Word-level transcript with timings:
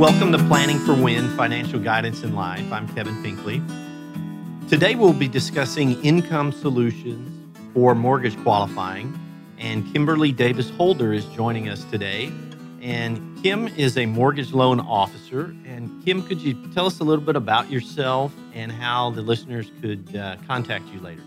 Welcome 0.00 0.32
to 0.32 0.38
Planning 0.38 0.78
for 0.78 0.94
Win 0.94 1.28
Financial 1.36 1.78
Guidance 1.78 2.22
in 2.22 2.34
Life. 2.34 2.72
I'm 2.72 2.88
Kevin 2.94 3.22
Pinkley. 3.22 3.60
Today 4.66 4.94
we'll 4.94 5.12
be 5.12 5.28
discussing 5.28 6.02
income 6.02 6.52
solutions 6.52 7.54
for 7.74 7.94
mortgage 7.94 8.34
qualifying, 8.38 9.14
and 9.58 9.92
Kimberly 9.92 10.32
Davis 10.32 10.70
Holder 10.70 11.12
is 11.12 11.26
joining 11.26 11.68
us 11.68 11.84
today. 11.84 12.32
And 12.80 13.42
Kim 13.42 13.68
is 13.68 13.98
a 13.98 14.06
mortgage 14.06 14.54
loan 14.54 14.80
officer. 14.80 15.54
And 15.66 16.02
Kim, 16.02 16.26
could 16.26 16.40
you 16.40 16.72
tell 16.72 16.86
us 16.86 17.00
a 17.00 17.04
little 17.04 17.22
bit 17.22 17.36
about 17.36 17.70
yourself 17.70 18.32
and 18.54 18.72
how 18.72 19.10
the 19.10 19.20
listeners 19.20 19.70
could 19.82 20.16
uh, 20.16 20.36
contact 20.46 20.86
you 20.86 21.00
later? 21.00 21.22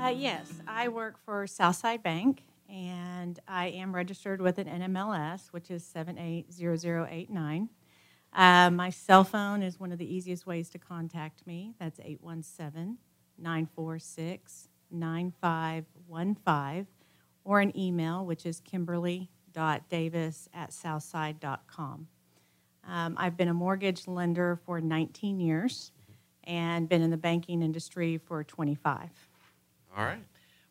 Uh, 0.00 0.08
yes, 0.08 0.50
I 0.66 0.88
work 0.88 1.18
for 1.26 1.46
Southside 1.46 2.02
Bank 2.02 2.42
and 2.70 3.38
I 3.46 3.66
am 3.66 3.94
registered 3.94 4.40
with 4.40 4.56
an 4.56 4.66
NMLS, 4.66 5.48
which 5.48 5.70
is 5.70 5.84
780089. 5.84 7.68
Uh, 8.34 8.70
my 8.70 8.90
cell 8.90 9.22
phone 9.22 9.62
is 9.62 9.78
one 9.78 9.92
of 9.92 9.98
the 9.98 10.14
easiest 10.14 10.46
ways 10.46 10.68
to 10.70 10.78
contact 10.78 11.46
me. 11.46 11.74
That's 11.78 12.00
817 12.00 12.98
946 13.38 14.68
9515, 14.90 16.86
or 17.44 17.60
an 17.60 17.76
email, 17.78 18.24
which 18.24 18.46
is 18.46 18.60
kimberly.davis 18.60 20.48
at 20.54 20.72
southside.com. 20.72 22.08
Um, 22.86 23.14
I've 23.16 23.36
been 23.36 23.48
a 23.48 23.54
mortgage 23.54 24.06
lender 24.06 24.60
for 24.64 24.80
19 24.80 25.40
years 25.40 25.92
and 26.44 26.88
been 26.88 27.02
in 27.02 27.10
the 27.10 27.16
banking 27.16 27.62
industry 27.62 28.18
for 28.18 28.44
25. 28.44 29.10
All 29.96 30.04
right. 30.04 30.18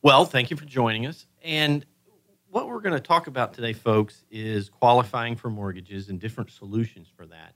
Well, 0.02 0.26
thank 0.26 0.52
you 0.52 0.58
for 0.58 0.66
joining 0.66 1.06
us. 1.08 1.26
And 1.42 1.86
what 2.50 2.68
we're 2.68 2.82
going 2.82 2.94
to 2.94 3.00
talk 3.00 3.28
about 3.28 3.54
today, 3.54 3.74
folks, 3.74 4.26
is 4.30 4.70
qualifying 4.70 5.36
for 5.36 5.50
mortgages 5.50 6.10
and 6.10 6.20
different 6.20 6.52
solutions 6.52 7.08
for 7.16 7.26
that. 7.26 7.56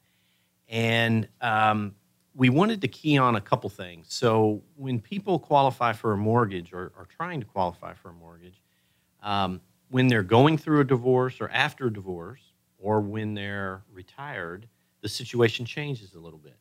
And 0.69 1.27
um, 1.41 1.95
we 2.35 2.49
wanted 2.49 2.81
to 2.81 2.87
key 2.87 3.17
on 3.17 3.35
a 3.35 3.41
couple 3.41 3.69
things. 3.69 4.07
So, 4.09 4.61
when 4.75 4.99
people 4.99 5.39
qualify 5.39 5.93
for 5.93 6.13
a 6.13 6.17
mortgage 6.17 6.73
or 6.73 6.91
are 6.97 7.07
trying 7.09 7.39
to 7.39 7.45
qualify 7.45 7.93
for 7.93 8.09
a 8.09 8.13
mortgage, 8.13 8.61
um, 9.23 9.61
when 9.89 10.07
they're 10.07 10.23
going 10.23 10.57
through 10.57 10.81
a 10.81 10.83
divorce 10.83 11.39
or 11.39 11.49
after 11.49 11.87
a 11.87 11.93
divorce, 11.93 12.41
or 12.77 13.01
when 13.01 13.33
they're 13.33 13.83
retired, 13.91 14.67
the 15.01 15.09
situation 15.09 15.65
changes 15.65 16.13
a 16.13 16.19
little 16.19 16.39
bit. 16.39 16.57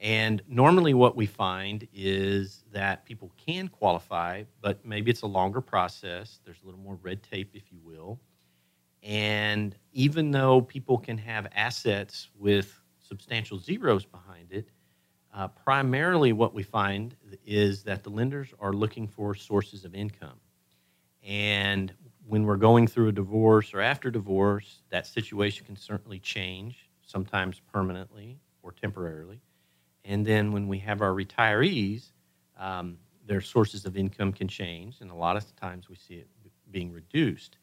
And 0.00 0.42
normally, 0.48 0.92
what 0.92 1.16
we 1.16 1.26
find 1.26 1.86
is 1.94 2.64
that 2.72 3.04
people 3.04 3.32
can 3.36 3.68
qualify, 3.68 4.42
but 4.60 4.84
maybe 4.84 5.10
it's 5.10 5.22
a 5.22 5.26
longer 5.26 5.60
process. 5.60 6.40
There's 6.44 6.62
a 6.62 6.66
little 6.66 6.80
more 6.80 6.98
red 7.02 7.22
tape, 7.22 7.50
if 7.54 7.72
you 7.72 7.78
will. 7.82 8.20
And 9.02 9.74
even 9.92 10.32
though 10.32 10.60
people 10.60 10.98
can 10.98 11.16
have 11.18 11.46
assets 11.54 12.28
with 12.36 12.82
substantial 13.06 13.58
zeros 13.58 14.04
behind 14.04 14.52
it, 14.52 14.70
uh, 15.34 15.48
primarily 15.48 16.32
what 16.32 16.54
we 16.54 16.62
find 16.62 17.14
is 17.44 17.82
that 17.84 18.02
the 18.02 18.10
lenders 18.10 18.54
are 18.58 18.72
looking 18.72 19.06
for 19.06 19.34
sources 19.34 19.84
of 19.84 19.94
income. 19.94 20.40
And 21.22 21.92
when 22.26 22.44
we're 22.44 22.56
going 22.56 22.86
through 22.86 23.08
a 23.08 23.12
divorce 23.12 23.74
or 23.74 23.80
after 23.80 24.10
divorce, 24.10 24.82
that 24.90 25.06
situation 25.06 25.66
can 25.66 25.76
certainly 25.76 26.18
change, 26.18 26.88
sometimes 27.04 27.60
permanently 27.72 28.38
or 28.62 28.72
temporarily. 28.72 29.40
And 30.04 30.24
then 30.24 30.52
when 30.52 30.68
we 30.68 30.78
have 30.78 31.02
our 31.02 31.12
retirees, 31.12 32.12
um, 32.58 32.98
their 33.26 33.40
sources 33.40 33.84
of 33.84 33.96
income 33.96 34.32
can 34.32 34.48
change, 34.48 35.00
and 35.00 35.10
a 35.10 35.14
lot 35.14 35.36
of 35.36 35.56
times 35.56 35.88
we 35.88 35.96
see 35.96 36.14
it 36.14 36.28
being 36.70 36.92
reduced. 36.92 37.58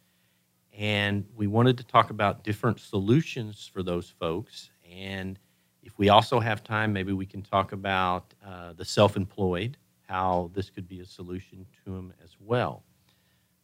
And 0.78 1.26
we 1.36 1.48
wanted 1.48 1.78
to 1.78 1.84
talk 1.84 2.10
about 2.10 2.44
different 2.44 2.80
solutions 2.80 3.70
for 3.72 3.84
those 3.84 4.10
folks. 4.10 4.72
And 4.90 5.40
if 5.82 5.98
we 5.98 6.10
also 6.10 6.40
have 6.40 6.64
time, 6.64 6.94
maybe 6.94 7.14
we 7.14 7.26
can 7.26 7.42
talk 7.42 7.72
about 7.72 8.34
uh, 8.46 8.74
the 8.74 8.86
self 8.86 9.18
employed, 9.18 9.78
how 10.08 10.52
this 10.54 10.70
could 10.70 10.88
be 10.88 11.00
a 11.00 11.06
solution 11.06 11.66
to 11.84 11.92
them 11.92 12.14
as 12.24 12.36
well. 12.40 12.84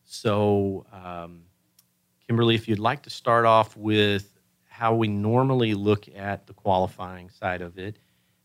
So, 0.03 0.85
um, 0.91 1.41
Kimberly, 2.27 2.55
if 2.55 2.67
you'd 2.67 2.79
like 2.79 3.03
to 3.03 3.09
start 3.09 3.45
off 3.45 3.75
with 3.77 4.39
how 4.67 4.95
we 4.95 5.07
normally 5.07 5.73
look 5.73 6.07
at 6.15 6.47
the 6.47 6.53
qualifying 6.53 7.29
side 7.29 7.61
of 7.61 7.77
it 7.77 7.97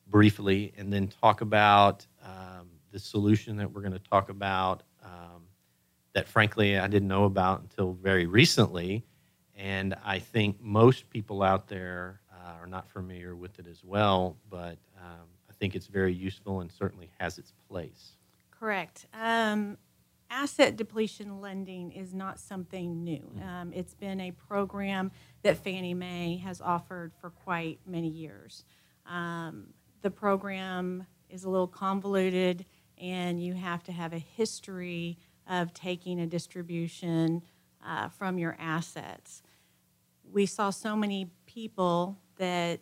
briefly, 0.06 0.72
and 0.76 0.92
then 0.92 1.08
talk 1.08 1.40
about 1.40 2.06
um, 2.22 2.68
the 2.92 2.98
solution 2.98 3.56
that 3.56 3.70
we're 3.70 3.80
going 3.80 3.92
to 3.92 3.98
talk 3.98 4.28
about 4.28 4.82
um, 5.02 5.42
that, 6.12 6.28
frankly, 6.28 6.78
I 6.78 6.86
didn't 6.86 7.08
know 7.08 7.24
about 7.24 7.62
until 7.62 7.92
very 7.92 8.26
recently. 8.26 9.04
And 9.56 9.94
I 10.04 10.18
think 10.18 10.60
most 10.60 11.08
people 11.10 11.42
out 11.42 11.68
there 11.68 12.20
uh, 12.44 12.60
are 12.60 12.66
not 12.66 12.88
familiar 12.90 13.34
with 13.34 13.58
it 13.58 13.66
as 13.66 13.82
well, 13.82 14.36
but 14.50 14.76
um, 14.98 15.26
I 15.48 15.52
think 15.54 15.74
it's 15.74 15.86
very 15.86 16.12
useful 16.12 16.60
and 16.60 16.70
certainly 16.70 17.10
has 17.18 17.38
its 17.38 17.52
place. 17.68 18.12
Correct. 18.50 19.06
Um, 19.14 19.78
asset 20.30 20.76
depletion 20.76 21.40
lending 21.40 21.92
is 21.92 22.12
not 22.12 22.38
something 22.38 23.02
new. 23.04 23.30
Mm. 23.38 23.46
Um, 23.46 23.72
it's 23.72 23.94
been 23.94 24.20
a 24.20 24.32
program 24.32 25.10
that 25.42 25.56
Fannie 25.56 25.94
Mae 25.94 26.40
has 26.44 26.60
offered 26.60 27.12
for 27.20 27.30
quite 27.30 27.78
many 27.86 28.08
years. 28.08 28.64
Um, 29.06 29.68
the 30.02 30.10
program 30.10 31.06
is 31.30 31.44
a 31.44 31.50
little 31.50 31.68
convoluted, 31.68 32.66
and 32.98 33.42
you 33.42 33.54
have 33.54 33.82
to 33.84 33.92
have 33.92 34.12
a 34.12 34.18
history 34.18 35.18
of 35.48 35.72
taking 35.72 36.20
a 36.20 36.26
distribution 36.26 37.42
uh, 37.86 38.08
from 38.08 38.38
your 38.38 38.56
assets. 38.58 39.42
We 40.32 40.46
saw 40.46 40.70
so 40.70 40.96
many 40.96 41.30
people 41.46 42.18
that 42.36 42.80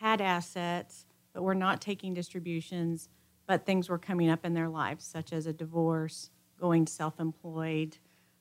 had 0.00 0.20
assets 0.20 1.06
but 1.32 1.42
were 1.42 1.54
not 1.54 1.80
taking 1.80 2.14
distributions, 2.14 3.08
but 3.46 3.64
things 3.64 3.88
were 3.88 3.98
coming 3.98 4.30
up 4.30 4.44
in 4.44 4.54
their 4.54 4.68
lives, 4.68 5.04
such 5.04 5.32
as 5.32 5.46
a 5.46 5.52
divorce, 5.52 6.30
going 6.58 6.86
self 6.86 7.18
employed, 7.20 7.96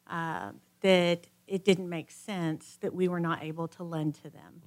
uh, 0.07 0.51
that 0.81 1.27
it 1.47 1.63
didn't 1.65 1.89
make 1.89 2.11
sense 2.11 2.77
that 2.81 2.93
we 2.93 3.07
were 3.07 3.19
not 3.19 3.43
able 3.43 3.67
to 3.67 3.83
lend 3.83 4.15
to 4.15 4.29
them. 4.29 4.61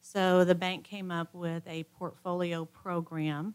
So 0.00 0.44
the 0.44 0.54
bank 0.54 0.84
came 0.84 1.10
up 1.10 1.34
with 1.34 1.66
a 1.66 1.84
portfolio 1.84 2.64
program 2.66 3.54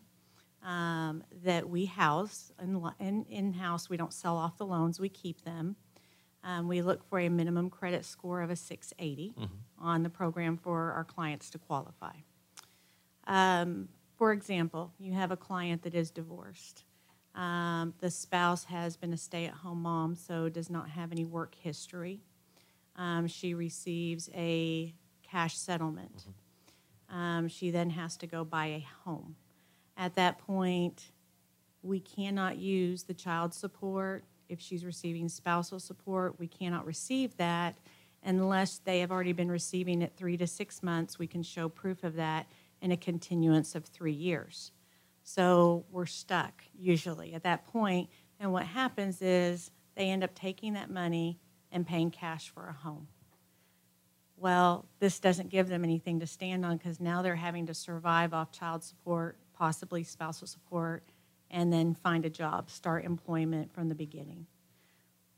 um, 0.63 1.23
that 1.43 1.69
we 1.69 1.85
house 1.85 2.51
in, 2.61 3.25
in 3.29 3.53
house. 3.53 3.89
We 3.89 3.97
don't 3.97 4.13
sell 4.13 4.35
off 4.35 4.57
the 4.57 4.65
loans, 4.65 4.99
we 4.99 5.09
keep 5.09 5.41
them. 5.43 5.75
Um, 6.43 6.67
we 6.67 6.81
look 6.81 7.03
for 7.09 7.19
a 7.19 7.29
minimum 7.29 7.69
credit 7.69 8.05
score 8.05 8.41
of 8.41 8.49
a 8.49 8.55
680 8.55 9.33
Mm-hmm. 9.37 9.53
on 9.85 10.03
the 10.03 10.09
program 10.09 10.57
for 10.57 10.91
our 10.93 11.03
clients 11.03 11.49
to 11.51 11.57
qualify. 11.59 12.13
Um, 13.27 13.89
for 14.17 14.31
example, 14.31 14.93
you 14.99 15.13
have 15.13 15.31
a 15.31 15.37
client 15.37 15.83
that 15.83 15.93
is 15.95 16.11
divorced. 16.11 16.83
Um, 17.35 17.93
the 17.99 18.09
spouse 18.09 18.65
has 18.65 18.97
been 18.97 19.13
a 19.13 19.17
stay 19.17 19.45
at 19.45 19.53
home 19.53 19.81
mom, 19.83 20.15
so 20.15 20.49
does 20.49 20.69
not 20.69 20.89
have 20.89 21.11
any 21.11 21.25
work 21.25 21.55
history. 21.55 22.21
Um, 22.95 23.27
she 23.27 23.53
receives 23.53 24.29
a 24.33 24.93
cash 25.23 25.55
settlement. 25.57 26.25
Um, 27.09 27.47
she 27.47 27.71
then 27.71 27.91
has 27.91 28.17
to 28.17 28.27
go 28.27 28.43
buy 28.43 28.65
a 28.67 28.87
home. 29.05 29.35
At 29.95 30.15
that 30.15 30.37
point, 30.39 31.11
we 31.81 31.99
cannot 31.99 32.57
use 32.57 33.03
the 33.03 33.13
child 33.13 33.53
support. 33.53 34.23
If 34.49 34.59
she's 34.59 34.83
receiving 34.83 35.29
spousal 35.29 35.79
support, 35.79 36.39
we 36.39 36.47
cannot 36.47 36.85
receive 36.85 37.37
that 37.37 37.75
unless 38.23 38.79
they 38.79 38.99
have 38.99 39.11
already 39.11 39.31
been 39.31 39.49
receiving 39.49 40.01
it 40.01 40.13
three 40.17 40.35
to 40.37 40.47
six 40.47 40.83
months. 40.83 41.17
We 41.17 41.27
can 41.27 41.43
show 41.43 41.69
proof 41.69 42.03
of 42.03 42.15
that 42.15 42.47
in 42.81 42.91
a 42.91 42.97
continuance 42.97 43.75
of 43.75 43.85
three 43.85 44.13
years. 44.13 44.71
So 45.23 45.85
we're 45.91 46.05
stuck 46.05 46.63
usually 46.77 47.33
at 47.33 47.43
that 47.43 47.67
point. 47.67 48.09
And 48.39 48.51
what 48.51 48.65
happens 48.65 49.21
is 49.21 49.71
they 49.95 50.09
end 50.09 50.23
up 50.23 50.33
taking 50.33 50.73
that 50.73 50.89
money 50.89 51.39
and 51.71 51.85
paying 51.85 52.09
cash 52.09 52.49
for 52.49 52.67
a 52.67 52.73
home. 52.73 53.07
Well, 54.37 54.85
this 54.99 55.19
doesn't 55.19 55.49
give 55.49 55.67
them 55.67 55.83
anything 55.83 56.21
to 56.21 56.27
stand 56.27 56.65
on 56.65 56.77
because 56.77 56.99
now 56.99 57.21
they're 57.21 57.35
having 57.35 57.65
to 57.67 57.73
survive 57.73 58.33
off 58.33 58.51
child 58.51 58.83
support, 58.83 59.37
possibly 59.53 60.03
spousal 60.03 60.47
support, 60.47 61.03
and 61.51 61.71
then 61.71 61.93
find 61.93 62.25
a 62.25 62.29
job, 62.29 62.69
start 62.69 63.05
employment 63.05 63.73
from 63.73 63.89
the 63.89 63.95
beginning. 63.95 64.45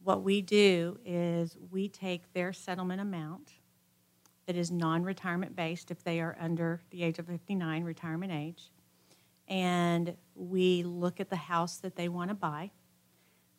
What 0.03 0.23
we 0.23 0.41
do 0.41 0.99
is 1.05 1.57
we 1.69 1.87
take 1.87 2.33
their 2.33 2.53
settlement 2.53 3.01
amount 3.01 3.51
that 4.47 4.55
is 4.55 4.71
non-retirement 4.71 5.55
based 5.55 5.91
if 5.91 6.03
they 6.03 6.19
are 6.19 6.35
under 6.39 6.81
the 6.89 7.03
age 7.03 7.19
of 7.19 7.27
59, 7.27 7.83
retirement 7.83 8.31
age. 8.31 8.71
And 9.47 10.15
we 10.33 10.83
look 10.83 11.19
at 11.19 11.29
the 11.29 11.35
house 11.35 11.77
that 11.77 11.95
they 11.95 12.09
want 12.09 12.29
to 12.29 12.35
buy. 12.35 12.71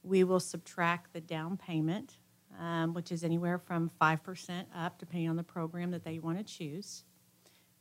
We 0.02 0.24
will 0.24 0.40
subtract 0.40 1.12
the 1.12 1.20
down 1.20 1.56
payment, 1.56 2.16
um, 2.58 2.94
which 2.94 3.12
is 3.12 3.22
anywhere 3.22 3.58
from 3.58 3.90
5% 4.00 4.64
up, 4.74 4.98
depending 4.98 5.28
on 5.28 5.36
the 5.36 5.42
program 5.42 5.90
that 5.92 6.04
they 6.04 6.18
want 6.18 6.38
to 6.38 6.44
choose. 6.44 7.04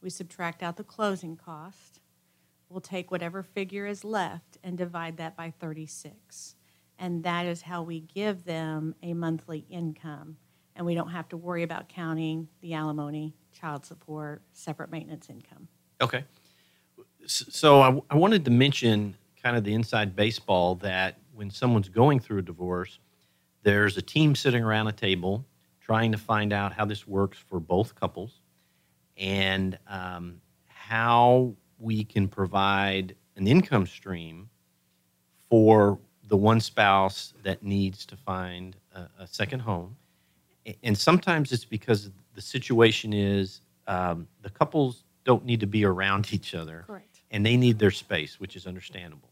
We 0.02 0.10
subtract 0.10 0.62
out 0.62 0.78
the 0.78 0.84
closing 0.84 1.36
cost. 1.36 2.01
We'll 2.72 2.80
take 2.80 3.12
whatever 3.12 3.44
figure 3.44 3.86
is 3.86 4.06
left 4.06 4.58
and 4.64 4.78
divide 4.78 5.18
that 5.18 5.36
by 5.36 5.54
36. 5.60 6.56
And 6.98 7.24
that 7.26 7.46
is 7.46 7.64
how 7.64 7.84
we 7.84 8.00
give 8.00 8.46
them 8.46 8.96
a 9.04 9.14
monthly 9.14 9.66
income. 9.70 10.38
And 10.76 10.86
we 10.86 10.96
don't 10.96 11.10
have 11.10 11.28
to 11.30 11.38
worry 11.38 11.64
about 11.64 11.90
counting 11.90 12.48
the 12.62 12.74
alimony, 12.74 13.36
child 13.52 13.86
support, 13.86 14.42
separate 14.54 14.90
maintenance 14.90 15.30
income. 15.30 15.68
Okay. 16.00 16.24
So 17.28 17.82
I, 17.82 18.00
I 18.10 18.16
wanted 18.16 18.46
to 18.46 18.52
mention 18.52 19.18
kind 19.44 19.58
of 19.58 19.66
the 19.66 19.74
inside 19.74 20.16
baseball 20.16 20.76
that 20.76 21.18
when 21.34 21.50
someone's 21.52 21.90
going 21.90 22.22
through 22.22 22.40
a 22.40 22.44
divorce, 22.44 23.00
there's 23.64 23.98
a 23.98 24.02
team 24.02 24.34
sitting 24.34 24.64
around 24.64 24.88
a 24.88 24.94
table 24.94 25.46
trying 25.82 26.14
to 26.14 26.18
find 26.18 26.54
out 26.54 26.72
how 26.72 26.86
this 26.86 27.06
works 27.06 27.38
for 27.38 27.60
both 27.60 27.96
couples 27.96 28.40
and 29.18 29.78
um, 29.88 30.40
how 30.68 31.54
we 31.82 32.04
can 32.04 32.28
provide 32.28 33.16
an 33.36 33.48
income 33.48 33.88
stream 33.88 34.50
for 35.50 36.00
the 36.28 36.38
one 36.38 36.62
spouse 36.62 37.34
that 37.44 37.64
needs 37.64 38.06
to 38.06 38.16
find 38.16 38.76
a, 38.96 39.02
a 39.20 39.28
second 39.28 39.62
home. 39.62 39.96
And 40.84 40.98
sometimes 40.98 41.52
it's 41.52 41.66
because 41.66 42.12
the 42.36 42.42
situation 42.42 43.14
is 43.14 43.62
um, 43.88 44.28
the 44.42 44.50
couples 44.50 45.04
don't 45.26 45.44
need 45.44 45.60
to 45.60 45.68
be 45.68 45.84
around 45.84 46.32
each 46.34 46.56
other 46.56 46.86
Correct. 46.88 47.22
and 47.32 47.46
they 47.46 47.58
need 47.58 47.80
their 47.80 47.92
space, 47.92 48.40
which 48.40 48.56
is 48.56 48.68
understandable. 48.68 49.30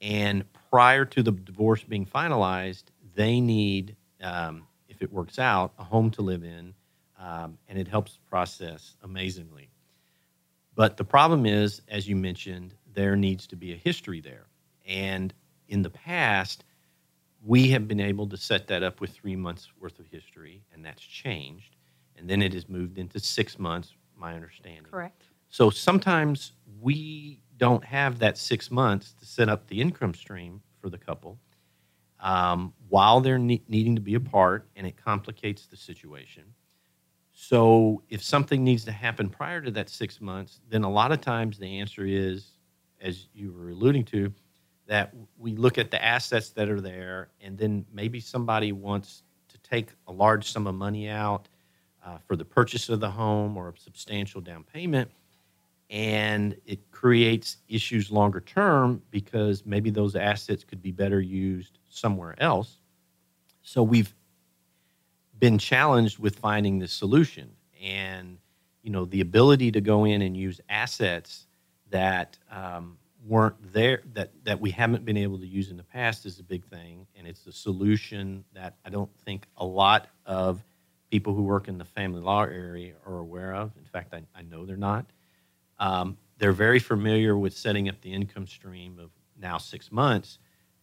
And 0.00 0.44
prior 0.70 1.04
to 1.04 1.22
the 1.22 1.32
divorce 1.32 1.82
being 1.82 2.06
finalized, 2.06 2.84
they 3.14 3.40
need, 3.40 3.96
um, 4.22 4.66
if 4.88 5.02
it 5.02 5.12
works 5.12 5.38
out, 5.38 5.72
a 5.78 5.84
home 5.84 6.10
to 6.12 6.22
live 6.22 6.44
in, 6.44 6.74
um, 7.18 7.58
and 7.68 7.78
it 7.78 7.88
helps 7.88 8.18
process 8.28 8.96
amazingly. 9.02 9.70
But 10.74 10.96
the 10.96 11.04
problem 11.04 11.46
is, 11.46 11.82
as 11.88 12.08
you 12.08 12.16
mentioned, 12.16 12.74
there 12.92 13.16
needs 13.16 13.46
to 13.48 13.56
be 13.56 13.72
a 13.72 13.76
history 13.76 14.20
there. 14.20 14.46
And 14.86 15.32
in 15.68 15.82
the 15.82 15.90
past, 15.90 16.64
we 17.44 17.68
have 17.70 17.86
been 17.86 18.00
able 18.00 18.28
to 18.28 18.36
set 18.36 18.66
that 18.68 18.82
up 18.82 19.00
with 19.00 19.10
three 19.10 19.36
months 19.36 19.68
worth 19.80 19.98
of 19.98 20.06
history, 20.06 20.62
and 20.72 20.84
that's 20.84 21.02
changed. 21.02 21.76
And 22.16 22.28
then 22.28 22.42
it 22.42 22.52
has 22.54 22.68
moved 22.68 22.98
into 22.98 23.18
six 23.18 23.58
months, 23.58 23.94
my 24.16 24.34
understanding. 24.34 24.90
Correct. 24.90 25.24
So 25.48 25.70
sometimes 25.70 26.52
we 26.80 27.40
don't 27.56 27.84
have 27.84 28.18
that 28.18 28.38
six 28.38 28.70
months 28.70 29.14
to 29.20 29.26
set 29.26 29.48
up 29.48 29.66
the 29.68 29.80
income 29.80 30.14
stream 30.14 30.60
for 30.80 30.90
the 30.90 30.98
couple 30.98 31.38
um, 32.24 32.72
while 32.88 33.20
they're 33.20 33.38
ne- 33.38 33.62
needing 33.68 33.94
to 33.94 34.00
be 34.00 34.14
apart, 34.14 34.66
and 34.76 34.86
it 34.86 34.96
complicates 34.96 35.66
the 35.66 35.76
situation. 35.76 36.42
So 37.34 38.00
if 38.08 38.22
something 38.22 38.62
needs 38.62 38.84
to 38.84 38.92
happen 38.92 39.28
prior 39.28 39.60
to 39.60 39.70
that 39.72 39.90
six 39.90 40.20
months, 40.20 40.60
then 40.70 40.84
a 40.84 40.90
lot 40.90 41.10
of 41.10 41.20
times 41.20 41.58
the 41.58 41.80
answer 41.80 42.06
is, 42.06 42.52
as 43.00 43.26
you 43.34 43.52
were 43.52 43.70
alluding 43.70 44.04
to, 44.04 44.32
that 44.86 45.12
we 45.36 45.56
look 45.56 45.76
at 45.76 45.90
the 45.90 46.02
assets 46.02 46.50
that 46.50 46.68
are 46.68 46.80
there, 46.80 47.28
and 47.40 47.58
then 47.58 47.84
maybe 47.92 48.20
somebody 48.20 48.70
wants 48.70 49.24
to 49.48 49.58
take 49.58 49.88
a 50.06 50.12
large 50.12 50.50
sum 50.50 50.68
of 50.68 50.76
money 50.76 51.08
out 51.08 51.48
uh, 52.06 52.18
for 52.18 52.36
the 52.36 52.44
purchase 52.44 52.88
of 52.88 53.00
the 53.00 53.10
home 53.10 53.56
or 53.56 53.70
a 53.70 53.78
substantial 53.78 54.40
down 54.40 54.62
payment, 54.62 55.10
and 55.90 56.56
it 56.66 56.88
creates 56.92 57.56
issues 57.68 58.12
longer 58.12 58.40
term 58.40 59.02
because 59.10 59.66
maybe 59.66 59.90
those 59.90 60.14
assets 60.14 60.62
could 60.62 60.80
be 60.80 60.92
better 60.92 61.20
used 61.20 61.78
somewhere 61.88 62.34
else. 62.38 62.78
So 63.62 63.82
we've 63.82 64.14
been 65.38 65.58
challenged 65.58 66.18
with 66.18 66.36
finding 66.36 66.78
this 66.78 66.92
solution, 66.92 67.50
and 67.82 68.38
you 68.82 68.90
know 68.90 69.04
the 69.04 69.20
ability 69.20 69.72
to 69.72 69.80
go 69.80 70.04
in 70.04 70.22
and 70.22 70.36
use 70.36 70.60
assets 70.68 71.46
that 71.90 72.38
um, 72.50 72.98
weren't 73.26 73.56
there 73.72 74.02
that 74.14 74.30
that 74.44 74.60
we 74.60 74.70
haven't 74.70 75.04
been 75.04 75.16
able 75.16 75.38
to 75.38 75.46
use 75.46 75.70
in 75.70 75.76
the 75.76 75.84
past 75.84 76.26
is 76.26 76.38
a 76.38 76.42
big 76.42 76.64
thing, 76.66 77.06
and 77.16 77.26
it's 77.26 77.46
a 77.46 77.52
solution 77.52 78.44
that 78.54 78.76
I 78.84 78.90
don't 78.90 79.10
think 79.24 79.46
a 79.56 79.64
lot 79.64 80.08
of 80.26 80.62
people 81.10 81.34
who 81.34 81.42
work 81.42 81.68
in 81.68 81.78
the 81.78 81.84
family 81.84 82.20
law 82.20 82.42
area 82.42 82.94
are 83.06 83.18
aware 83.18 83.54
of. 83.54 83.70
In 83.76 83.84
fact, 83.84 84.12
I, 84.14 84.22
I 84.36 84.42
know 84.42 84.64
they're 84.64 84.76
not. 84.76 85.06
Um, 85.78 86.16
they're 86.38 86.52
very 86.52 86.78
familiar 86.78 87.36
with 87.36 87.56
setting 87.56 87.88
up 87.88 88.00
the 88.00 88.12
income 88.12 88.46
stream 88.46 88.98
of 88.98 89.10
now 89.40 89.58
six 89.58 89.92
months, 89.92 90.38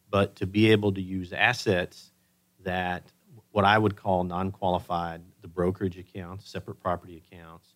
but 0.10 0.36
to 0.38 0.46
be 0.46 0.72
able 0.72 0.94
to 0.94 1.02
use 1.02 1.34
assets 1.34 2.12
that 2.64 3.12
what 3.52 3.66
I 3.66 3.78
would 3.78 3.96
call 3.96 4.24
non-qualified, 4.24 5.22
the 5.42 5.48
brokerage 5.48 5.98
accounts, 5.98 6.50
separate 6.50 6.80
property 6.80 7.22
accounts, 7.26 7.76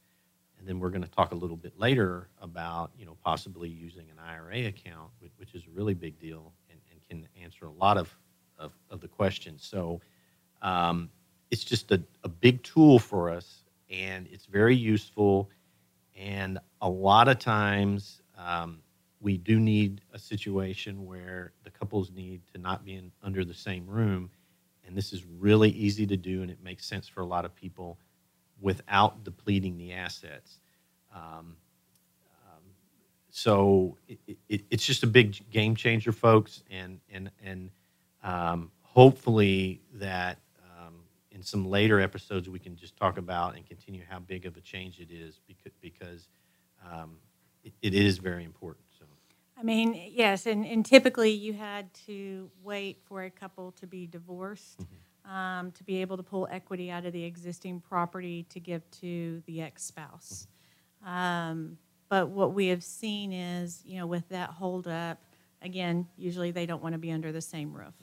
and 0.57 0.67
then 0.67 0.79
we're 0.79 0.89
going 0.89 1.03
to 1.03 1.09
talk 1.09 1.31
a 1.31 1.35
little 1.35 1.57
bit 1.57 1.77
later 1.77 2.29
about 2.41 2.91
you 2.97 3.05
know 3.05 3.17
possibly 3.23 3.69
using 3.69 4.09
an 4.09 4.17
IRA 4.19 4.67
account, 4.67 5.11
which, 5.19 5.31
which 5.37 5.53
is 5.53 5.63
a 5.65 5.69
really 5.71 5.93
big 5.93 6.19
deal 6.19 6.53
and, 6.69 6.79
and 6.91 7.01
can 7.07 7.27
answer 7.43 7.65
a 7.65 7.71
lot 7.71 7.97
of, 7.97 8.15
of, 8.57 8.71
of 8.89 9.01
the 9.01 9.07
questions. 9.07 9.63
So 9.63 10.01
um, 10.61 11.09
it's 11.51 11.63
just 11.63 11.91
a, 11.91 12.01
a 12.23 12.29
big 12.29 12.63
tool 12.63 12.99
for 12.99 13.29
us, 13.29 13.63
and 13.89 14.27
it's 14.31 14.45
very 14.45 14.75
useful. 14.75 15.49
And 16.17 16.59
a 16.81 16.89
lot 16.89 17.27
of 17.27 17.39
times, 17.39 18.21
um, 18.37 18.79
we 19.19 19.37
do 19.37 19.59
need 19.59 20.01
a 20.13 20.19
situation 20.19 21.05
where 21.05 21.53
the 21.63 21.69
couples 21.69 22.11
need 22.11 22.41
to 22.53 22.59
not 22.59 22.85
be 22.85 22.95
in, 22.95 23.11
under 23.23 23.43
the 23.43 23.53
same 23.53 23.85
room. 23.87 24.29
And 24.87 24.95
this 24.95 25.13
is 25.13 25.25
really 25.25 25.69
easy 25.71 26.05
to 26.07 26.17
do, 26.17 26.41
and 26.41 26.51
it 26.51 26.59
makes 26.63 26.85
sense 26.85 27.07
for 27.07 27.21
a 27.21 27.25
lot 27.25 27.45
of 27.45 27.55
people 27.55 27.97
without 28.61 29.23
depleting 29.23 29.77
the 29.77 29.93
assets. 29.93 30.59
Um, 31.13 31.55
um, 32.45 32.63
so 33.29 33.97
it, 34.07 34.19
it, 34.49 34.61
it's 34.69 34.85
just 34.85 35.03
a 35.03 35.07
big 35.07 35.49
game 35.49 35.75
changer, 35.75 36.11
folks, 36.11 36.63
and 36.69 36.99
and 37.11 37.31
and 37.43 37.69
um, 38.23 38.71
hopefully 38.81 39.81
that 39.93 40.39
um, 40.63 40.95
in 41.31 41.43
some 41.43 41.69
later 41.69 41.99
episodes 41.99 42.49
we 42.49 42.59
can 42.59 42.75
just 42.75 42.95
talk 42.95 43.17
about 43.17 43.55
and 43.55 43.65
continue 43.65 44.03
how 44.07 44.19
big 44.19 44.45
of 44.45 44.55
a 44.57 44.61
change 44.61 44.99
it 44.99 45.11
is 45.11 45.39
because 45.47 45.73
because 45.81 46.27
um, 46.89 47.17
it, 47.63 47.73
it 47.81 47.93
is 47.93 48.17
very 48.17 48.43
important. 48.43 48.84
I 49.57 49.63
mean, 49.63 50.11
yes, 50.11 50.45
and, 50.45 50.65
and 50.65 50.85
typically 50.85 51.31
you 51.31 51.53
had 51.53 51.93
to 52.07 52.49
wait 52.63 52.99
for 53.05 53.23
a 53.23 53.29
couple 53.29 53.71
to 53.73 53.87
be 53.87 54.05
divorced 54.05 54.85
um, 55.29 55.71
to 55.71 55.83
be 55.83 56.01
able 56.01 56.17
to 56.17 56.23
pull 56.23 56.47
equity 56.51 56.91
out 56.91 57.05
of 57.05 57.13
the 57.13 57.23
existing 57.23 57.79
property 57.79 58.45
to 58.49 58.59
give 58.59 58.89
to 58.99 59.41
the 59.45 59.61
ex-spouse. 59.61 60.47
Um, 61.05 61.77
but 62.09 62.29
what 62.29 62.53
we 62.53 62.67
have 62.67 62.83
seen 62.83 63.31
is, 63.31 63.81
you 63.85 63.97
know, 63.97 64.07
with 64.07 64.27
that 64.29 64.49
holdup, 64.49 65.19
again, 65.61 66.07
usually 66.17 66.51
they 66.51 66.65
don't 66.65 66.83
want 66.83 66.93
to 66.93 66.99
be 66.99 67.11
under 67.11 67.31
the 67.31 67.41
same 67.41 67.73
roof. 67.73 67.93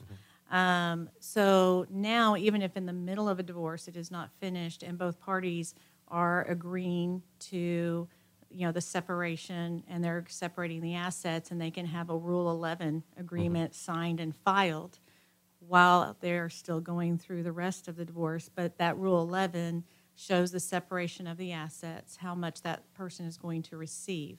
Um, 0.51 1.09
so 1.19 1.85
now, 1.89 2.35
even 2.35 2.61
if 2.61 2.75
in 2.75 2.85
the 2.85 2.93
middle 2.93 3.29
of 3.29 3.39
a 3.39 3.43
divorce 3.43 3.87
it 3.87 3.95
is 3.95 4.11
not 4.11 4.29
finished 4.39 4.83
and 4.83 4.97
both 4.97 5.19
parties 5.19 5.73
are 6.09 6.43
agreeing 6.43 7.23
to, 7.39 8.07
you 8.53 8.65
know, 8.65 8.71
the 8.71 8.81
separation 8.81 9.83
and 9.87 10.03
they're 10.03 10.25
separating 10.27 10.81
the 10.81 10.95
assets 10.95 11.51
and 11.51 11.59
they 11.59 11.71
can 11.71 11.85
have 11.85 12.09
a 12.09 12.17
Rule 12.17 12.51
11 12.51 13.03
agreement 13.17 13.71
mm-hmm. 13.71 13.91
signed 13.91 14.19
and 14.19 14.35
filed 14.35 14.99
while 15.59 16.15
they're 16.19 16.49
still 16.49 16.81
going 16.81 17.17
through 17.17 17.43
the 17.43 17.51
rest 17.51 17.87
of 17.87 17.95
the 17.95 18.05
divorce. 18.05 18.49
But 18.53 18.77
that 18.77 18.97
Rule 18.97 19.21
11 19.21 19.83
shows 20.15 20.51
the 20.51 20.59
separation 20.59 21.27
of 21.27 21.37
the 21.37 21.51
assets, 21.51 22.17
how 22.17 22.35
much 22.35 22.61
that 22.61 22.93
person 22.93 23.25
is 23.25 23.37
going 23.37 23.63
to 23.63 23.77
receive. 23.77 24.37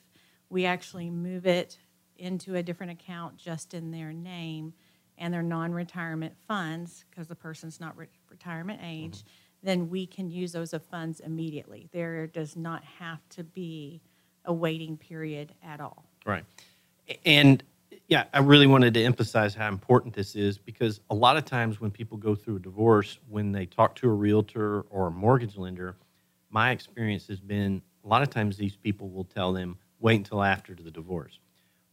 We 0.48 0.66
actually 0.66 1.10
move 1.10 1.46
it 1.46 1.78
into 2.16 2.54
a 2.54 2.62
different 2.62 2.92
account 2.92 3.36
just 3.36 3.74
in 3.74 3.90
their 3.90 4.12
name 4.12 4.74
and 5.18 5.32
their 5.32 5.42
non-retirement 5.42 6.34
funds, 6.46 7.04
because 7.10 7.28
the 7.28 7.34
person's 7.34 7.80
not 7.80 7.96
re- 7.96 8.08
retirement 8.28 8.80
age, 8.82 9.18
mm-hmm. 9.18 9.28
Then 9.64 9.90
we 9.90 10.06
can 10.06 10.30
use 10.30 10.52
those 10.52 10.74
funds 10.90 11.20
immediately. 11.20 11.88
There 11.92 12.26
does 12.26 12.54
not 12.56 12.84
have 12.84 13.20
to 13.30 13.42
be 13.42 14.00
a 14.44 14.52
waiting 14.52 14.96
period 14.96 15.52
at 15.62 15.80
all. 15.80 16.04
Right. 16.26 16.44
And 17.24 17.62
yeah, 18.08 18.24
I 18.32 18.40
really 18.40 18.66
wanted 18.66 18.94
to 18.94 19.02
emphasize 19.02 19.54
how 19.54 19.68
important 19.68 20.14
this 20.14 20.36
is 20.36 20.58
because 20.58 21.00
a 21.10 21.14
lot 21.14 21.36
of 21.36 21.44
times 21.44 21.80
when 21.80 21.90
people 21.90 22.18
go 22.18 22.34
through 22.34 22.56
a 22.56 22.60
divorce, 22.60 23.18
when 23.28 23.52
they 23.52 23.64
talk 23.66 23.94
to 23.96 24.08
a 24.08 24.12
realtor 24.12 24.82
or 24.90 25.06
a 25.06 25.10
mortgage 25.10 25.56
lender, 25.56 25.96
my 26.50 26.70
experience 26.70 27.26
has 27.28 27.40
been 27.40 27.80
a 28.04 28.08
lot 28.08 28.22
of 28.22 28.30
times 28.30 28.56
these 28.56 28.76
people 28.76 29.08
will 29.08 29.24
tell 29.24 29.52
them, 29.52 29.78
wait 30.00 30.16
until 30.16 30.42
after 30.42 30.74
the 30.74 30.90
divorce, 30.90 31.38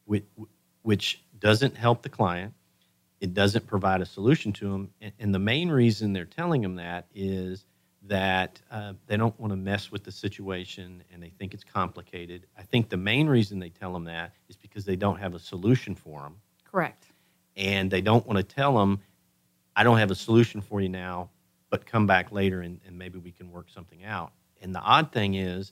which, 0.06 1.24
doesn't 1.40 1.76
help 1.76 2.04
the 2.04 2.10
client. 2.10 2.54
It 3.22 3.36
doesn't 3.36 3.68
provide 3.68 4.02
a 4.02 4.06
solution 4.06 4.52
to 4.54 4.72
them. 4.72 4.90
And, 5.00 5.14
and 5.20 5.34
the 5.34 5.40
main 5.40 5.70
reason 5.70 6.12
they're 6.12 6.26
telling 6.26 6.62
them 6.62 6.76
that 6.76 7.06
is 7.14 7.66
that 8.08 8.60
uh, 8.72 8.94
they 9.06 9.16
don't 9.16 9.40
want 9.40 9.52
to 9.52 9.58
mess 9.58 9.92
with 9.92 10.04
the 10.04 10.12
situation 10.12 11.04
and 11.14 11.22
they 11.22 11.30
think 11.30 11.54
it's 11.54 11.64
complicated. 11.64 12.48
I 12.58 12.64
think 12.64 12.90
the 12.90 12.98
main 12.98 13.28
reason 13.30 13.60
they 13.60 13.70
tell 13.70 13.94
them 13.94 14.06
that 14.06 14.34
is 14.50 14.58
because 14.58 14.86
they 14.86 14.96
don't 14.96 15.20
have 15.20 15.36
a 15.36 15.40
solution 15.40 15.94
for 15.94 16.22
them 16.22 16.38
Correct. 16.66 17.06
and 17.56 17.92
they 17.92 18.02
don't 18.02 18.26
want 18.26 18.38
to 18.38 18.44
tell 18.44 18.76
them, 18.76 19.02
I 19.76 19.84
don't 19.84 20.00
have 20.00 20.10
a 20.10 20.16
solution 20.16 20.62
for 20.62 20.82
you 20.82 20.90
now, 20.90 21.30
but 21.70 21.86
come 21.86 22.08
back 22.08 22.32
later 22.32 22.62
and, 22.62 22.82
and 22.88 22.98
maybe 22.98 23.20
we 23.20 23.32
can 23.32 23.52
work 23.52 23.70
something 23.70 24.04
out. 24.04 24.34
And 24.64 24.74
the 24.74 24.82
odd 24.82 25.12
thing 25.12 25.36
is, 25.36 25.72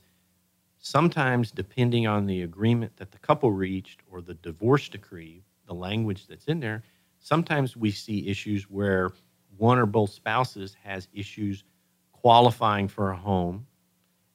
sometimes 0.77 1.51
depending 1.51 2.05
on 2.05 2.27
the 2.27 2.43
agreement 2.43 2.95
that 2.97 3.11
the 3.11 3.17
couple 3.17 3.51
reached 3.51 4.01
or 4.09 4.21
the 4.21 4.35
divorce 4.35 4.87
decree, 4.87 5.41
the 5.65 5.73
language 5.73 6.27
that's 6.27 6.45
in 6.45 6.59
there, 6.59 6.83
sometimes 7.19 7.77
we 7.77 7.91
see 7.91 8.27
issues 8.27 8.63
where 8.69 9.11
one 9.57 9.77
or 9.77 9.85
both 9.85 10.11
spouses 10.11 10.75
has 10.83 11.07
issues 11.13 11.63
qualifying 12.11 12.87
for 12.87 13.11
a 13.11 13.17
home 13.17 13.65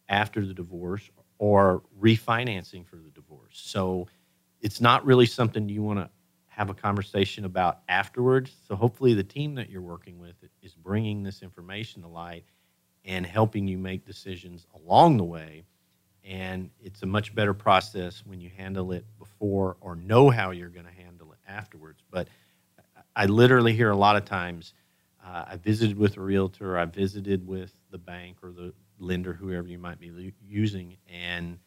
after 0.09 0.45
the 0.45 0.55
divorce 0.55 1.11
or 1.39 1.83
refinancing 2.01 2.87
for 2.87 2.97
the 2.97 3.11
divorce. 3.11 3.61
So 3.65 4.07
it's 4.61 4.81
not 4.81 5.05
really 5.05 5.27
something 5.27 5.69
you 5.69 5.83
want 5.83 5.99
to 5.99 6.09
have 6.47 6.71
a 6.71 6.75
conversation 6.75 7.45
about 7.45 7.81
afterwards. 7.89 8.53
So 8.69 8.77
hopefully 8.77 9.15
the 9.15 9.25
team 9.25 9.55
that 9.57 9.69
you're 9.71 9.83
working 9.83 10.19
with 10.19 10.37
is 10.63 10.75
bringing 10.75 11.23
this 11.23 11.43
information 11.43 12.03
to 12.03 12.09
light 12.09 12.45
and 13.05 13.27
helping 13.27 13.67
you 13.67 13.77
make 13.77 14.07
decisions 14.07 14.67
along 14.75 15.17
the 15.17 15.25
way. 15.25 15.65
And 16.25 16.71
it's 16.81 17.03
a 17.03 17.07
much 17.07 17.35
better 17.35 17.53
process 17.53 18.23
when 18.25 18.41
you 18.41 18.51
handle 18.57 18.93
it 18.93 19.05
before 19.19 19.77
or 19.81 19.97
know 19.97 20.31
how 20.31 20.53
you're 20.53 20.71
going 20.71 20.87
to 20.87 20.93
handle 20.93 21.33
it 21.33 21.39
afterwards. 21.47 22.03
But 22.11 22.29
I 23.17 23.27
literally 23.27 23.75
hear 23.75 23.91
a 23.91 23.97
lot 23.97 24.17
of 24.17 24.25
times 24.25 24.75
uh, 25.25 25.45
I 25.49 25.57
visited 25.57 25.97
with 25.97 26.17
a 26.17 26.21
realtor, 26.21 26.79
I 26.79 26.85
visited 26.85 27.47
with 27.47 27.73
the 27.91 27.99
bank 27.99 28.39
or 28.43 28.53
the 28.53 28.75
lender, 28.99 29.33
whoever 29.33 29.67
you 29.69 29.79
might 29.79 29.99
be 29.99 30.33
using, 30.47 30.97
and 31.09 31.59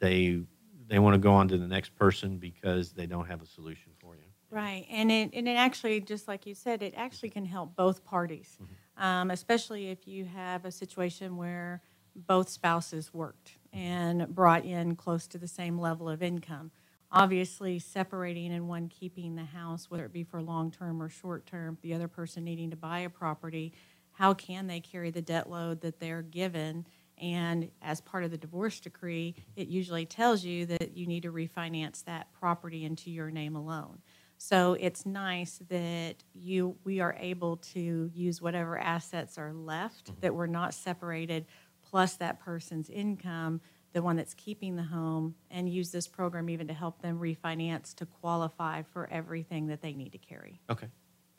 they 0.00 0.42
they 0.86 0.98
want 0.98 1.14
to 1.14 1.18
go 1.18 1.34
on 1.34 1.48
to 1.48 1.58
the 1.58 1.66
next 1.66 1.94
person 1.96 2.38
because 2.38 2.92
they 2.92 3.06
don't 3.06 3.26
have 3.26 3.42
a 3.42 3.46
solution 3.46 3.92
for 4.00 4.14
you. 4.16 4.22
Right, 4.50 4.86
and 4.90 5.10
it 5.10 5.30
and 5.34 5.48
it 5.48 5.56
actually, 5.56 6.00
just 6.00 6.28
like 6.28 6.46
you 6.46 6.54
said, 6.54 6.82
it 6.82 6.94
actually 6.96 7.30
can 7.30 7.44
help 7.44 7.76
both 7.76 8.04
parties, 8.04 8.58
um, 8.96 9.30
especially 9.30 9.90
if 9.90 10.06
you 10.06 10.24
have 10.24 10.64
a 10.64 10.70
situation 10.70 11.36
where 11.36 11.82
both 12.14 12.48
spouses 12.48 13.12
worked 13.14 13.52
and 13.72 14.26
brought 14.34 14.64
in 14.64 14.96
close 14.96 15.26
to 15.28 15.38
the 15.38 15.48
same 15.48 15.78
level 15.78 16.08
of 16.08 16.22
income. 16.22 16.70
Obviously, 17.10 17.78
separating 17.78 18.52
and 18.52 18.68
one 18.68 18.88
keeping 18.88 19.34
the 19.34 19.44
house, 19.44 19.90
whether 19.90 20.04
it 20.04 20.12
be 20.12 20.24
for 20.24 20.42
long 20.42 20.70
term 20.70 21.02
or 21.02 21.08
short 21.08 21.46
term, 21.46 21.78
the 21.80 21.94
other 21.94 22.08
person 22.08 22.44
needing 22.44 22.70
to 22.70 22.76
buy 22.76 23.00
a 23.00 23.10
property, 23.10 23.72
how 24.12 24.34
can 24.34 24.66
they 24.66 24.80
carry 24.80 25.10
the 25.10 25.22
debt 25.22 25.48
load 25.48 25.80
that 25.80 26.00
they're 26.00 26.22
given? 26.22 26.86
And 27.20 27.70
as 27.82 28.00
part 28.00 28.24
of 28.24 28.30
the 28.30 28.36
divorce 28.36 28.78
decree, 28.78 29.34
it 29.56 29.68
usually 29.68 30.06
tells 30.06 30.44
you 30.44 30.66
that 30.66 30.96
you 30.96 31.06
need 31.06 31.22
to 31.22 31.32
refinance 31.32 32.04
that 32.04 32.32
property 32.32 32.84
into 32.84 33.10
your 33.10 33.30
name 33.30 33.56
alone. 33.56 34.00
So 34.36 34.76
it's 34.78 35.04
nice 35.04 35.60
that 35.68 36.22
you 36.32 36.76
we 36.84 37.00
are 37.00 37.16
able 37.18 37.56
to 37.56 38.10
use 38.14 38.40
whatever 38.40 38.78
assets 38.78 39.36
are 39.36 39.52
left 39.52 40.06
mm-hmm. 40.06 40.20
that 40.20 40.34
were 40.34 40.46
not 40.46 40.74
separated, 40.74 41.46
plus 41.82 42.14
that 42.16 42.38
person's 42.38 42.88
income, 42.88 43.60
the 43.92 44.02
one 44.02 44.16
that's 44.16 44.34
keeping 44.34 44.76
the 44.76 44.82
home, 44.82 45.34
and 45.50 45.68
use 45.68 45.90
this 45.90 46.06
program 46.06 46.50
even 46.50 46.68
to 46.68 46.74
help 46.74 47.00
them 47.00 47.18
refinance 47.18 47.94
to 47.96 48.06
qualify 48.06 48.82
for 48.82 49.08
everything 49.10 49.66
that 49.68 49.80
they 49.80 49.92
need 49.94 50.12
to 50.12 50.18
carry. 50.18 50.60
Okay, 50.70 50.88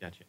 gotcha. 0.02 0.24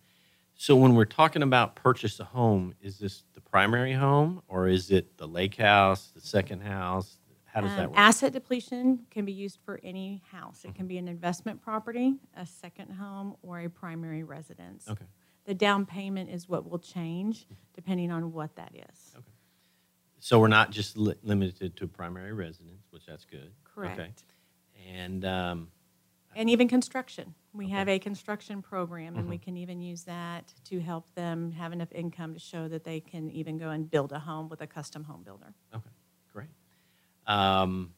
So 0.54 0.76
when 0.76 0.94
we're 0.94 1.06
talking 1.06 1.42
about 1.42 1.74
purchase 1.76 2.20
a 2.20 2.24
home, 2.24 2.74
is 2.82 2.98
this 2.98 3.24
the 3.32 3.40
primary 3.40 3.94
home 3.94 4.42
or 4.46 4.68
is 4.68 4.90
it 4.90 5.16
the 5.16 5.26
lake 5.26 5.56
house, 5.56 6.10
the 6.14 6.20
second 6.20 6.60
house? 6.60 7.16
How 7.46 7.62
does 7.62 7.70
Um, 7.70 7.76
that 7.78 7.88
work? 7.88 7.98
Asset 7.98 8.32
depletion 8.34 9.06
can 9.10 9.24
be 9.24 9.32
used 9.32 9.58
for 9.64 9.80
any 9.82 10.22
house. 10.30 10.64
It 10.64 10.74
can 10.74 10.86
be 10.86 10.98
an 10.98 11.08
investment 11.08 11.62
property, 11.62 12.14
a 12.36 12.44
second 12.46 12.92
home, 12.92 13.36
or 13.42 13.60
a 13.60 13.68
primary 13.70 14.22
residence. 14.22 14.86
Okay. 14.88 15.06
The 15.46 15.54
down 15.54 15.86
payment 15.86 16.28
is 16.30 16.48
what 16.48 16.68
will 16.70 16.78
change 16.78 17.46
depending 17.74 18.12
on 18.12 18.32
what 18.32 18.54
that 18.56 18.72
is. 18.74 19.14
Okay. 19.16 19.32
So 20.20 20.38
we're 20.38 20.48
not 20.48 20.70
just 20.70 20.96
li- 20.96 21.14
limited 21.22 21.76
to 21.76 21.88
primary 21.88 22.32
residence, 22.32 22.84
which 22.90 23.06
that's 23.06 23.24
good. 23.24 23.50
Okay. 23.78 23.94
Correct. 23.94 24.24
And 24.88 25.24
um, 25.24 25.68
And 26.36 26.48
even 26.50 26.68
construction. 26.68 27.34
We 27.52 27.68
have 27.70 27.88
a 27.88 27.98
construction 27.98 28.62
program, 28.62 29.16
and 29.16 29.28
we 29.28 29.36
can 29.38 29.56
even 29.56 29.80
use 29.80 30.04
that 30.04 30.54
to 30.66 30.78
help 30.78 31.12
them 31.16 31.50
have 31.52 31.72
enough 31.72 31.90
income 31.92 32.34
to 32.34 32.38
show 32.38 32.68
that 32.68 32.84
they 32.84 33.00
can 33.00 33.28
even 33.30 33.58
go 33.58 33.70
and 33.70 33.90
build 33.90 34.12
a 34.12 34.20
home 34.20 34.48
with 34.48 34.60
a 34.60 34.68
custom 34.68 35.02
home 35.02 35.22
builder. 35.24 35.52
okay, 35.74 35.90
great. 36.32 36.48
Um, 37.26 37.92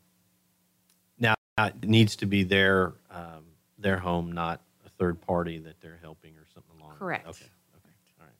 now 1.19 1.35
it 1.59 1.87
needs 1.87 2.17
to 2.17 2.27
be 2.27 2.45
their 2.45 2.95
um, 3.11 3.45
their 3.79 3.99
home, 3.99 4.33
not 4.33 4.63
a 4.87 4.89
third 4.89 5.21
party 5.21 5.59
that 5.59 5.81
they're 5.83 5.99
helping 6.01 6.35
or 6.37 6.47
something 6.55 6.81
along. 6.81 6.97
Correct. 6.97 7.29
Okay. 7.29 7.45
Okay. 7.77 7.95
All 8.21 8.27
right. 8.27 8.35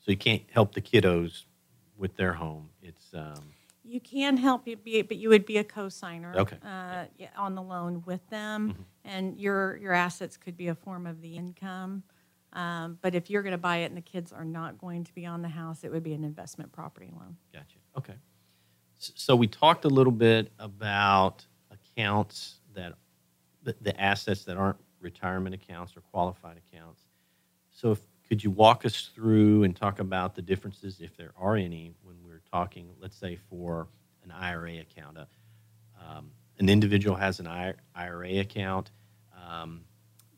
So 0.00 0.10
you 0.10 0.18
can't 0.18 0.42
help 0.50 0.74
the 0.74 0.82
kiddos 0.82 1.44
with 1.96 2.16
their 2.16 2.34
home. 2.34 2.68
Um, 3.14 3.52
You 3.84 4.00
can 4.00 4.36
help 4.36 4.66
you 4.68 4.76
be, 4.76 5.02
but 5.02 5.16
you 5.16 5.28
would 5.28 5.44
be 5.44 5.58
a 5.58 5.64
co-signer. 5.64 6.34
Okay. 6.36 6.56
uh, 6.64 7.06
yeah, 7.18 7.28
On 7.36 7.54
the 7.54 7.62
loan 7.62 8.02
with 8.06 8.26
them, 8.30 8.70
Mm-hmm. 8.70 8.82
and 9.04 9.40
your, 9.40 9.76
your 9.76 9.92
assets 9.92 10.36
could 10.36 10.56
be 10.56 10.68
a 10.68 10.74
form 10.74 11.06
of 11.06 11.20
the 11.20 11.36
income. 11.36 12.02
Um, 12.52 12.98
But 13.02 13.14
if 13.14 13.30
you're 13.30 13.42
going 13.42 13.52
to 13.52 13.58
buy 13.58 13.78
it 13.78 13.86
and 13.86 13.96
the 13.96 14.00
kids 14.02 14.32
are 14.32 14.44
not 14.44 14.78
going 14.78 15.04
to 15.04 15.14
be 15.14 15.26
on 15.26 15.42
the 15.42 15.48
house, 15.48 15.84
it 15.84 15.90
would 15.90 16.02
be 16.02 16.12
an 16.14 16.22
investment 16.24 16.70
property 16.72 17.10
loan. 17.12 17.36
Gotcha. 17.52 17.78
Okay. 17.96 18.14
So 18.98 19.34
we 19.34 19.48
talked 19.48 19.84
a 19.84 19.88
little 19.88 20.12
bit 20.12 20.52
about 20.58 21.44
accounts 21.70 22.60
that, 22.74 22.92
the, 23.64 24.00
assets 24.00 24.44
that 24.44 24.56
aren't 24.56 24.78
retirement 25.00 25.54
accounts 25.54 25.96
or 25.96 26.02
qualified 26.02 26.56
accounts. 26.56 27.02
So 27.70 27.90
if, 27.92 28.00
could 28.28 28.44
you 28.44 28.50
walk 28.52 28.84
us 28.86 29.10
through 29.14 29.64
and 29.64 29.74
talk 29.74 29.98
about 29.98 30.36
the 30.36 30.42
differences, 30.42 31.00
if 31.00 31.16
there 31.16 31.32
are 31.36 31.56
any, 31.56 31.94
when 32.02 32.16
talking, 32.52 32.90
let's 33.00 33.16
say 33.16 33.36
for 33.48 33.88
an 34.24 34.30
IRA 34.30 34.78
account? 34.78 35.18
A, 35.18 35.26
um, 36.00 36.30
an 36.58 36.68
individual 36.68 37.16
has 37.16 37.40
an 37.40 37.46
IRA 37.94 38.38
account. 38.38 38.90
Um, 39.48 39.82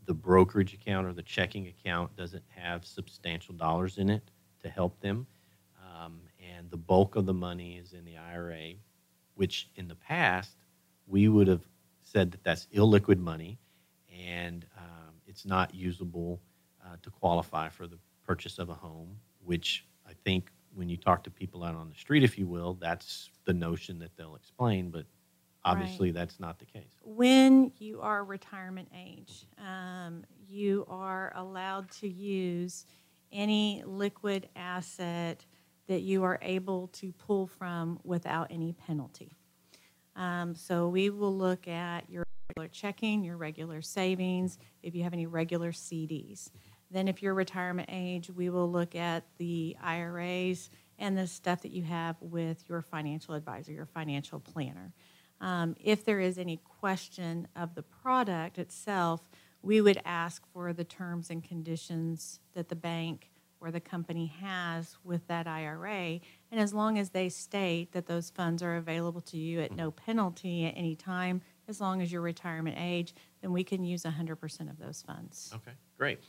the 0.07 0.15
brokerage 0.15 0.75
account 0.75 1.07
or 1.07 1.13
the 1.13 1.23
checking 1.23 1.67
account 1.69 2.15
doesn't 2.17 2.45
have 2.49 2.85
substantial 2.85 3.55
dollars 3.55 3.99
in 3.99 4.11
it 4.11 4.31
to 4.63 4.69
help 4.69 5.01
them. 5.01 5.27
Um, 5.83 6.21
and 6.55 6.71
the 6.71 6.77
bulk 6.77 7.17
of 7.17 7.27
the 7.27 7.35
money 7.35 7.77
is 7.77 7.93
in 7.93 8.05
the 8.05 8.17
IRA, 8.17 8.75
which 9.35 9.71
in 9.77 9.89
the 9.89 9.95
past 9.95 10.57
we 11.07 11.29
would 11.29 11.49
have 11.49 11.63
said 12.03 12.31
that 12.33 12.45
that's 12.45 12.67
illiquid 12.75 13.19
money 13.19 13.59
and 14.15 14.65
um, 14.79 15.15
it's 15.27 15.45
not 15.45 15.75
usable 15.75 16.41
uh, 16.85 16.97
to 17.03 17.11
qualify 17.11 17.69
for 17.69 17.87
the 17.87 17.99
purchase 18.27 18.59
of 18.59 18.69
a 18.69 18.75
home, 18.75 19.17
which 19.45 19.87
I 20.07 20.13
think 20.25 20.51
when 20.75 20.89
you 20.89 20.97
talk 20.97 21.25
to 21.25 21.31
people 21.31 21.65
out 21.65 21.75
on 21.75 21.89
the 21.89 21.95
street, 21.95 22.23
if 22.23 22.39
you 22.39 22.47
will, 22.47 22.75
that's 22.75 23.31
the 23.45 23.53
notion 23.53 23.99
that 24.01 24.17
they'll 24.17 24.37
explain, 24.37 24.91
but 24.91 25.07
obviously 25.65 26.11
that's 26.11 26.41
not 26.41 26.59
the 26.59 26.65
case. 26.65 26.93
When 27.03 27.73
you 27.79 28.01
are 28.01 28.25
retirement 28.25 28.89
age, 28.97 29.47
um, 29.59 30.25
you 30.49 30.85
are 30.89 31.33
allowed 31.37 31.91
to 31.93 32.09
use 32.09 32.87
any 33.33 33.83
liquid 33.87 34.49
asset 34.57 35.45
that 35.87 36.03
you 36.03 36.23
are 36.25 36.39
able 36.43 36.89
to 36.89 37.13
pull 37.13 37.47
from 37.47 37.99
without 38.05 38.49
any 38.51 38.73
penalty. 38.73 39.37
Um, 40.17 40.55
so 40.55 40.89
we 40.89 41.11
will 41.11 41.37
look 41.37 41.69
at 41.69 42.09
your 42.09 42.25
regular 42.49 42.69
checking, 42.69 43.25
your 43.25 43.37
regular 43.37 43.83
savings, 43.83 44.59
if 44.83 44.95
you 44.95 45.03
have 45.03 45.13
any 45.13 45.27
regular 45.27 45.73
CDs. 45.73 46.51
Then, 46.95 47.09
if 47.09 47.23
you're 47.23 47.35
retirement 47.35 47.89
age, 47.93 48.31
we 48.31 48.51
will 48.51 48.71
look 48.71 48.95
at 48.95 49.25
the 49.39 49.77
IRAs 49.83 50.71
and 50.97 51.19
the 51.19 51.27
stuff 51.27 51.63
that 51.63 51.73
you 51.73 51.83
have 51.83 52.15
with 52.21 52.63
your 52.69 52.83
financial 52.83 53.35
advisor, 53.35 53.73
your 53.73 53.85
financial 53.85 54.39
planner. 54.39 54.93
Um, 55.41 55.75
if 55.83 56.05
there 56.05 56.21
is 56.21 56.39
any 56.39 56.61
question 56.81 57.49
of 57.57 57.75
the 57.75 57.83
product 57.83 58.59
itself, 58.61 59.29
we 59.61 59.81
would 59.81 60.01
ask 60.05 60.47
for 60.53 60.73
the 60.73 60.85
terms 60.85 61.31
and 61.31 61.43
conditions 61.43 62.39
that 62.53 62.69
the 62.69 62.77
bank 62.77 63.33
or 63.61 63.73
the 63.73 63.81
company 63.81 64.27
has 64.41 64.97
with 65.03 65.27
that 65.27 65.49
IRA. 65.49 66.21
And 66.53 66.61
as 66.61 66.73
long 66.73 66.97
as 66.97 67.11
they 67.11 67.29
state 67.29 67.91
that 67.91 68.07
those 68.07 68.31
funds 68.31 68.63
are 68.63 68.77
available 68.77 69.23
to 69.23 69.37
you 69.37 69.61
at 69.61 69.75
no 69.75 69.91
penalty 69.91 70.67
at 70.67 70.75
any 70.77 70.95
time, 70.95 71.43
as 71.67 71.81
long 71.81 72.03
as 72.03 72.13
you're 72.13 72.21
retirement 72.21 72.77
age, 72.79 73.15
then 73.41 73.53
we 73.53 73.65
can 73.65 73.83
use 73.83 74.05
100% 74.05 74.71
of 74.71 74.79
those 74.79 75.03
funds. 75.05 75.51
Okay, 75.57 75.73
great. 75.99 76.21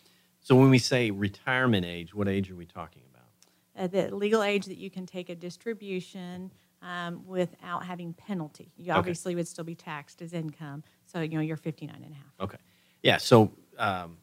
So 0.46 0.56
when 0.56 0.70
we 0.70 0.78
say 0.78 1.10
retirement 1.10 1.88
age, 1.88 2.14
what 2.14 2.28
age 2.28 2.52
are 2.52 2.56
we 2.56 2.68
talking 2.68 3.02
about? 3.10 3.24
Uh, 3.76 3.88
the 3.88 4.16
legal 4.16 4.44
age 4.44 4.68
that 4.68 4.78
you 4.78 4.92
can 4.92 5.08
take 5.08 5.30
a 5.30 5.36
distribution 5.36 6.52
um, 6.84 7.26
without 7.26 7.84
having 7.84 8.14
penalty. 8.14 8.72
You 8.78 8.92
Okay. 8.92 9.00
obviously 9.00 9.34
would 9.34 9.48
still 9.48 9.64
be 9.64 9.74
taxed 9.74 10.22
as 10.22 10.34
income. 10.34 10.84
So, 11.08 11.22
you 11.22 11.30
know, 11.30 11.42
you're 11.42 11.58
59 11.58 11.96
and 11.96 12.12
a 12.12 12.16
half. 12.16 12.34
Okay. 12.40 12.58
Yeah, 13.02 13.18
so 13.18 13.54
um, 13.80 14.18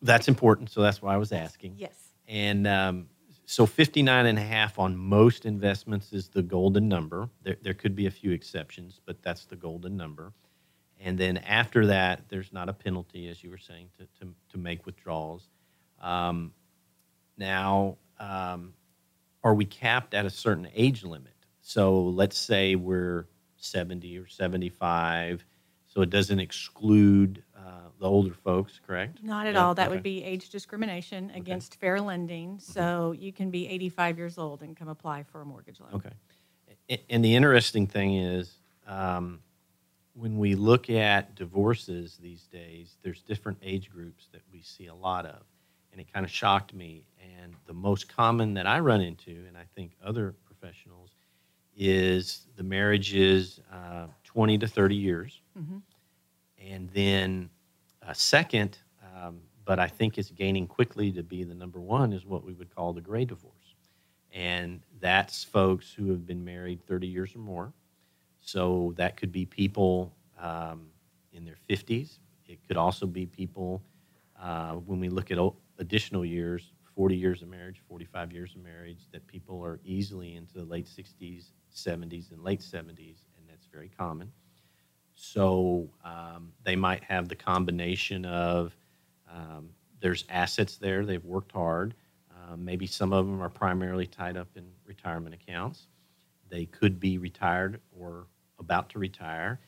that's 0.00 0.28
important. 0.28 0.70
So 0.70 0.80
that's 0.80 1.02
why 1.02 1.12
I 1.12 1.18
was 1.18 1.30
asking. 1.30 1.74
Yes. 1.76 2.14
And 2.26 2.66
um, 2.66 3.10
so 3.44 3.66
59 3.66 4.24
and 4.24 4.38
a 4.38 4.42
half 4.42 4.78
on 4.78 4.96
most 4.96 5.44
investments 5.44 6.14
is 6.14 6.30
the 6.30 6.42
golden 6.42 6.88
number. 6.88 7.28
There, 7.42 7.58
there 7.60 7.74
could 7.74 7.94
be 7.94 8.06
a 8.06 8.10
few 8.10 8.30
exceptions, 8.30 8.98
but 9.04 9.20
that's 9.22 9.44
the 9.44 9.56
golden 9.56 9.94
number. 9.94 10.32
And 11.00 11.16
then 11.16 11.38
after 11.38 11.86
that, 11.86 12.28
there's 12.28 12.52
not 12.52 12.68
a 12.68 12.72
penalty, 12.72 13.28
as 13.28 13.42
you 13.42 13.50
were 13.50 13.58
saying, 13.58 13.88
to, 13.98 14.06
to, 14.20 14.32
to 14.50 14.58
make 14.58 14.84
withdrawals. 14.84 15.48
Um, 16.00 16.52
now, 17.36 17.98
um, 18.18 18.72
are 19.44 19.54
we 19.54 19.64
capped 19.64 20.14
at 20.14 20.26
a 20.26 20.30
certain 20.30 20.68
age 20.74 21.04
limit? 21.04 21.34
So 21.60 22.02
let's 22.02 22.36
say 22.36 22.74
we're 22.74 23.26
70 23.56 24.18
or 24.18 24.26
75, 24.26 25.44
so 25.86 26.02
it 26.02 26.10
doesn't 26.10 26.40
exclude 26.40 27.42
uh, 27.56 27.88
the 28.00 28.06
older 28.06 28.34
folks, 28.34 28.80
correct? 28.84 29.22
Not 29.22 29.46
at 29.46 29.54
Yeah, 29.54 29.64
all. 29.64 29.74
That 29.74 29.86
okay. 29.88 29.94
would 29.94 30.02
be 30.02 30.24
age 30.24 30.50
discrimination 30.50 31.30
against 31.34 31.78
fair 31.80 32.00
lending. 32.00 32.58
So 32.58 33.12
you 33.12 33.32
can 33.32 33.50
be 33.50 33.68
85 33.68 34.18
years 34.18 34.38
old 34.38 34.62
and 34.62 34.76
come 34.76 34.88
apply 34.88 35.22
for 35.24 35.40
a 35.40 35.44
mortgage 35.44 35.80
loan. 35.80 35.90
Okay. 35.94 37.00
And 37.10 37.24
the 37.24 37.34
interesting 37.36 37.86
thing 37.86 38.14
is, 38.14 38.52
um, 38.86 39.40
when 40.18 40.36
we 40.38 40.54
look 40.54 40.90
at 40.90 41.34
divorces 41.36 42.18
these 42.20 42.42
days, 42.44 42.96
there's 43.02 43.22
different 43.22 43.58
age 43.62 43.88
groups 43.90 44.28
that 44.32 44.42
we 44.52 44.60
see 44.60 44.86
a 44.86 44.94
lot 44.94 45.24
of. 45.24 45.42
And 45.92 46.00
it 46.00 46.12
kind 46.12 46.26
of 46.26 46.30
shocked 46.30 46.74
me. 46.74 47.04
And 47.40 47.54
the 47.66 47.72
most 47.72 48.08
common 48.08 48.54
that 48.54 48.66
I 48.66 48.80
run 48.80 49.00
into, 49.00 49.44
and 49.46 49.56
I 49.56 49.64
think 49.74 49.92
other 50.04 50.34
professionals, 50.44 51.10
is 51.76 52.46
the 52.56 52.64
marriages 52.64 53.60
uh, 53.72 54.06
20 54.24 54.58
to 54.58 54.66
30 54.66 54.96
years. 54.96 55.40
Mhm. 55.56 55.82
And 56.58 56.90
then 56.90 57.50
a 58.02 58.14
second, 58.14 58.78
um, 59.14 59.40
but 59.64 59.78
I 59.78 59.86
think 59.86 60.18
it's 60.18 60.30
gaining 60.30 60.66
quickly 60.66 61.12
to 61.12 61.22
be 61.22 61.44
the 61.44 61.54
number 61.54 61.80
one, 61.80 62.12
is 62.12 62.26
what 62.26 62.44
we 62.44 62.52
would 62.54 62.74
call 62.74 62.92
the 62.92 63.00
gray 63.00 63.24
divorce. 63.24 63.54
And 64.32 64.82
that's 65.00 65.44
folks 65.44 65.92
who 65.92 66.10
have 66.10 66.26
been 66.26 66.44
married 66.44 66.84
30 66.86 67.06
years 67.06 67.34
or 67.36 67.38
more. 67.38 67.72
So 68.48 68.94
that 68.96 69.18
could 69.18 69.30
be 69.30 69.44
people 69.44 70.10
um, 70.40 70.86
in 71.34 71.44
their 71.44 71.58
50s. 71.68 72.18
It 72.46 72.66
could 72.66 72.78
also 72.78 73.06
be 73.06 73.26
people, 73.26 73.82
uh, 74.40 74.72
when 74.72 74.98
we 74.98 75.10
look 75.10 75.30
at 75.30 75.38
additional 75.78 76.24
years, 76.24 76.72
40 76.96 77.14
years 77.14 77.42
of 77.42 77.48
marriage, 77.48 77.82
45 77.86 78.32
years 78.32 78.54
of 78.54 78.62
marriage, 78.62 79.00
that 79.12 79.26
people 79.26 79.62
are 79.62 79.80
easily 79.84 80.36
into 80.36 80.54
the 80.54 80.64
late 80.64 80.86
60s, 80.86 81.50
70s, 81.76 82.32
and 82.32 82.42
late 82.42 82.60
70s, 82.60 83.26
and 83.36 83.46
that's 83.46 83.66
very 83.66 83.90
common. 83.90 84.32
So 85.14 85.90
um, 86.02 86.52
they 86.64 86.74
might 86.74 87.04
have 87.04 87.28
the 87.28 87.36
combination 87.36 88.24
of 88.24 88.74
um, 89.30 89.68
there's 90.00 90.24
assets 90.30 90.76
there, 90.76 91.04
they've 91.04 91.22
worked 91.22 91.52
hard. 91.52 91.92
Uh, 92.30 92.56
maybe 92.56 92.86
some 92.86 93.12
of 93.12 93.26
them 93.26 93.42
are 93.42 93.50
primarily 93.50 94.06
tied 94.06 94.38
up 94.38 94.48
in 94.56 94.64
retirement 94.86 95.34
accounts. 95.34 95.86
They 96.48 96.64
could 96.64 96.98
be 96.98 97.18
retired 97.18 97.82
or 97.92 98.26
about 98.58 98.88
to 98.90 98.98
retire. 98.98 99.60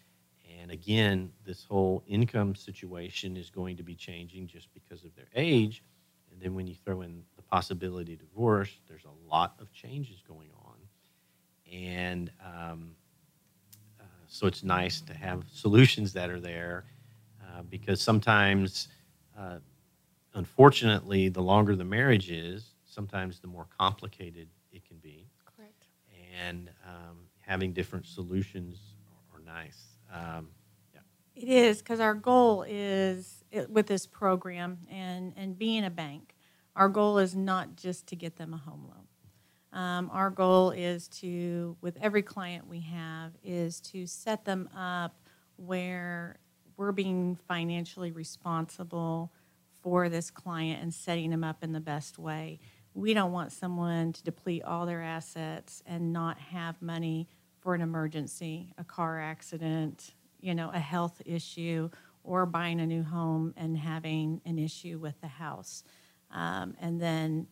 And 0.61 0.71
again, 0.71 1.33
this 1.45 1.65
whole 1.65 2.03
income 2.07 2.55
situation 2.55 3.37
is 3.37 3.51
going 3.51 3.77
to 3.77 3.83
be 3.83 3.95
changing 3.95 4.47
just 4.47 4.73
because 4.75 5.05
of 5.05 5.15
their 5.17 5.29
age. 5.35 5.83
And 6.31 6.41
then 6.41 6.55
when 6.55 6.67
you 6.67 6.75
throw 6.85 7.03
in 7.03 7.23
the 7.37 7.43
possibility 7.43 8.15
of 8.15 8.21
divorce, 8.21 8.71
there's 8.89 9.05
a 9.05 9.29
lot 9.31 9.55
of 9.61 9.73
changes 9.73 10.23
going 10.27 10.51
on. 10.65 10.77
And 11.73 12.31
um, 12.45 12.91
uh, 14.01 14.05
so 14.27 14.47
it's 14.47 14.63
nice 14.63 15.01
to 15.03 15.15
have 15.15 15.45
solutions 15.53 16.13
that 16.13 16.31
are 16.31 16.41
there 16.41 16.85
uh, 17.43 17.63
because 17.63 18.01
sometimes, 18.01 18.89
uh, 19.39 19.59
unfortunately, 20.35 21.29
the 21.29 21.43
longer 21.43 21.77
the 21.77 21.85
marriage 21.85 22.31
is, 22.31 22.75
sometimes 22.85 23.39
the 23.39 23.47
more 23.47 23.67
complicated 23.79 24.49
it 24.73 24.85
can 24.87 24.99
be. 24.99 25.29
Correct. 25.57 25.87
And 26.45 26.71
um, 26.87 27.19
having 27.51 27.73
different 27.73 28.07
solutions 28.07 28.95
are 29.35 29.41
nice. 29.45 29.99
Um, 30.15 30.51
It 31.35 31.49
is 31.49 31.79
because 31.79 31.99
our 31.99 32.15
goal 32.15 32.65
is 32.69 33.45
it, 33.51 33.69
with 33.69 33.89
this 33.89 34.07
program 34.07 34.79
and, 34.89 35.33
and 35.37 35.59
being 35.59 35.85
a 35.85 35.91
bank, 35.91 36.37
our 36.77 36.89
goal 36.89 37.19
is 37.19 37.35
not 37.35 37.75
just 37.75 38.07
to 38.09 38.15
get 38.15 38.37
them 38.37 38.55
a 38.55 38.57
home 38.57 38.85
loan. 38.89 39.83
Um, 39.83 40.11
our 40.13 40.31
goal 40.31 40.71
is 40.71 41.09
to, 41.09 41.77
with 41.81 41.99
every 42.01 42.23
client 42.23 42.69
we 42.69 42.81
have, 42.83 43.33
is 43.43 43.81
to 43.81 44.07
set 44.07 44.45
them 44.45 44.69
up 44.77 45.17
where 45.57 46.39
we're 46.77 46.93
being 46.93 47.37
financially 47.49 48.13
responsible 48.13 49.33
for 49.83 50.09
this 50.09 50.31
client 50.31 50.83
and 50.83 50.95
setting 50.95 51.31
them 51.31 51.43
up 51.43 51.65
in 51.65 51.73
the 51.73 51.81
best 51.81 52.17
way. 52.17 52.61
We 52.95 53.13
don't 53.13 53.33
want 53.33 53.51
someone 53.51 54.13
to 54.13 54.23
deplete 54.23 54.63
all 54.63 54.87
their 54.87 55.03
assets 55.03 55.83
and 55.85 56.13
not 56.13 56.39
have 56.39 56.81
money 56.81 57.29
for 57.61 57.75
an 57.75 57.81
emergency, 57.81 58.73
a 58.79 58.85
car 58.85 59.21
accident, 59.21 60.15
you 60.41 60.55
know, 60.55 60.71
a 60.73 60.79
health 60.79 61.21
issue, 61.25 61.91
or 62.25 62.47
buying 62.47 62.81
a 62.81 62.87
new 62.87 63.03
home 63.03 63.55
and 63.57 63.77
having 63.77 64.41
an 64.45 64.59
issue 64.59 64.99
with 64.99 65.21
the 65.21 65.29
house. 65.29 65.85
Um, 66.31 66.75
and 66.81 67.01
then, 67.01 67.47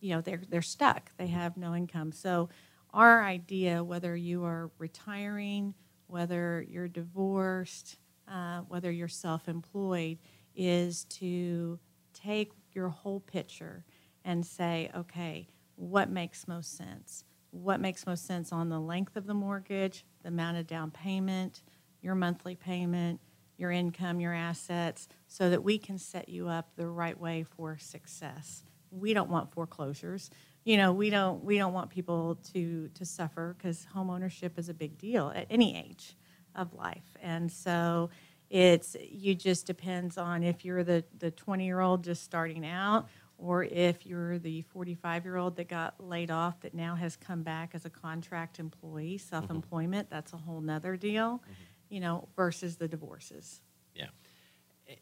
you 0.00 0.14
know, 0.14 0.20
they're, 0.20 0.42
they're 0.48 0.62
stuck. 0.62 1.10
They 1.16 1.26
have 1.28 1.56
no 1.56 1.74
income. 1.74 2.12
So, 2.12 2.48
our 2.94 3.22
idea, 3.22 3.84
whether 3.84 4.16
you 4.16 4.44
are 4.44 4.70
retiring, 4.78 5.74
whether 6.06 6.64
you're 6.68 6.88
divorced, 6.88 7.98
uh, 8.26 8.60
whether 8.62 8.90
you're 8.90 9.08
self 9.08 9.46
employed, 9.48 10.18
is 10.56 11.04
to 11.04 11.78
take 12.14 12.52
your 12.72 12.88
whole 12.88 13.20
picture 13.20 13.84
and 14.24 14.44
say, 14.44 14.90
okay, 14.96 15.48
what 15.76 16.10
makes 16.10 16.48
most 16.48 16.76
sense? 16.76 17.24
What 17.50 17.80
makes 17.80 18.06
most 18.06 18.26
sense 18.26 18.52
on 18.52 18.68
the 18.68 18.80
length 18.80 19.16
of 19.16 19.26
the 19.26 19.34
mortgage, 19.34 20.04
the 20.22 20.28
amount 20.28 20.58
of 20.58 20.66
down 20.66 20.90
payment, 20.90 21.62
your 22.02 22.14
monthly 22.14 22.54
payment, 22.54 23.20
your 23.56 23.70
income, 23.70 24.20
your 24.20 24.32
assets, 24.32 25.08
so 25.26 25.50
that 25.50 25.62
we 25.62 25.78
can 25.78 25.98
set 25.98 26.28
you 26.28 26.48
up 26.48 26.70
the 26.76 26.86
right 26.86 27.18
way 27.18 27.42
for 27.42 27.76
success. 27.76 28.62
We 28.90 29.12
don't 29.12 29.28
want 29.28 29.52
foreclosures. 29.52 30.30
You 30.64 30.76
know, 30.76 30.92
we 30.92 31.10
don't 31.10 31.42
we 31.44 31.58
don't 31.58 31.72
want 31.72 31.90
people 31.90 32.38
to 32.52 32.88
to 32.88 33.04
suffer 33.04 33.56
because 33.58 33.84
home 33.92 34.10
ownership 34.10 34.58
is 34.58 34.68
a 34.68 34.74
big 34.74 34.96
deal 34.98 35.32
at 35.34 35.46
any 35.50 35.76
age 35.76 36.16
of 36.54 36.72
life. 36.74 37.16
And 37.20 37.50
so 37.50 38.10
it's 38.50 38.96
you 39.00 39.34
just 39.34 39.66
depends 39.66 40.16
on 40.16 40.42
if 40.42 40.64
you're 40.64 40.84
the 40.84 41.04
the 41.18 41.30
20 41.30 41.64
year 41.64 41.80
old 41.80 42.04
just 42.04 42.22
starting 42.22 42.64
out 42.64 43.08
or 43.38 43.64
if 43.64 44.04
you're 44.04 44.38
the 44.38 44.62
45 44.62 45.24
year 45.24 45.36
old 45.36 45.56
that 45.56 45.68
got 45.68 45.94
laid 45.98 46.30
off 46.30 46.60
that 46.60 46.74
now 46.74 46.94
has 46.94 47.16
come 47.16 47.42
back 47.42 47.70
as 47.74 47.84
a 47.84 47.90
contract 47.90 48.58
employee 48.58 49.16
self-employment 49.18 50.10
that's 50.10 50.32
a 50.32 50.36
whole 50.36 50.60
nother 50.60 50.96
deal 50.96 51.42
you 51.88 52.00
know 52.00 52.28
versus 52.36 52.76
the 52.76 52.88
divorces 52.88 53.60
yeah. 53.98 54.06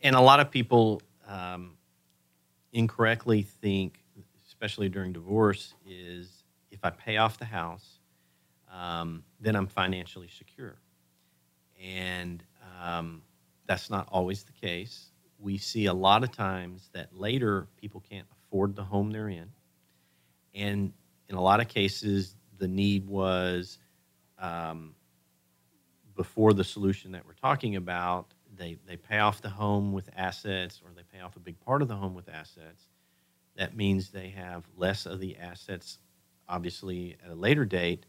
And 0.03 0.17
a 0.17 0.21
lot 0.21 0.41
of 0.41 0.51
people 0.51 1.01
um, 1.29 1.75
incorrectly 2.73 3.43
think, 3.43 4.03
especially 4.47 4.89
during 4.89 5.13
divorce, 5.13 5.75
is 5.87 6.45
if 6.71 6.85
I 6.85 6.91
pay 6.91 7.19
off 7.19 7.39
the 7.39 7.45
house, 7.45 8.01
um, 8.73 9.23
then 9.41 9.55
I'm 9.55 9.67
financially 9.67 10.29
secure. 10.29 10.77
And 11.83 12.43
um, 12.83 13.23
that's 13.67 13.91
not 13.91 14.09
always 14.11 14.43
the 14.43 14.53
case. 14.53 15.11
We 15.39 15.59
see 15.59 15.87
a 15.87 15.95
lot 15.95 16.25
of 16.25 16.33
times 16.33 16.89
that 16.93 17.15
later 17.15 17.69
people 17.77 18.03
can't 18.09 18.27
afford 18.33 18.75
the 18.75 18.85
home 18.85 19.11
they're 19.11 19.29
in. 19.29 19.51
And 20.55 20.93
in 21.29 21.37
a 21.37 21.43
lot 21.43 21.61
of 21.61 21.69
cases, 21.69 22.35
the 22.59 22.69
need 22.69 23.07
was 23.07 23.79
um, 24.39 24.95
before 26.15 26.55
the 26.55 26.65
solution 26.65 27.13
that 27.13 27.27
we're 27.27 27.35
talking 27.35 27.77
about, 27.77 28.33
they, 28.57 28.79
they 28.87 28.97
pay 28.97 29.19
off 29.19 29.43
the 29.43 29.51
home 29.51 29.93
with 29.93 30.09
assets 30.17 30.81
or 30.85 30.93
they 30.95 31.03
pay 31.13 31.23
off 31.23 31.37
a 31.37 31.41
big 31.41 31.61
part 31.61 31.83
of 31.83 31.89
the 31.89 31.97
home 31.97 32.15
with 32.15 32.29
assets. 32.29 32.89
That 33.57 33.77
means 33.77 34.11
they 34.11 34.31
have 34.31 34.65
less 34.77 35.07
of 35.07 35.21
the 35.21 35.37
assets, 35.37 35.99
obviously, 36.49 37.17
at 37.25 37.31
a 37.31 37.35
later 37.35 37.65
date. 37.65 38.07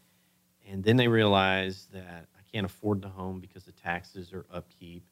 And 0.66 0.82
then 0.82 0.96
they 0.96 1.08
realize 1.08 1.88
that 1.92 2.26
I 2.36 2.40
can't 2.52 2.66
afford 2.66 3.02
the 3.02 3.08
home 3.08 3.40
because 3.40 3.64
the 3.64 3.72
taxes 3.72 4.32
are 4.32 4.46
upkeep 4.52 5.04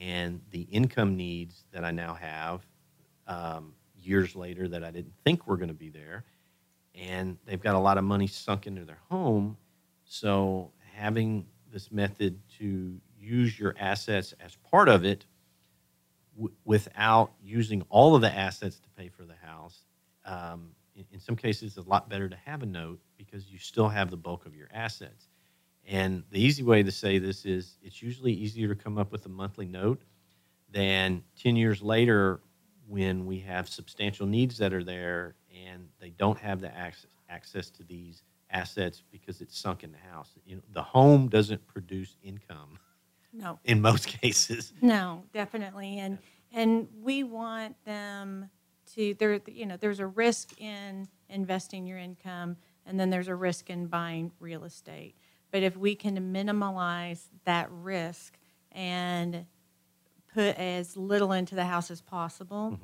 and 0.00 0.40
the 0.50 0.62
income 0.62 1.16
needs 1.16 1.64
that 1.72 1.84
I 1.84 1.90
now 1.90 2.14
have 2.14 2.66
um, 3.26 3.74
years 3.96 4.36
later 4.36 4.68
that 4.68 4.84
I 4.84 4.90
didn't 4.90 5.14
think 5.24 5.46
were 5.46 5.56
going 5.56 5.68
to 5.68 5.74
be 5.74 5.90
there. 5.90 6.24
And 6.94 7.38
they've 7.44 7.60
got 7.60 7.74
a 7.74 7.78
lot 7.78 7.98
of 7.98 8.04
money 8.04 8.26
sunk 8.26 8.66
into 8.66 8.84
their 8.84 9.00
home. 9.10 9.56
So 10.04 10.72
having 10.94 11.46
this 11.70 11.92
method 11.92 12.40
to 12.58 13.00
use 13.18 13.58
your 13.58 13.74
assets 13.78 14.34
as 14.40 14.56
part 14.70 14.88
of 14.88 15.04
it 15.04 15.26
w- 16.36 16.54
without 16.64 17.32
using 17.42 17.82
all 17.88 18.14
of 18.14 18.22
the 18.22 18.32
assets 18.32 18.80
to 18.80 18.88
pay 18.96 19.08
for 19.08 19.24
the 19.24 19.34
house. 19.34 19.84
Um, 20.24 20.70
in, 20.96 21.04
in 21.12 21.20
some 21.20 21.36
cases, 21.36 21.76
it's 21.76 21.86
a 21.86 21.88
lot 21.88 22.08
better 22.08 22.28
to 22.28 22.36
have 22.44 22.62
a 22.62 22.66
note 22.66 23.00
because 23.16 23.48
you 23.50 23.58
still 23.58 23.88
have 23.88 24.10
the 24.10 24.16
bulk 24.16 24.46
of 24.46 24.54
your 24.54 24.68
assets. 24.72 25.27
And 25.88 26.22
the 26.30 26.40
easy 26.40 26.62
way 26.62 26.82
to 26.82 26.92
say 26.92 27.18
this 27.18 27.46
is 27.46 27.78
it's 27.82 28.02
usually 28.02 28.32
easier 28.32 28.68
to 28.68 28.74
come 28.74 28.98
up 28.98 29.10
with 29.10 29.24
a 29.24 29.30
monthly 29.30 29.66
note 29.66 30.02
than 30.70 31.24
10 31.42 31.56
years 31.56 31.80
later 31.80 32.40
when 32.86 33.24
we 33.24 33.38
have 33.40 33.68
substantial 33.68 34.26
needs 34.26 34.58
that 34.58 34.74
are 34.74 34.84
there 34.84 35.34
and 35.66 35.88
they 35.98 36.10
don't 36.10 36.38
have 36.38 36.60
the 36.60 36.74
access, 36.76 37.10
access 37.30 37.70
to 37.70 37.82
these 37.84 38.22
assets 38.50 39.02
because 39.10 39.40
it's 39.40 39.58
sunk 39.58 39.82
in 39.82 39.90
the 39.90 39.98
house. 40.12 40.32
You 40.44 40.56
know, 40.56 40.62
the 40.74 40.82
home 40.82 41.28
doesn't 41.28 41.66
produce 41.66 42.16
income 42.22 42.78
No. 43.32 43.58
in 43.64 43.80
most 43.80 44.08
cases. 44.08 44.74
No, 44.82 45.24
definitely, 45.32 45.98
and 45.98 46.18
and 46.52 46.88
we 47.02 47.24
want 47.24 47.76
them 47.84 48.48
to. 48.94 49.14
There, 49.14 49.40
you 49.46 49.66
know, 49.66 49.76
there's 49.76 50.00
a 50.00 50.06
risk 50.06 50.58
in 50.60 51.08
investing 51.28 51.86
your 51.86 51.98
income, 51.98 52.56
and 52.86 52.98
then 52.98 53.10
there's 53.10 53.28
a 53.28 53.34
risk 53.34 53.68
in 53.68 53.86
buying 53.86 54.32
real 54.40 54.64
estate. 54.64 55.14
But 55.50 55.62
if 55.62 55.76
we 55.76 55.94
can 55.94 56.32
minimize 56.32 57.28
that 57.44 57.68
risk 57.70 58.36
and 58.72 59.46
put 60.34 60.56
as 60.56 60.96
little 60.96 61.32
into 61.32 61.54
the 61.54 61.64
house 61.64 61.90
as 61.90 62.00
possible, 62.00 62.78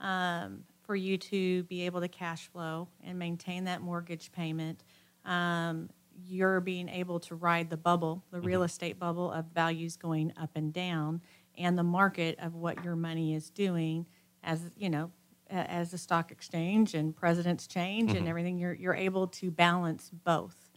um, 0.00 0.64
for 0.82 0.96
you 0.96 1.18
to 1.18 1.62
be 1.64 1.82
able 1.82 2.00
to 2.00 2.08
cash 2.08 2.48
flow 2.48 2.88
and 3.04 3.18
maintain 3.18 3.64
that 3.64 3.80
mortgage 3.82 4.32
payment, 4.32 4.82
um, 5.24 5.90
you're 6.24 6.60
being 6.60 6.88
able 6.88 7.20
to 7.20 7.34
ride 7.34 7.70
the 7.70 7.76
bubble, 7.76 8.24
the 8.30 8.40
real 8.40 8.62
estate 8.62 8.98
bubble 8.98 9.30
of 9.30 9.44
values 9.54 9.96
going 9.96 10.32
up 10.36 10.50
and 10.54 10.72
down, 10.72 11.20
and 11.56 11.76
the 11.78 11.82
market 11.82 12.38
of 12.40 12.54
what 12.54 12.82
your 12.84 12.96
money 12.96 13.34
is 13.34 13.50
doing 13.50 14.06
as 14.42 14.60
you 14.76 14.88
know, 14.88 15.10
as 15.50 15.90
the 15.90 15.98
stock 15.98 16.30
exchange 16.30 16.94
and 16.94 17.14
presidents 17.14 17.66
change 17.66 18.14
and 18.14 18.28
everything. 18.28 18.58
You're 18.58 18.74
you're 18.74 18.94
able 18.94 19.28
to 19.28 19.50
balance 19.50 20.10
both. 20.24 20.67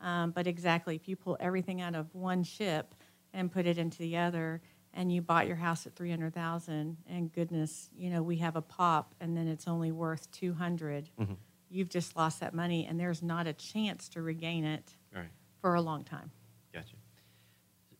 Um, 0.00 0.30
but 0.30 0.46
exactly, 0.46 0.94
if 0.94 1.08
you 1.08 1.16
pull 1.16 1.36
everything 1.40 1.80
out 1.80 1.94
of 1.94 2.14
one 2.14 2.42
ship 2.44 2.94
and 3.32 3.50
put 3.50 3.66
it 3.66 3.78
into 3.78 3.98
the 3.98 4.16
other, 4.16 4.60
and 4.94 5.12
you 5.12 5.20
bought 5.20 5.46
your 5.46 5.56
house 5.56 5.86
at 5.86 5.94
three 5.94 6.10
hundred 6.10 6.34
thousand, 6.34 6.96
and 7.08 7.32
goodness, 7.32 7.90
you 7.94 8.10
know 8.10 8.22
we 8.22 8.36
have 8.36 8.56
a 8.56 8.62
pop, 8.62 9.14
and 9.20 9.36
then 9.36 9.48
it's 9.48 9.68
only 9.68 9.92
worth 9.92 10.30
two 10.30 10.52
You've 11.70 11.90
just 11.90 12.16
lost 12.16 12.40
that 12.40 12.54
money, 12.54 12.86
and 12.86 12.98
there's 12.98 13.22
not 13.22 13.46
a 13.46 13.52
chance 13.52 14.08
to 14.10 14.22
regain 14.22 14.64
it 14.64 14.96
right. 15.14 15.28
for 15.60 15.74
a 15.74 15.80
long 15.82 16.02
time. 16.04 16.30
Gotcha. 16.72 16.94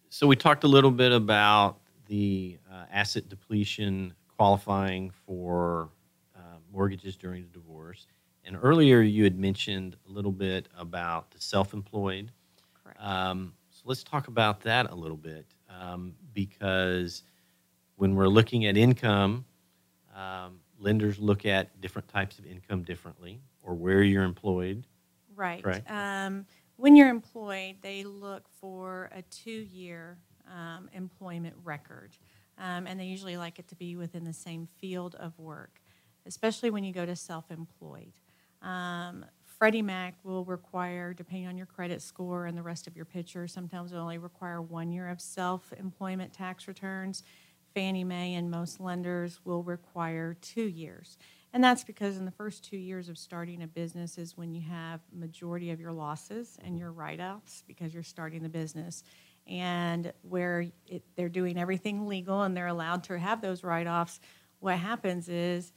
So 0.08 0.26
we 0.26 0.36
talked 0.36 0.64
a 0.64 0.68
little 0.68 0.90
bit 0.90 1.12
about 1.12 1.78
the 2.06 2.58
uh, 2.70 2.84
asset 2.90 3.28
depletion 3.28 4.14
qualifying 4.38 5.10
for 5.26 5.90
uh, 6.34 6.40
mortgages 6.72 7.16
during 7.16 7.42
the 7.42 7.50
divorce. 7.50 8.06
And 8.48 8.56
earlier 8.62 9.02
you 9.02 9.24
had 9.24 9.38
mentioned 9.38 9.94
a 10.08 10.10
little 10.10 10.32
bit 10.32 10.68
about 10.76 11.30
the 11.30 11.38
self-employed. 11.38 12.32
Correct. 12.82 12.98
Um, 12.98 13.52
so 13.70 13.82
let's 13.84 14.02
talk 14.02 14.28
about 14.28 14.62
that 14.62 14.90
a 14.90 14.94
little 14.94 15.18
bit 15.18 15.44
um, 15.68 16.14
because 16.32 17.24
when 17.96 18.14
we're 18.14 18.28
looking 18.28 18.64
at 18.64 18.78
income, 18.78 19.44
um, 20.16 20.60
lenders 20.80 21.18
look 21.18 21.44
at 21.44 21.78
different 21.82 22.08
types 22.08 22.38
of 22.38 22.46
income 22.46 22.84
differently 22.84 23.38
or 23.62 23.74
where 23.74 24.02
you're 24.02 24.24
employed. 24.24 24.86
Right. 25.36 25.62
Correct. 25.62 25.90
Um, 25.90 26.46
when 26.76 26.96
you're 26.96 27.10
employed, 27.10 27.76
they 27.82 28.02
look 28.02 28.48
for 28.60 29.10
a 29.14 29.20
two-year 29.20 30.16
um, 30.50 30.88
employment 30.94 31.54
record, 31.64 32.16
um, 32.56 32.86
and 32.86 32.98
they 32.98 33.04
usually 33.04 33.36
like 33.36 33.58
it 33.58 33.68
to 33.68 33.74
be 33.74 33.94
within 33.94 34.24
the 34.24 34.32
same 34.32 34.66
field 34.80 35.16
of 35.16 35.38
work, 35.38 35.82
especially 36.24 36.70
when 36.70 36.82
you 36.82 36.94
go 36.94 37.04
to 37.04 37.14
self-employed. 37.14 38.14
Um, 38.62 39.24
Freddie 39.44 39.82
Mac 39.82 40.14
will 40.22 40.44
require, 40.44 41.12
depending 41.12 41.48
on 41.48 41.56
your 41.56 41.66
credit 41.66 42.00
score 42.00 42.46
and 42.46 42.56
the 42.56 42.62
rest 42.62 42.86
of 42.86 42.94
your 42.94 43.04
picture, 43.04 43.48
sometimes 43.48 43.92
will 43.92 44.00
only 44.00 44.18
require 44.18 44.62
one 44.62 44.92
year 44.92 45.08
of 45.08 45.20
self-employment 45.20 46.32
tax 46.32 46.68
returns. 46.68 47.24
Fannie 47.74 48.04
Mae 48.04 48.34
and 48.34 48.50
most 48.50 48.80
lenders 48.80 49.40
will 49.44 49.62
require 49.62 50.36
two 50.40 50.68
years. 50.68 51.18
And 51.52 51.64
that's 51.64 51.82
because 51.82 52.18
in 52.18 52.24
the 52.24 52.30
first 52.30 52.62
two 52.62 52.76
years 52.76 53.08
of 53.08 53.16
starting 53.18 53.62
a 53.62 53.66
business 53.66 54.18
is 54.18 54.36
when 54.36 54.52
you 54.54 54.60
have 54.60 55.00
majority 55.12 55.70
of 55.70 55.80
your 55.80 55.92
losses 55.92 56.58
and 56.62 56.78
your 56.78 56.92
write-offs 56.92 57.64
because 57.66 57.94
you're 57.94 58.02
starting 58.02 58.42
the 58.42 58.48
business. 58.48 59.02
And 59.46 60.12
where 60.22 60.66
it, 60.86 61.02
they're 61.16 61.28
doing 61.30 61.58
everything 61.58 62.06
legal 62.06 62.42
and 62.42 62.56
they're 62.56 62.66
allowed 62.66 63.04
to 63.04 63.18
have 63.18 63.40
those 63.40 63.64
write-offs, 63.64 64.20
what 64.60 64.76
happens 64.76 65.28
is 65.28 65.72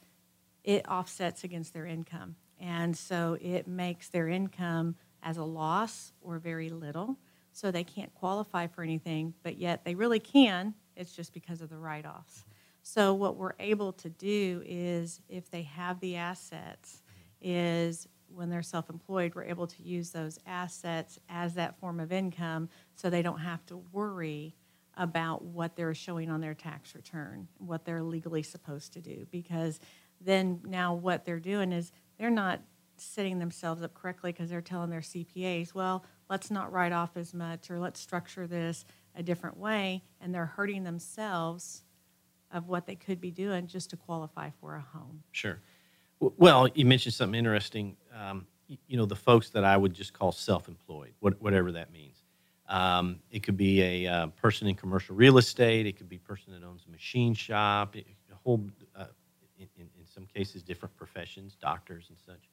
it 0.62 0.86
offsets 0.88 1.42
against 1.42 1.72
their 1.72 1.86
income. 1.86 2.36
And 2.62 2.96
so 2.96 3.36
it 3.40 3.66
makes 3.66 4.08
their 4.08 4.28
income 4.28 4.94
as 5.22 5.36
a 5.36 5.44
loss 5.44 6.12
or 6.22 6.38
very 6.38 6.70
little. 6.70 7.18
So 7.52 7.70
they 7.70 7.84
can't 7.84 8.14
qualify 8.14 8.68
for 8.68 8.82
anything, 8.82 9.34
but 9.42 9.58
yet 9.58 9.84
they 9.84 9.94
really 9.94 10.20
can. 10.20 10.74
It's 10.96 11.14
just 11.14 11.34
because 11.34 11.60
of 11.60 11.68
the 11.68 11.76
write 11.76 12.06
offs. 12.06 12.44
So 12.82 13.12
what 13.14 13.36
we're 13.36 13.54
able 13.58 13.92
to 13.94 14.08
do 14.08 14.62
is 14.64 15.20
if 15.28 15.50
they 15.50 15.62
have 15.62 16.00
the 16.00 16.16
assets, 16.16 17.02
is 17.40 18.08
when 18.28 18.48
they're 18.48 18.62
self-employed, 18.62 19.34
we're 19.34 19.44
able 19.44 19.66
to 19.66 19.82
use 19.82 20.10
those 20.10 20.38
assets 20.46 21.18
as 21.28 21.54
that 21.54 21.78
form 21.78 22.00
of 22.00 22.12
income 22.12 22.68
so 22.94 23.10
they 23.10 23.22
don't 23.22 23.40
have 23.40 23.66
to 23.66 23.82
worry 23.92 24.54
about 24.96 25.42
what 25.42 25.74
they're 25.74 25.94
showing 25.94 26.30
on 26.30 26.40
their 26.40 26.54
tax 26.54 26.94
return, 26.94 27.48
what 27.58 27.84
they're 27.84 28.02
legally 28.02 28.42
supposed 28.42 28.92
to 28.92 29.00
do. 29.00 29.26
Because 29.30 29.80
then 30.20 30.60
now 30.64 30.94
what 30.94 31.24
they're 31.24 31.40
doing 31.40 31.72
is 31.72 31.92
they're 32.18 32.30
not 32.30 32.60
setting 32.96 33.38
themselves 33.38 33.82
up 33.82 33.94
correctly 33.94 34.32
because 34.32 34.50
they're 34.50 34.60
telling 34.60 34.90
their 34.90 35.00
CPAs, 35.00 35.74
well, 35.74 36.04
let's 36.30 36.50
not 36.50 36.72
write 36.72 36.92
off 36.92 37.16
as 37.16 37.34
much 37.34 37.70
or 37.70 37.78
let's 37.78 38.00
structure 38.00 38.46
this 38.46 38.84
a 39.14 39.22
different 39.22 39.56
way. 39.56 40.02
And 40.20 40.34
they're 40.34 40.46
hurting 40.46 40.84
themselves 40.84 41.82
of 42.52 42.68
what 42.68 42.86
they 42.86 42.94
could 42.94 43.20
be 43.20 43.30
doing 43.30 43.66
just 43.66 43.90
to 43.90 43.96
qualify 43.96 44.50
for 44.60 44.76
a 44.76 44.80
home. 44.80 45.22
Sure. 45.32 45.60
Well, 46.20 46.68
you 46.74 46.84
mentioned 46.84 47.14
something 47.14 47.38
interesting. 47.38 47.96
Um, 48.16 48.46
you 48.86 48.96
know, 48.96 49.06
the 49.06 49.16
folks 49.16 49.50
that 49.50 49.64
I 49.64 49.76
would 49.76 49.92
just 49.92 50.12
call 50.12 50.32
self-employed, 50.32 51.14
whatever 51.20 51.72
that 51.72 51.92
means. 51.92 52.22
Um, 52.68 53.18
it 53.30 53.42
could 53.42 53.56
be 53.56 53.82
a 53.82 54.06
uh, 54.06 54.26
person 54.28 54.68
in 54.68 54.74
commercial 54.76 55.14
real 55.14 55.36
estate. 55.36 55.86
It 55.86 55.96
could 55.96 56.08
be 56.08 56.16
a 56.16 56.20
person 56.20 56.52
that 56.52 56.64
owns 56.64 56.84
a 56.86 56.90
machine 56.90 57.34
shop. 57.34 57.96
A 57.96 58.04
whole, 58.44 58.64
uh, 58.96 59.06
some 60.12 60.26
cases, 60.26 60.62
different 60.62 60.96
professions, 60.96 61.56
doctors 61.60 62.06
and 62.08 62.18
such. 62.18 62.48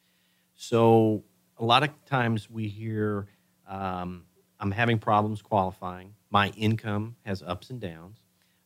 So 0.55 1.23
a 1.57 1.65
lot 1.65 1.83
of 1.83 1.89
times 2.05 2.49
we 2.49 2.67
hear, 2.67 3.27
um, 3.67 4.23
I'm 4.59 4.71
having 4.71 4.99
problems 4.99 5.41
qualifying. 5.41 6.13
My 6.29 6.49
income 6.57 7.15
has 7.25 7.41
ups 7.41 7.69
and 7.69 7.79
downs. 7.79 8.19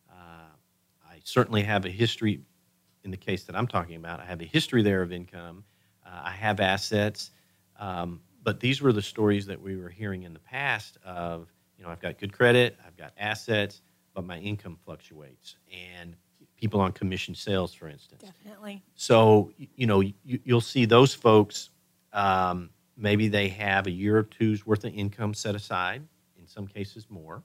Uh, 0.09 0.53
I 1.09 1.19
certainly 1.23 1.63
have 1.63 1.85
a 1.85 1.89
history 1.89 2.41
in 3.03 3.11
the 3.11 3.17
case 3.17 3.43
that 3.43 3.55
I'm 3.55 3.67
talking 3.67 3.95
about, 3.97 4.19
I 4.19 4.25
have 4.25 4.41
a 4.41 4.45
history 4.45 4.81
there 4.81 5.01
of 5.01 5.11
income. 5.11 5.63
Uh, 6.05 6.21
I 6.23 6.31
have 6.31 6.59
assets. 6.59 7.31
Um, 7.79 8.21
but 8.43 8.59
these 8.59 8.81
were 8.81 8.93
the 8.93 9.01
stories 9.01 9.45
that 9.47 9.61
we 9.61 9.77
were 9.77 9.89
hearing 9.89 10.23
in 10.23 10.33
the 10.33 10.39
past 10.39 10.97
of, 11.05 11.47
you 11.77 11.83
know, 11.83 11.89
I've 11.89 12.01
got 12.01 12.17
good 12.17 12.33
credit, 12.33 12.77
I've 12.85 12.97
got 12.97 13.13
assets, 13.17 13.81
but 14.13 14.25
my 14.25 14.37
income 14.39 14.77
fluctuates. 14.83 15.55
And 15.71 16.15
people 16.63 16.79
on 16.79 16.93
commission 16.93 17.35
sales, 17.35 17.73
for 17.73 17.89
instance. 17.89 18.23
Definitely. 18.23 18.81
So, 18.95 19.51
you 19.75 19.85
know, 19.85 19.99
you, 19.99 20.13
you'll 20.23 20.61
see 20.61 20.85
those 20.85 21.13
folks, 21.13 21.71
um, 22.13 22.69
maybe 22.95 23.27
they 23.27 23.49
have 23.49 23.85
a 23.85 23.91
year 23.91 24.19
or 24.19 24.23
two's 24.23 24.65
worth 24.65 24.85
of 24.85 24.93
income 24.93 25.33
set 25.33 25.55
aside, 25.55 26.03
in 26.39 26.47
some 26.47 26.65
cases 26.65 27.07
more. 27.09 27.43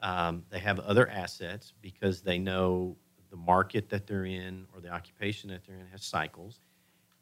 Um, 0.00 0.42
they 0.50 0.58
have 0.58 0.80
other 0.80 1.08
assets 1.08 1.72
because 1.80 2.20
they 2.20 2.36
know 2.36 2.96
the 3.30 3.36
market 3.36 3.88
that 3.90 4.08
they're 4.08 4.24
in 4.24 4.66
or 4.74 4.80
the 4.80 4.88
occupation 4.88 5.50
that 5.50 5.64
they're 5.64 5.76
in 5.76 5.86
has 5.92 6.02
cycles. 6.02 6.58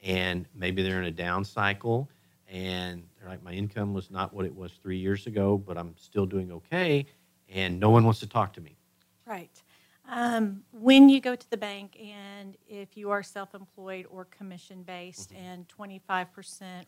And 0.03 0.47
maybe 0.55 0.83
they're 0.83 1.01
in 1.01 1.07
a 1.07 1.11
down 1.11 1.45
cycle 1.45 2.09
and 2.51 3.03
they're 3.19 3.29
like, 3.29 3.43
my 3.43 3.53
income 3.53 3.93
was 3.93 4.11
not 4.11 4.33
what 4.33 4.47
it 4.47 4.57
was 4.57 4.73
three 4.83 4.97
years 4.97 5.27
ago, 5.27 5.59
but 5.59 5.77
I'm 5.77 5.95
still 5.99 6.25
doing 6.25 6.51
okay. 6.51 7.05
And 7.51 7.79
no 7.79 7.91
one 7.91 8.05
wants 8.05 8.21
to 8.21 8.27
talk 8.27 8.55
to 8.55 8.63
me. 8.63 8.79
Right. 9.27 9.51
Um, 10.09 10.63
when 10.71 11.09
you 11.09 11.21
go 11.21 11.35
to 11.35 11.51
the 11.51 11.57
bank 11.57 11.99
and 12.01 12.57
if 12.69 12.97
you 12.97 13.11
are 13.11 13.23
self-employed 13.23 14.07
or 14.09 14.27
commission-based 14.27 15.33
and 15.33 15.67
25% 15.69 16.27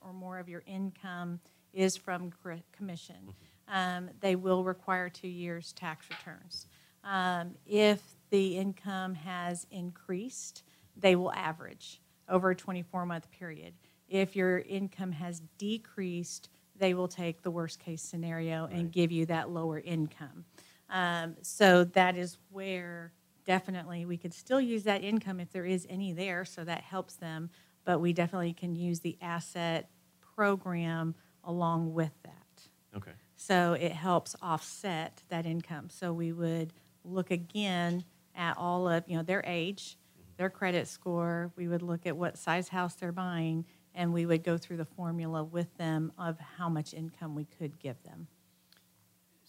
or 0.00 0.12
more 0.12 0.38
of 0.38 0.48
your 0.48 0.62
income 0.66 1.40
is 1.72 1.96
from 1.96 2.32
commission, 2.72 3.34
um, 3.66 4.10
they 4.20 4.36
will 4.36 4.62
require 4.62 5.08
two 5.08 5.28
years 5.28 5.72
tax 5.72 6.06
returns. 6.10 6.68
Um, 7.02 7.54
if 7.66 8.00
the 8.30 8.56
income 8.56 9.14
has 9.14 9.66
increased, 9.70 10.62
they 10.96 11.16
will 11.16 11.32
average 11.32 12.00
over 12.28 12.50
a 12.50 12.56
24-month 12.56 13.30
period. 13.32 13.74
If 14.08 14.36
your 14.36 14.60
income 14.60 15.12
has 15.12 15.42
decreased, 15.58 16.50
they 16.76 16.94
will 16.94 17.08
take 17.08 17.42
the 17.42 17.50
worst-case 17.50 18.02
scenario 18.02 18.66
and 18.66 18.92
give 18.92 19.10
you 19.10 19.26
that 19.26 19.50
lower 19.50 19.80
income. 19.80 20.44
Um, 20.90 21.36
so 21.42 21.84
that 21.84 22.16
is 22.16 22.38
where 22.50 23.12
definitely 23.44 24.04
we 24.04 24.16
could 24.16 24.34
still 24.34 24.60
use 24.60 24.84
that 24.84 25.02
income 25.02 25.40
if 25.40 25.50
there 25.52 25.64
is 25.64 25.86
any 25.88 26.12
there, 26.12 26.44
so 26.44 26.64
that 26.64 26.82
helps 26.82 27.16
them. 27.16 27.50
But 27.84 28.00
we 28.00 28.12
definitely 28.12 28.52
can 28.52 28.74
use 28.74 29.00
the 29.00 29.16
asset 29.20 29.90
program 30.34 31.14
along 31.44 31.94
with 31.94 32.12
that. 32.24 32.68
Okay. 32.96 33.12
So 33.36 33.74
it 33.74 33.92
helps 33.92 34.34
offset 34.42 35.22
that 35.28 35.46
income. 35.46 35.88
So 35.90 36.12
we 36.12 36.32
would 36.32 36.72
look 37.04 37.30
again 37.30 38.04
at 38.34 38.56
all 38.56 38.88
of, 38.88 39.04
you 39.06 39.16
know, 39.16 39.22
their 39.22 39.42
age, 39.46 39.96
their 40.36 40.50
credit 40.50 40.88
score. 40.88 41.52
We 41.56 41.68
would 41.68 41.82
look 41.82 42.06
at 42.06 42.16
what 42.16 42.36
size 42.36 42.68
house 42.68 42.94
they're 42.94 43.12
buying 43.12 43.64
and 43.94 44.12
we 44.12 44.26
would 44.26 44.44
go 44.44 44.56
through 44.56 44.76
the 44.76 44.84
formula 44.84 45.42
with 45.42 45.76
them 45.76 46.12
of 46.18 46.38
how 46.38 46.68
much 46.68 46.94
income 46.94 47.34
we 47.34 47.44
could 47.44 47.78
give 47.78 48.00
them. 48.04 48.28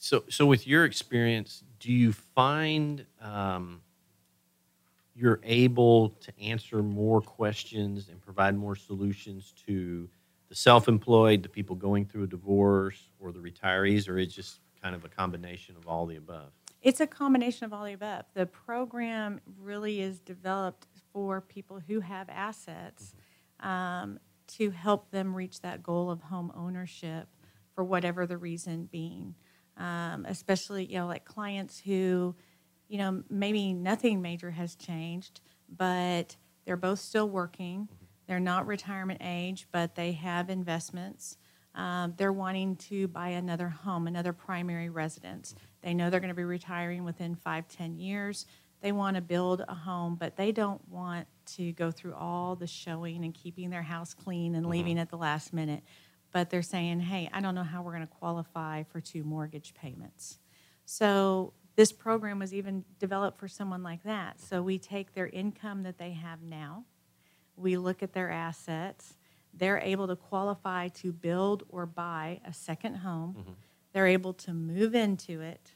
So, 0.02 0.24
so 0.30 0.46
with 0.46 0.66
your 0.66 0.86
experience, 0.86 1.62
do 1.82 1.92
you 1.92 2.14
find 2.14 3.06
um, 3.22 3.82
you're 5.14 5.42
able 5.44 6.12
to 6.12 6.32
answer 6.42 6.82
more 6.82 7.20
questions 7.20 8.08
and 8.08 8.22
provide 8.22 8.58
more 8.58 8.78
solutions 8.78 9.54
to 9.68 10.08
the 10.48 10.56
self-employed, 10.56 11.44
the 11.44 11.50
people 11.50 11.76
going 11.76 12.06
through 12.06 12.24
a 12.24 12.28
divorce, 12.28 13.10
or 13.20 13.34
the 13.34 13.40
retirees, 13.40 14.08
or 14.08 14.18
it's 14.18 14.34
just 14.34 14.62
kind 14.82 14.96
of 14.96 15.04
a 15.04 15.10
combination 15.10 15.76
of 15.76 15.86
all 15.86 16.06
the 16.06 16.16
above? 16.16 16.50
It's 16.82 17.02
a 17.02 17.08
combination 17.08 17.66
of 17.66 17.74
all 17.74 17.84
the 17.84 17.92
above. 17.92 18.24
The 18.34 18.46
program 18.46 19.42
really 19.62 20.00
is 20.00 20.20
developed 20.20 20.88
for 21.12 21.42
people 21.42 21.82
who 21.86 22.00
have 22.00 22.30
assets 22.30 23.14
um, 23.60 24.18
to 24.48 24.72
help 24.72 25.12
them 25.12 25.36
reach 25.36 25.60
that 25.60 25.84
goal 25.84 26.10
of 26.10 26.22
home 26.22 26.54
ownership 26.56 27.28
for 27.76 27.84
whatever 27.84 28.26
the 28.26 28.38
reason 28.38 28.88
being. 28.90 29.36
Um, 29.80 30.26
especially, 30.28 30.86
you 30.86 31.00
know, 31.00 31.08
like 31.08 31.26
clients 31.26 31.80
who, 31.80 32.36
you 32.88 32.98
know, 32.98 33.24
maybe 33.30 33.74
nothing 33.74 34.22
major 34.22 34.52
has 34.52 34.76
changed, 34.76 35.42
but 35.76 36.36
they're 36.66 36.78
both 36.78 37.00
still 37.00 37.30
working. 37.30 37.88
They're 38.28 38.40
not 38.40 38.68
retirement 38.68 39.22
age, 39.24 39.68
but 39.72 39.96
they 39.96 40.12
have 40.12 40.50
investments. 40.50 41.38
Um, 41.76 42.14
they're 42.18 42.34
wanting 42.34 42.76
to 42.76 43.08
buy 43.08 43.30
another 43.30 43.70
home, 43.70 44.06
another 44.06 44.34
primary 44.34 44.90
residence. 44.90 45.56
They 45.82 45.94
know 45.94 46.10
they're 46.10 46.20
going 46.20 46.28
to 46.30 46.36
be 46.36 46.44
retiring 46.44 47.06
within 47.06 47.36
five, 47.36 47.68
ten 47.70 47.96
years. 47.96 48.46
They 48.82 48.92
want 48.92 49.16
to 49.16 49.22
build 49.22 49.64
a 49.68 49.74
home, 49.74 50.16
but 50.16 50.36
they 50.36 50.52
don't 50.52 50.86
want 50.90 51.28
to 51.56 51.72
go 51.74 51.90
through 51.90 52.16
all 52.16 52.56
the 52.56 52.68
showing 52.68 53.24
and 53.24 53.34
keeping 53.34 53.70
their 53.70 53.82
house 53.82 54.14
clean 54.14 54.56
and 54.56 54.66
leaving 54.66 55.00
at 55.00 55.10
the 55.10 55.18
last 55.18 55.54
minute. 55.54 55.84
But 56.32 56.50
they're 56.50 56.62
saying, 56.62 57.00
hey, 57.00 57.30
I 57.34 57.42
don't 57.42 57.56
know 57.56 57.64
how 57.64 57.82
we're 57.82 57.94
going 57.94 58.08
to 58.08 58.14
qualify 58.14 58.84
for 58.84 59.02
two 59.02 59.24
mortgage 59.24 59.74
payments. 59.74 60.40
So 60.86 61.54
this 61.76 61.92
program 61.92 62.40
was 62.40 62.54
even 62.54 62.84
developed 63.00 63.40
for 63.40 63.48
someone 63.48 63.84
like 63.84 64.04
that. 64.04 64.40
So 64.40 64.62
we 64.62 64.78
take 64.78 65.14
their 65.14 65.28
income 65.28 65.84
that 65.84 65.98
they 65.98 66.12
have 66.12 66.42
now, 66.42 66.86
we 67.56 67.78
look 67.78 68.04
at 68.04 68.14
their 68.14 68.30
assets, 68.30 69.16
they're 69.54 69.80
able 69.80 70.08
to 70.08 70.16
qualify 70.16 70.90
to 70.90 71.12
build 71.12 71.64
or 71.70 71.86
buy 71.86 72.42
a 72.46 72.54
second 72.54 72.96
home. 72.96 73.36
Mm-hmm. 73.40 73.52
They're 73.94 74.08
able 74.08 74.34
to 74.34 74.54
move 74.54 74.94
into 74.94 75.42
it, 75.42 75.74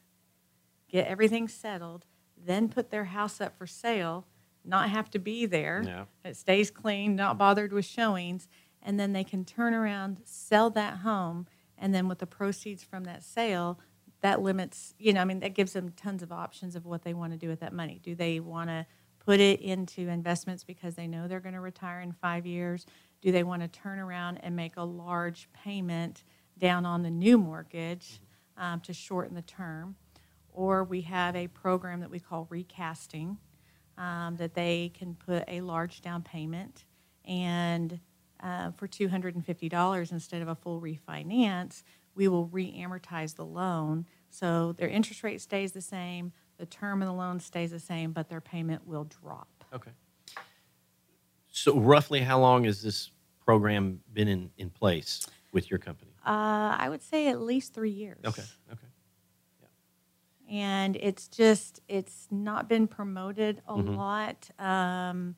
get 0.88 1.08
everything 1.08 1.48
settled, 1.48 2.06
then 2.38 2.70
put 2.70 2.92
their 2.92 3.06
house 3.06 3.42
up 3.42 3.58
for 3.58 3.66
sale, 3.66 4.28
not 4.64 4.90
have 4.90 5.10
to 5.12 5.20
be 5.20 5.46
there. 5.46 5.84
Yeah. 5.86 6.06
It 6.24 6.38
stays 6.38 6.70
clean, 6.70 7.16
not 7.16 7.38
bothered 7.38 7.74
with 7.74 7.86
showings, 7.86 8.48
and 8.84 9.00
then 9.00 9.14
they 9.14 9.24
can 9.24 9.46
turn 9.46 9.74
around, 9.74 10.22
sell 10.26 10.70
that 10.72 10.98
home, 10.98 11.48
and 11.78 11.94
then 11.94 12.08
with 12.08 12.20
the 12.20 12.28
proceeds 12.28 12.84
from 12.84 13.06
that 13.06 13.24
sale, 13.24 13.80
that 14.22 14.42
limits, 14.42 14.94
you 15.00 15.12
know, 15.14 15.22
I 15.22 15.26
mean, 15.26 15.40
that 15.40 15.54
gives 15.54 15.74
them 15.74 15.94
tons 15.98 16.22
of 16.24 16.32
options 16.32 16.76
of 16.76 16.86
what 16.86 17.04
they 17.04 17.14
want 17.14 17.34
to 17.34 17.38
do 17.38 17.50
with 17.50 17.60
that 17.62 17.74
money. 17.74 18.00
Do 18.02 18.16
they 18.16 18.40
want 18.40 18.70
to 18.70 18.86
put 19.20 19.40
it 19.40 19.62
into 19.62 20.08
investments 20.08 20.64
because 20.64 20.96
they 20.96 21.08
know 21.08 21.28
they're 21.28 21.40
going 21.40 21.56
to 21.56 21.62
retire 21.62 22.02
in 22.02 22.12
five 22.14 22.46
years? 22.46 22.86
Do 23.22 23.32
they 23.32 23.44
want 23.44 23.62
to 23.62 23.68
turn 23.68 24.00
around 24.00 24.38
and 24.38 24.56
make 24.56 24.78
a 24.78 24.84
large 24.84 25.50
payment 25.54 26.24
down 26.58 26.86
on 26.86 27.04
the 27.04 27.10
new 27.10 27.38
mortgage 27.38 28.22
um, 28.58 28.80
to 28.82 28.94
shorten 28.94 29.36
the 29.36 29.42
term? 29.42 29.96
Or 30.52 30.84
we 30.84 31.02
have 31.02 31.36
a 31.36 31.48
program 31.48 32.00
that 32.02 32.10
we 32.10 32.20
call 32.20 32.48
recasting 32.50 33.38
um, 33.98 34.36
that 34.38 34.54
they 34.54 34.92
can 34.98 35.16
put 35.16 35.44
a 35.48 35.62
large 35.62 36.02
down 36.02 36.22
payment 36.22 36.86
and 37.26 38.00
uh, 38.44 38.72
for 38.72 38.88
$250 38.88 40.12
instead 40.12 40.42
of 40.42 40.48
a 40.50 40.56
full 40.56 40.82
refinance, 40.82 41.84
we 42.16 42.28
will 42.28 42.46
re-amortize 42.48 43.36
the 43.36 43.46
loan. 43.46 44.06
So 44.30 44.74
their 44.74 44.90
interest 44.90 45.24
rate 45.24 45.42
stays 45.42 45.72
the 45.72 45.82
same, 45.82 46.34
the 46.58 46.66
term 46.66 47.02
of 47.02 47.08
the 47.08 47.14
loan 47.14 47.40
stays 47.40 47.72
the 47.72 47.80
same, 47.80 48.12
but 48.12 48.30
their 48.30 48.42
payment 48.42 48.86
will 48.86 49.06
drop. 49.06 49.48
Okay. 49.74 49.92
So 51.52 51.80
roughly 51.80 52.20
how 52.22 52.40
long 52.40 52.66
has 52.66 52.82
this 52.82 53.12
program 53.46 54.00
been 54.14 54.28
in, 54.28 54.50
in 54.58 54.70
place 54.70 55.26
with 55.52 55.70
your 55.72 55.78
company? 55.80 56.12
Uh, 56.26 56.76
I 56.78 56.88
would 56.90 57.02
say 57.02 57.28
at 57.30 57.42
least 57.42 57.74
three 57.74 57.90
years. 57.92 58.20
Okay, 58.26 58.44
okay. 58.72 58.88
Yeah. 59.62 59.68
And 60.50 60.96
it's 60.98 61.28
just 61.28 61.82
it's 61.88 62.28
not 62.32 62.68
been 62.70 62.88
promoted 62.88 63.62
a 63.68 63.74
Mhm. 63.74 63.96
lot. 63.98 64.50
Um, 64.60 65.36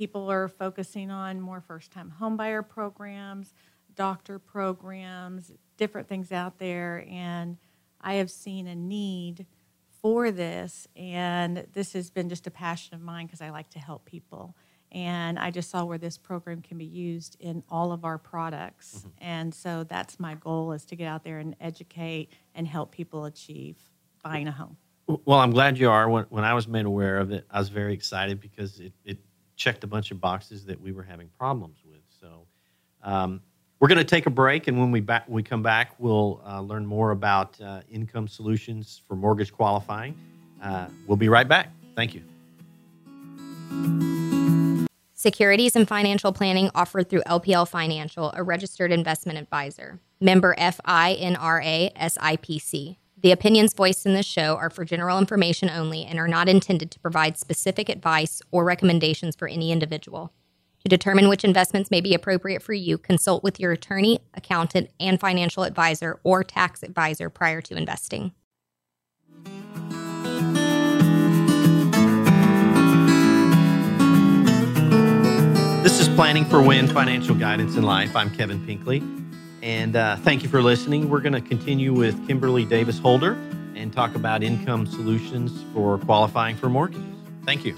people 0.00 0.30
are 0.30 0.48
focusing 0.48 1.10
on 1.10 1.38
more 1.42 1.60
first-time 1.60 2.10
homebuyer 2.18 2.66
programs, 2.66 3.52
doctor 3.94 4.38
programs, 4.38 5.52
different 5.76 6.08
things 6.08 6.32
out 6.32 6.58
there, 6.58 7.04
and 7.06 7.58
I 8.00 8.14
have 8.14 8.30
seen 8.30 8.66
a 8.66 8.74
need 8.74 9.44
for 10.00 10.30
this, 10.30 10.88
and 10.96 11.66
this 11.74 11.92
has 11.92 12.08
been 12.08 12.30
just 12.30 12.46
a 12.46 12.50
passion 12.50 12.94
of 12.94 13.02
mine 13.02 13.26
because 13.26 13.42
I 13.42 13.50
like 13.50 13.68
to 13.70 13.78
help 13.78 14.06
people. 14.06 14.56
And 14.90 15.38
I 15.38 15.50
just 15.50 15.68
saw 15.68 15.84
where 15.84 15.98
this 15.98 16.16
program 16.16 16.62
can 16.62 16.78
be 16.78 16.86
used 16.86 17.36
in 17.38 17.62
all 17.68 17.92
of 17.92 18.06
our 18.06 18.16
products. 18.16 19.00
Mm-hmm. 19.00 19.08
And 19.18 19.54
so 19.54 19.84
that's 19.84 20.18
my 20.18 20.34
goal 20.34 20.72
is 20.72 20.86
to 20.86 20.96
get 20.96 21.08
out 21.08 21.24
there 21.24 21.40
and 21.40 21.54
educate 21.60 22.30
and 22.54 22.66
help 22.66 22.90
people 22.90 23.26
achieve 23.26 23.76
buying 24.24 24.48
a 24.48 24.52
home. 24.52 24.78
Well, 25.26 25.40
I'm 25.40 25.50
glad 25.50 25.76
you 25.76 25.90
are. 25.90 26.08
When, 26.08 26.24
when 26.30 26.44
I 26.44 26.54
was 26.54 26.66
made 26.66 26.86
aware 26.86 27.18
of 27.18 27.32
it, 27.32 27.44
I 27.50 27.58
was 27.58 27.68
very 27.68 27.92
excited 27.92 28.40
because 28.40 28.80
it, 28.80 28.94
it 29.04 29.18
checked 29.60 29.84
a 29.84 29.86
bunch 29.86 30.10
of 30.10 30.20
boxes 30.20 30.64
that 30.64 30.80
we 30.80 30.90
were 30.90 31.02
having 31.02 31.28
problems 31.38 31.78
with. 31.84 32.00
So 32.08 32.46
um, 33.02 33.42
we're 33.78 33.88
going 33.88 33.98
to 33.98 34.04
take 34.04 34.26
a 34.26 34.30
break, 34.30 34.66
and 34.66 34.78
when 34.80 34.90
we 34.90 35.00
back 35.00 35.28
we 35.28 35.42
come 35.42 35.62
back, 35.62 35.94
we'll 35.98 36.42
uh, 36.46 36.60
learn 36.60 36.84
more 36.86 37.10
about 37.12 37.60
uh, 37.60 37.82
income 37.90 38.26
solutions 38.26 39.02
for 39.06 39.14
mortgage 39.14 39.52
qualifying. 39.52 40.16
Uh, 40.62 40.88
we'll 41.06 41.16
be 41.16 41.28
right 41.28 41.46
back. 41.46 41.72
Thank 41.94 42.14
you. 42.14 42.22
Securities 45.14 45.76
and 45.76 45.86
financial 45.86 46.32
planning 46.32 46.70
offered 46.74 47.10
through 47.10 47.22
LPL 47.22 47.68
Financial, 47.68 48.32
a 48.34 48.42
registered 48.42 48.90
investment 48.90 49.38
advisor. 49.38 50.00
Member 50.18 50.54
FINRA 50.58 51.94
SIPC. 51.94 52.96
The 53.22 53.32
opinions 53.32 53.74
voiced 53.74 54.06
in 54.06 54.14
this 54.14 54.24
show 54.24 54.56
are 54.56 54.70
for 54.70 54.82
general 54.82 55.18
information 55.18 55.68
only 55.68 56.06
and 56.06 56.18
are 56.18 56.26
not 56.26 56.48
intended 56.48 56.90
to 56.90 57.00
provide 57.00 57.36
specific 57.36 57.90
advice 57.90 58.40
or 58.50 58.64
recommendations 58.64 59.36
for 59.36 59.46
any 59.46 59.72
individual. 59.72 60.32
To 60.84 60.88
determine 60.88 61.28
which 61.28 61.44
investments 61.44 61.90
may 61.90 62.00
be 62.00 62.14
appropriate 62.14 62.62
for 62.62 62.72
you, 62.72 62.96
consult 62.96 63.44
with 63.44 63.60
your 63.60 63.72
attorney, 63.72 64.20
accountant, 64.32 64.88
and 64.98 65.20
financial 65.20 65.64
advisor 65.64 66.18
or 66.24 66.42
tax 66.42 66.82
advisor 66.82 67.28
prior 67.28 67.60
to 67.60 67.76
investing. 67.76 68.32
This 75.82 76.00
is 76.00 76.08
Planning 76.08 76.46
for 76.46 76.62
Win 76.62 76.88
Financial 76.88 77.34
Guidance 77.34 77.76
in 77.76 77.82
Life. 77.82 78.16
I'm 78.16 78.34
Kevin 78.34 78.64
Pinkley, 78.64 79.02
and 79.62 79.96
uh, 79.96 80.16
thank 80.16 80.42
you 80.42 80.48
for 80.48 80.62
listening. 80.62 81.10
We're 81.10 81.20
going 81.20 81.32
to 81.32 81.40
continue 81.40 81.92
with 81.92 82.26
Kimberly 82.26 82.64
Davis 82.64 82.98
Holder 82.98 83.32
and 83.74 83.92
talk 83.92 84.14
about 84.14 84.42
income 84.42 84.86
solutions 84.86 85.64
for 85.74 85.98
qualifying 85.98 86.56
for 86.56 86.68
mortgages. 86.68 87.04
Thank 87.44 87.64
you. 87.64 87.76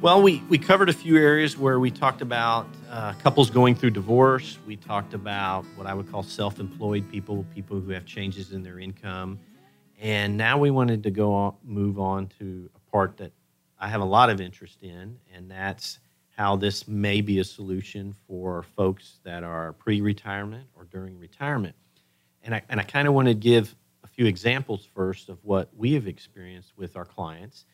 Well, 0.00 0.22
we, 0.22 0.42
we 0.48 0.58
covered 0.58 0.88
a 0.88 0.92
few 0.92 1.16
areas 1.16 1.58
where 1.58 1.80
we 1.80 1.90
talked 1.90 2.22
about 2.22 2.68
uh, 2.88 3.14
couples 3.14 3.50
going 3.50 3.74
through 3.74 3.90
divorce. 3.90 4.58
We 4.66 4.76
talked 4.76 5.12
about 5.12 5.64
what 5.74 5.86
I 5.86 5.94
would 5.94 6.10
call 6.10 6.22
self 6.22 6.60
employed 6.60 7.10
people, 7.10 7.44
people 7.54 7.80
who 7.80 7.90
have 7.90 8.06
changes 8.06 8.52
in 8.52 8.62
their 8.62 8.78
income. 8.78 9.38
And 10.00 10.36
now 10.36 10.56
we 10.56 10.70
wanted 10.70 11.02
to 11.02 11.10
go 11.10 11.34
on, 11.34 11.54
move 11.64 11.98
on 11.98 12.28
to 12.38 12.70
a 12.74 12.90
part 12.92 13.16
that 13.16 13.32
I 13.80 13.88
have 13.88 14.00
a 14.00 14.04
lot 14.04 14.30
of 14.30 14.40
interest 14.40 14.82
in, 14.82 15.18
and 15.34 15.50
that's 15.50 15.98
how 16.38 16.54
this 16.54 16.86
may 16.86 17.20
be 17.20 17.40
a 17.40 17.44
solution 17.44 18.14
for 18.28 18.62
folks 18.62 19.18
that 19.24 19.42
are 19.42 19.72
pre 19.72 20.00
retirement 20.00 20.68
or 20.76 20.84
during 20.84 21.18
retirement. 21.18 21.74
And 22.44 22.54
I, 22.54 22.62
and 22.68 22.78
I 22.78 22.84
kind 22.84 23.08
of 23.08 23.14
want 23.14 23.26
to 23.26 23.34
give 23.34 23.74
a 24.04 24.06
few 24.06 24.26
examples 24.26 24.86
first 24.94 25.28
of 25.28 25.44
what 25.44 25.68
we 25.76 25.94
have 25.94 26.06
experienced 26.06 26.74
with 26.76 26.96
our 26.96 27.04
clients 27.04 27.64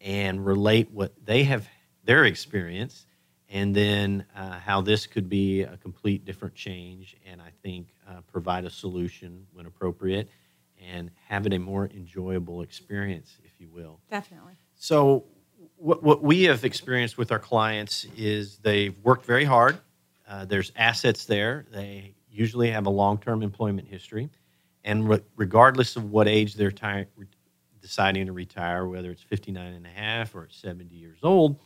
and 0.00 0.44
relate 0.44 0.90
what 0.90 1.12
they 1.24 1.44
have 1.44 1.68
their 2.04 2.24
experience 2.24 3.06
and 3.48 3.76
then 3.76 4.24
uh, 4.34 4.58
how 4.58 4.80
this 4.80 5.06
could 5.06 5.28
be 5.28 5.62
a 5.62 5.76
complete 5.76 6.24
different 6.24 6.56
change 6.56 7.16
and 7.24 7.40
i 7.40 7.50
think 7.62 7.86
uh, 8.08 8.20
provide 8.32 8.64
a 8.64 8.70
solution 8.70 9.46
when 9.52 9.66
appropriate 9.66 10.28
and 10.90 11.12
have 11.28 11.46
it 11.46 11.52
a 11.52 11.58
more 11.58 11.86
enjoyable 11.94 12.62
experience 12.62 13.38
if 13.44 13.52
you 13.60 13.68
will 13.68 14.00
Definitely. 14.10 14.54
so 14.74 15.24
what, 15.82 16.02
what 16.02 16.22
we 16.22 16.44
have 16.44 16.64
experienced 16.64 17.18
with 17.18 17.32
our 17.32 17.38
clients 17.38 18.06
is 18.16 18.58
they've 18.58 18.96
worked 19.02 19.24
very 19.26 19.44
hard 19.44 19.78
uh, 20.28 20.44
there's 20.44 20.72
assets 20.76 21.24
there 21.24 21.66
they 21.72 22.14
usually 22.30 22.70
have 22.70 22.86
a 22.86 22.90
long-term 22.90 23.42
employment 23.42 23.86
history 23.88 24.30
and 24.84 25.08
re- 25.08 25.20
regardless 25.36 25.96
of 25.96 26.10
what 26.10 26.28
age 26.28 26.54
they're 26.54 26.70
ti- 26.70 27.06
deciding 27.82 28.26
to 28.26 28.32
retire, 28.32 28.86
whether 28.86 29.10
it's 29.10 29.22
59 29.22 29.74
and 29.74 29.86
a 29.86 29.90
half 29.90 30.34
or 30.34 30.48
70 30.50 30.94
years 30.94 31.18
old, 31.22 31.58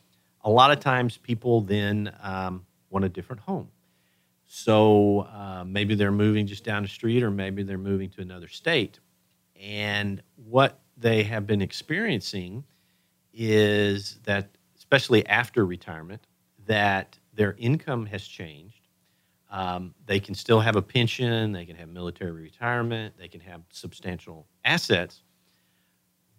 a 0.42 0.50
lot 0.50 0.70
of 0.70 0.80
times 0.80 1.16
people 1.16 1.60
then 1.60 2.12
um, 2.22 2.64
want 2.90 3.04
a 3.04 3.08
different 3.08 3.42
home. 3.42 3.68
So 4.46 5.20
uh, 5.32 5.64
maybe 5.66 5.94
they're 5.94 6.12
moving 6.12 6.46
just 6.46 6.64
down 6.64 6.82
the 6.82 6.88
street, 6.88 7.22
or 7.22 7.30
maybe 7.30 7.62
they're 7.62 7.78
moving 7.78 8.08
to 8.10 8.22
another 8.22 8.48
state. 8.48 9.00
And 9.60 10.22
what 10.36 10.80
they 10.96 11.22
have 11.24 11.46
been 11.46 11.62
experiencing 11.62 12.64
is 13.36 14.18
that, 14.24 14.48
especially 14.76 15.26
after 15.26 15.66
retirement, 15.66 16.26
that 16.66 17.18
their 17.34 17.54
income 17.58 18.06
has 18.06 18.26
changed. 18.26 18.88
Um, 19.50 19.94
they 20.06 20.18
can 20.18 20.34
still 20.34 20.58
have 20.58 20.74
a 20.74 20.82
pension, 20.82 21.52
they 21.52 21.66
can 21.66 21.76
have 21.76 21.88
military 21.88 22.32
retirement, 22.42 23.14
they 23.16 23.28
can 23.28 23.40
have 23.42 23.60
substantial 23.70 24.48
assets. 24.64 25.22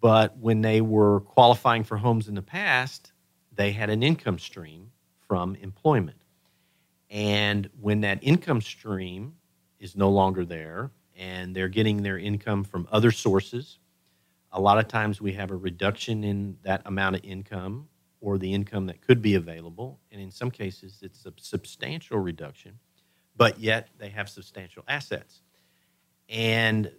But 0.00 0.36
when 0.36 0.60
they 0.60 0.80
were 0.80 1.20
qualifying 1.20 1.84
for 1.84 1.96
homes 1.96 2.28
in 2.28 2.34
the 2.34 2.42
past, 2.42 3.12
they 3.54 3.72
had 3.72 3.90
an 3.90 4.02
income 4.02 4.38
stream 4.38 4.90
from 5.26 5.54
employment. 5.56 6.22
And 7.10 7.68
when 7.80 8.00
that 8.02 8.18
income 8.22 8.60
stream 8.60 9.34
is 9.78 9.96
no 9.96 10.10
longer 10.10 10.44
there 10.44 10.90
and 11.16 11.54
they're 11.54 11.68
getting 11.68 12.02
their 12.02 12.18
income 12.18 12.64
from 12.64 12.86
other 12.92 13.10
sources, 13.10 13.78
a 14.58 14.60
lot 14.60 14.76
of 14.76 14.88
times 14.88 15.20
we 15.20 15.32
have 15.32 15.52
a 15.52 15.56
reduction 15.56 16.24
in 16.24 16.56
that 16.64 16.82
amount 16.84 17.14
of 17.14 17.24
income 17.24 17.86
or 18.20 18.38
the 18.38 18.52
income 18.52 18.86
that 18.86 19.00
could 19.00 19.22
be 19.22 19.36
available. 19.36 20.00
And 20.10 20.20
in 20.20 20.32
some 20.32 20.50
cases, 20.50 20.98
it's 21.00 21.24
a 21.26 21.32
substantial 21.36 22.18
reduction, 22.18 22.76
but 23.36 23.60
yet 23.60 23.88
they 23.98 24.08
have 24.08 24.28
substantial 24.28 24.82
assets. 24.88 25.42
And 26.28 26.90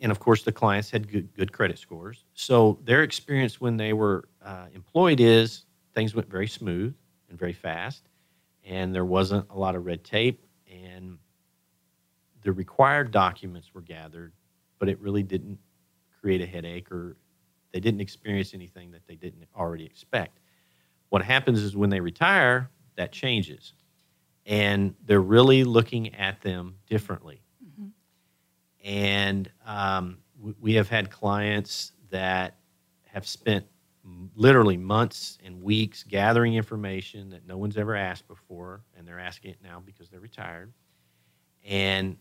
and 0.00 0.12
of 0.12 0.18
course, 0.18 0.42
the 0.42 0.52
clients 0.52 0.90
had 0.90 1.10
good, 1.10 1.32
good 1.34 1.52
credit 1.52 1.78
scores. 1.78 2.24
So 2.34 2.80
their 2.84 3.02
experience 3.02 3.62
when 3.62 3.78
they 3.78 3.94
were 3.94 4.28
uh, 4.44 4.66
employed 4.74 5.20
is 5.20 5.64
things 5.94 6.14
went 6.14 6.28
very 6.28 6.48
smooth 6.48 6.94
and 7.30 7.38
very 7.38 7.54
fast 7.54 8.08
and 8.64 8.94
there 8.94 9.04
wasn't 9.04 9.46
a 9.50 9.58
lot 9.58 9.74
of 9.74 9.86
red 9.86 10.04
tape 10.04 10.44
and 10.70 11.16
the 12.42 12.52
required 12.52 13.10
documents 13.10 13.72
were 13.72 13.80
gathered 13.80 14.32
but 14.78 14.88
it 14.88 15.00
really 15.00 15.22
didn't 15.22 15.58
create 16.20 16.40
a 16.40 16.46
headache 16.46 16.90
or 16.90 17.16
they 17.72 17.80
didn't 17.80 18.00
experience 18.00 18.54
anything 18.54 18.90
that 18.90 19.06
they 19.06 19.16
didn't 19.16 19.46
already 19.56 19.84
expect 19.84 20.38
what 21.08 21.22
happens 21.22 21.60
is 21.60 21.76
when 21.76 21.90
they 21.90 22.00
retire 22.00 22.70
that 22.96 23.12
changes 23.12 23.74
and 24.46 24.94
they're 25.06 25.20
really 25.20 25.64
looking 25.64 26.14
at 26.14 26.40
them 26.42 26.74
differently 26.88 27.42
mm-hmm. 27.64 27.88
and 28.84 29.50
um, 29.66 30.18
we 30.60 30.74
have 30.74 30.88
had 30.88 31.10
clients 31.10 31.92
that 32.10 32.56
have 33.06 33.26
spent 33.26 33.64
literally 34.34 34.76
months 34.76 35.38
and 35.44 35.62
weeks 35.62 36.02
gathering 36.02 36.54
information 36.54 37.30
that 37.30 37.46
no 37.46 37.56
one's 37.56 37.76
ever 37.76 37.94
asked 37.94 38.26
before, 38.28 38.82
and 38.96 39.06
they're 39.06 39.20
asking 39.20 39.50
it 39.52 39.58
now 39.62 39.82
because 39.84 40.08
they're 40.08 40.20
retired. 40.20 40.72
And 41.64 42.16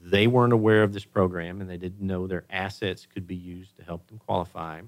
they 0.00 0.26
weren't 0.26 0.52
aware 0.52 0.82
of 0.82 0.92
this 0.92 1.04
program 1.04 1.60
and 1.60 1.68
they 1.68 1.76
didn't 1.76 2.00
know 2.00 2.26
their 2.26 2.44
assets 2.50 3.06
could 3.06 3.26
be 3.26 3.36
used 3.36 3.76
to 3.76 3.82
help 3.82 4.06
them 4.06 4.18
qualify. 4.18 4.80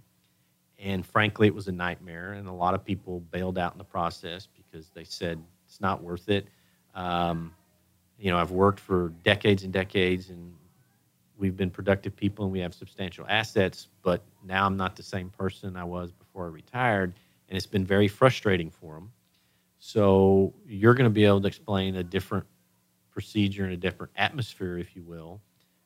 And 0.78 1.04
frankly, 1.04 1.46
it 1.46 1.54
was 1.54 1.68
a 1.68 1.72
nightmare, 1.72 2.32
and 2.32 2.48
a 2.48 2.52
lot 2.52 2.74
of 2.74 2.84
people 2.84 3.20
bailed 3.20 3.58
out 3.58 3.72
in 3.72 3.78
the 3.78 3.84
process 3.84 4.48
because 4.54 4.90
they 4.90 5.04
said 5.04 5.42
it's 5.66 5.80
not 5.80 6.02
worth 6.02 6.28
it. 6.28 6.48
Um, 6.94 7.52
you 8.18 8.30
know, 8.30 8.38
I've 8.38 8.50
worked 8.50 8.80
for 8.80 9.12
decades 9.22 9.62
and 9.62 9.72
decades, 9.72 10.30
and 10.30 10.54
we've 11.38 11.56
been 11.56 11.70
productive 11.70 12.14
people 12.16 12.44
and 12.44 12.52
we 12.52 12.60
have 12.60 12.74
substantial 12.74 13.24
assets, 13.28 13.88
but 14.02 14.22
now 14.44 14.66
I'm 14.66 14.76
not 14.76 14.96
the 14.96 15.02
same 15.02 15.30
person 15.30 15.76
I 15.76 15.84
was 15.84 16.12
before 16.12 16.46
I 16.46 16.48
retired, 16.48 17.14
and 17.48 17.56
it's 17.56 17.66
been 17.66 17.84
very 17.84 18.08
frustrating 18.08 18.70
for 18.70 18.94
them. 18.94 19.10
So 19.78 20.54
you're 20.66 20.94
going 20.94 21.04
to 21.04 21.14
be 21.14 21.24
able 21.24 21.40
to 21.42 21.46
explain 21.46 21.96
a 21.96 22.02
different 22.02 22.46
procedure 23.14 23.64
and 23.64 23.72
a 23.72 23.76
different 23.76 24.12
atmosphere, 24.16 24.76
if 24.76 24.94
you 24.94 25.02
will, 25.02 25.40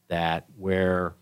that 0.08 0.46
where 0.56 1.14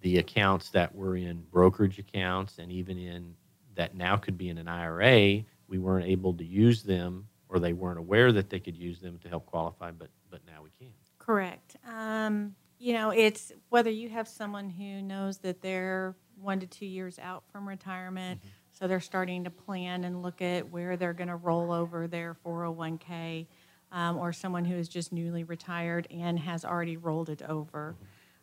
the 0.00 0.18
accounts 0.18 0.70
that 0.70 0.94
were 0.94 1.16
in 1.16 1.44
brokerage 1.52 1.98
accounts 1.98 2.58
and 2.58 2.72
even 2.72 2.98
in 2.98 3.34
that 3.74 3.94
now 3.94 4.16
could 4.16 4.38
be 4.38 4.48
in 4.48 4.58
an 4.58 4.66
IRA, 4.66 5.44
we 5.68 5.78
weren't 5.78 6.06
able 6.06 6.32
to 6.34 6.44
use 6.44 6.82
them 6.82 7.28
or 7.48 7.58
they 7.58 7.72
weren't 7.72 7.98
aware 7.98 8.32
that 8.32 8.50
they 8.50 8.58
could 8.58 8.76
use 8.76 9.00
them 9.00 9.18
to 9.18 9.28
help 9.28 9.46
qualify, 9.46 9.90
but 9.90 10.08
but 10.30 10.40
now 10.46 10.62
we 10.62 10.70
can. 10.78 10.92
Correct. 11.18 11.76
Um, 11.88 12.54
you 12.78 12.92
know, 12.92 13.10
it's 13.10 13.52
whether 13.68 13.90
you 13.90 14.08
have 14.08 14.28
someone 14.28 14.70
who 14.70 15.02
knows 15.02 15.38
that 15.38 15.60
they're 15.60 16.14
one 16.40 16.60
to 16.60 16.66
two 16.66 16.86
years 16.86 17.18
out 17.18 17.44
from 17.50 17.68
retirement, 17.68 18.40
mm-hmm. 18.40 18.48
so 18.72 18.86
they're 18.86 19.00
starting 19.00 19.44
to 19.44 19.50
plan 19.50 20.04
and 20.04 20.22
look 20.22 20.42
at 20.42 20.70
where 20.70 20.96
they're 20.96 21.14
going 21.14 21.28
to 21.28 21.36
roll 21.36 21.72
over 21.72 22.06
their 22.06 22.36
401k, 22.44 23.46
um, 23.96 24.18
or 24.18 24.32
someone 24.32 24.64
who 24.64 24.76
is 24.76 24.88
just 24.88 25.12
newly 25.12 25.42
retired 25.42 26.06
and 26.10 26.38
has 26.38 26.64
already 26.64 26.96
rolled 26.96 27.30
it 27.30 27.42
over, 27.42 27.96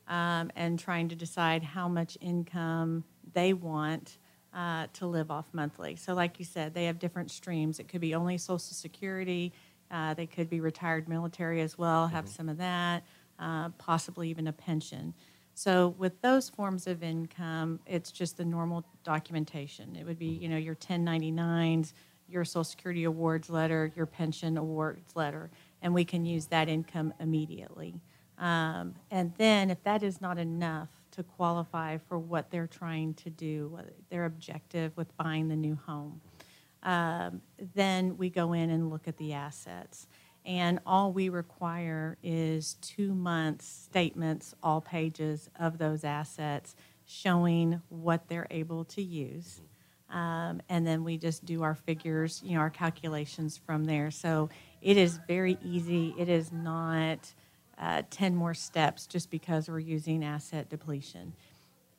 mm-hmm. 0.09 0.13
um, 0.13 0.51
and 0.55 0.79
trying 0.79 1.07
to 1.09 1.15
decide 1.15 1.63
how 1.63 1.87
much 1.87 2.17
income 2.19 3.03
they 3.33 3.53
want. 3.53 4.17
Uh, 4.55 4.85
to 4.93 5.07
live 5.07 5.31
off 5.31 5.47
monthly. 5.51 5.95
So, 5.95 6.13
like 6.13 6.37
you 6.37 6.45
said, 6.45 6.75
they 6.75 6.85
have 6.85 6.99
different 6.99 7.31
streams. 7.31 7.79
It 7.79 7.87
could 7.87 8.01
be 8.01 8.13
only 8.13 8.37
Social 8.37 8.59
Security, 8.59 9.51
uh, 9.89 10.13
they 10.13 10.27
could 10.27 10.47
be 10.47 10.59
retired 10.59 11.09
military 11.09 11.59
as 11.61 11.75
well, 11.75 12.05
have 12.05 12.25
mm-hmm. 12.25 12.33
some 12.35 12.49
of 12.49 12.57
that 12.57 13.03
uh, 13.39 13.69
possibly 13.77 14.29
even 14.29 14.47
a 14.47 14.53
pension. 14.53 15.13
So 15.55 15.89
with 15.97 16.19
those 16.21 16.49
forms 16.49 16.87
of 16.87 17.03
income, 17.03 17.79
it's 17.85 18.11
just 18.11 18.37
the 18.37 18.45
normal 18.45 18.83
documentation. 19.03 19.95
It 19.95 20.05
would 20.05 20.17
be, 20.17 20.27
you 20.27 20.49
know, 20.49 20.57
your 20.57 20.75
1099s, 20.75 21.93
your 22.33 22.43
Social 22.43 22.63
Security 22.63 23.03
awards 23.03 23.49
letter, 23.49 23.91
your 23.95 24.05
pension 24.05 24.57
awards 24.57 25.15
letter, 25.15 25.49
and 25.81 25.93
we 25.93 26.03
can 26.03 26.25
use 26.25 26.47
that 26.47 26.67
income 26.67 27.13
immediately. 27.19 28.01
Um, 28.37 28.95
and 29.11 29.33
then, 29.37 29.69
if 29.69 29.83
that 29.83 30.03
is 30.03 30.19
not 30.19 30.37
enough 30.37 30.89
to 31.11 31.23
qualify 31.23 31.99
for 32.09 32.17
what 32.17 32.49
they're 32.49 32.67
trying 32.67 33.13
to 33.15 33.29
do, 33.29 33.77
their 34.09 34.25
objective 34.25 34.91
with 34.97 35.15
buying 35.15 35.47
the 35.47 35.55
new 35.55 35.77
home, 35.85 36.19
um, 36.81 37.41
then 37.75 38.17
we 38.17 38.29
go 38.29 38.53
in 38.53 38.71
and 38.71 38.89
look 38.89 39.07
at 39.07 39.17
the 39.17 39.33
assets 39.33 40.07
and 40.45 40.79
all 40.85 41.13
we 41.13 41.29
require 41.29 42.17
is 42.21 42.75
two 42.81 43.13
months 43.13 43.65
statements, 43.65 44.53
all 44.61 44.81
pages 44.81 45.49
of 45.57 45.77
those 45.77 46.03
assets, 46.03 46.75
showing 47.05 47.81
what 47.89 48.27
they're 48.27 48.47
able 48.51 48.83
to 48.85 49.01
use. 49.01 49.61
Um, 50.13 50.61
and 50.69 50.85
then 50.85 51.03
we 51.03 51.17
just 51.17 51.43
do 51.43 51.63
our 51.63 51.75
figures, 51.75 52.41
you 52.45 52.53
know, 52.53 52.59
our 52.59 52.69
calculations 52.69 53.57
from 53.57 53.85
there. 53.85 54.11
So 54.11 54.49
it 54.81 54.95
is 54.95 55.19
very 55.27 55.57
easy. 55.63 56.13
It 56.17 56.29
is 56.29 56.51
not 56.51 57.33
uh, 57.79 58.03
10 58.11 58.35
more 58.35 58.53
steps 58.53 59.07
just 59.07 59.31
because 59.31 59.67
we're 59.67 59.79
using 59.79 60.23
asset 60.23 60.69
depletion. 60.69 61.33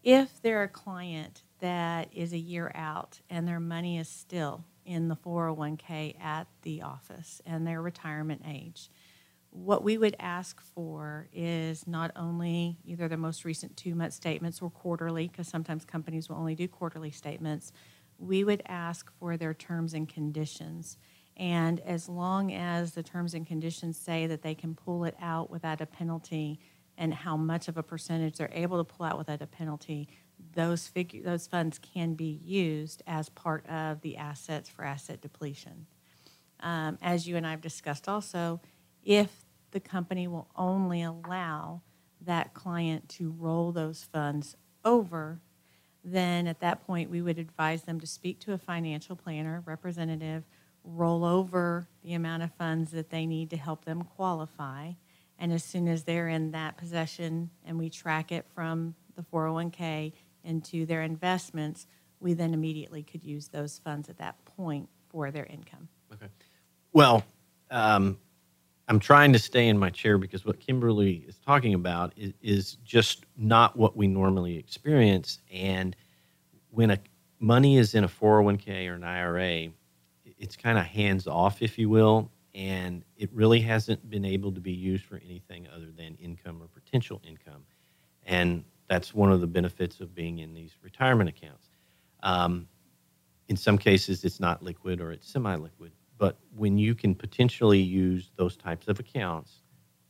If 0.04 0.40
they're 0.42 0.62
a 0.62 0.68
client 0.68 1.42
that 1.60 2.08
is 2.14 2.32
a 2.32 2.38
year 2.38 2.70
out 2.74 3.20
and 3.28 3.48
their 3.48 3.58
money 3.58 3.98
is 3.98 4.08
still 4.08 4.64
in 4.84 5.08
the 5.08 5.16
401k 5.16 6.20
at 6.20 6.46
the 6.62 6.82
office 6.82 7.40
and 7.46 7.66
their 7.66 7.80
retirement 7.80 8.42
age. 8.46 8.90
What 9.50 9.84
we 9.84 9.96
would 9.96 10.16
ask 10.18 10.60
for 10.60 11.28
is 11.32 11.86
not 11.86 12.10
only 12.16 12.76
either 12.84 13.08
the 13.08 13.16
most 13.16 13.44
recent 13.44 13.76
two 13.76 13.94
month 13.94 14.12
statements 14.12 14.60
or 14.60 14.68
quarterly, 14.68 15.28
because 15.28 15.48
sometimes 15.48 15.84
companies 15.84 16.28
will 16.28 16.36
only 16.36 16.54
do 16.54 16.66
quarterly 16.66 17.10
statements. 17.12 17.72
We 18.18 18.44
would 18.44 18.62
ask 18.66 19.10
for 19.18 19.36
their 19.36 19.54
terms 19.54 19.94
and 19.94 20.08
conditions. 20.08 20.98
And 21.36 21.80
as 21.80 22.08
long 22.08 22.52
as 22.52 22.92
the 22.92 23.02
terms 23.02 23.34
and 23.34 23.46
conditions 23.46 23.98
say 23.98 24.26
that 24.26 24.42
they 24.42 24.54
can 24.54 24.74
pull 24.74 25.04
it 25.04 25.16
out 25.20 25.50
without 25.50 25.80
a 25.80 25.86
penalty 25.86 26.60
and 26.96 27.12
how 27.12 27.36
much 27.36 27.66
of 27.68 27.76
a 27.76 27.82
percentage 27.82 28.36
they're 28.36 28.50
able 28.52 28.82
to 28.82 28.84
pull 28.84 29.06
out 29.06 29.18
without 29.18 29.42
a 29.42 29.46
penalty, 29.46 30.08
those 30.54 30.86
figure 30.86 31.22
those 31.22 31.46
funds 31.46 31.78
can 31.78 32.14
be 32.14 32.40
used 32.44 33.02
as 33.06 33.28
part 33.30 33.66
of 33.68 34.00
the 34.02 34.16
assets 34.16 34.68
for 34.68 34.84
asset 34.84 35.20
depletion. 35.20 35.86
Um, 36.60 36.98
as 37.02 37.26
you 37.26 37.36
and 37.36 37.46
I 37.46 37.50
have 37.50 37.60
discussed 37.60 38.08
also, 38.08 38.60
if 39.02 39.44
the 39.72 39.80
company 39.80 40.28
will 40.28 40.48
only 40.56 41.02
allow 41.02 41.82
that 42.20 42.54
client 42.54 43.08
to 43.10 43.30
roll 43.30 43.72
those 43.72 44.04
funds 44.04 44.56
over, 44.84 45.40
then 46.04 46.46
at 46.46 46.60
that 46.60 46.86
point 46.86 47.10
we 47.10 47.22
would 47.22 47.38
advise 47.38 47.82
them 47.82 47.98
to 48.00 48.06
speak 48.06 48.38
to 48.40 48.52
a 48.52 48.58
financial 48.58 49.16
planner 49.16 49.62
representative, 49.64 50.44
roll 50.84 51.24
over 51.24 51.88
the 52.02 52.12
amount 52.12 52.42
of 52.42 52.52
funds 52.52 52.90
that 52.90 53.10
they 53.10 53.24
need 53.24 53.50
to 53.50 53.56
help 53.56 53.84
them 53.84 54.02
qualify. 54.02 54.92
And 55.38 55.52
as 55.52 55.64
soon 55.64 55.88
as 55.88 56.04
they're 56.04 56.28
in 56.28 56.52
that 56.52 56.76
possession 56.76 57.50
and 57.64 57.78
we 57.78 57.88
track 57.88 58.30
it 58.30 58.44
from 58.54 58.94
the 59.16 59.22
401k 59.22 60.12
into 60.44 60.84
their 60.84 61.02
investments, 61.02 61.86
we 62.20 62.34
then 62.34 62.54
immediately 62.54 63.02
could 63.02 63.24
use 63.24 63.48
those 63.48 63.78
funds 63.78 64.08
at 64.08 64.18
that 64.18 64.36
point 64.44 64.88
for 65.08 65.30
their 65.30 65.46
income. 65.46 65.88
Okay. 66.12 66.26
Well, 66.92 67.24
um, 67.70 68.18
I'm 68.88 69.00
trying 69.00 69.32
to 69.32 69.38
stay 69.38 69.68
in 69.68 69.78
my 69.78 69.90
chair 69.90 70.18
because 70.18 70.44
what 70.44 70.60
Kimberly 70.60 71.24
is 71.26 71.38
talking 71.38 71.72
about 71.72 72.12
is, 72.16 72.34
is 72.42 72.76
just 72.84 73.24
not 73.36 73.76
what 73.76 73.96
we 73.96 74.06
normally 74.06 74.58
experience. 74.58 75.38
And 75.50 75.96
when 76.70 76.90
a 76.90 76.98
money 77.40 77.78
is 77.78 77.94
in 77.94 78.04
a 78.04 78.08
401k 78.08 78.88
or 78.88 78.94
an 78.94 79.04
IRA, 79.04 79.68
it's 80.38 80.56
kind 80.56 80.78
of 80.78 80.84
hands 80.84 81.26
off, 81.26 81.62
if 81.62 81.78
you 81.78 81.88
will, 81.88 82.30
and 82.54 83.04
it 83.16 83.32
really 83.32 83.60
hasn't 83.60 84.08
been 84.10 84.24
able 84.24 84.52
to 84.52 84.60
be 84.60 84.72
used 84.72 85.04
for 85.04 85.20
anything 85.24 85.66
other 85.74 85.90
than 85.90 86.14
income 86.16 86.62
or 86.62 86.68
potential 86.68 87.22
income. 87.26 87.64
And 88.24 88.64
that's 88.88 89.14
one 89.14 89.32
of 89.32 89.40
the 89.40 89.46
benefits 89.46 90.00
of 90.00 90.14
being 90.14 90.38
in 90.40 90.52
these 90.52 90.72
retirement 90.82 91.30
accounts. 91.30 91.68
Um, 92.22 92.68
in 93.48 93.56
some 93.56 93.78
cases, 93.78 94.24
it's 94.24 94.40
not 94.40 94.62
liquid 94.62 95.00
or 95.00 95.12
it's 95.12 95.30
semi 95.30 95.56
liquid. 95.56 95.92
But 96.18 96.38
when 96.54 96.78
you 96.78 96.94
can 96.94 97.14
potentially 97.14 97.80
use 97.80 98.30
those 98.36 98.56
types 98.56 98.88
of 98.88 99.00
accounts 99.00 99.62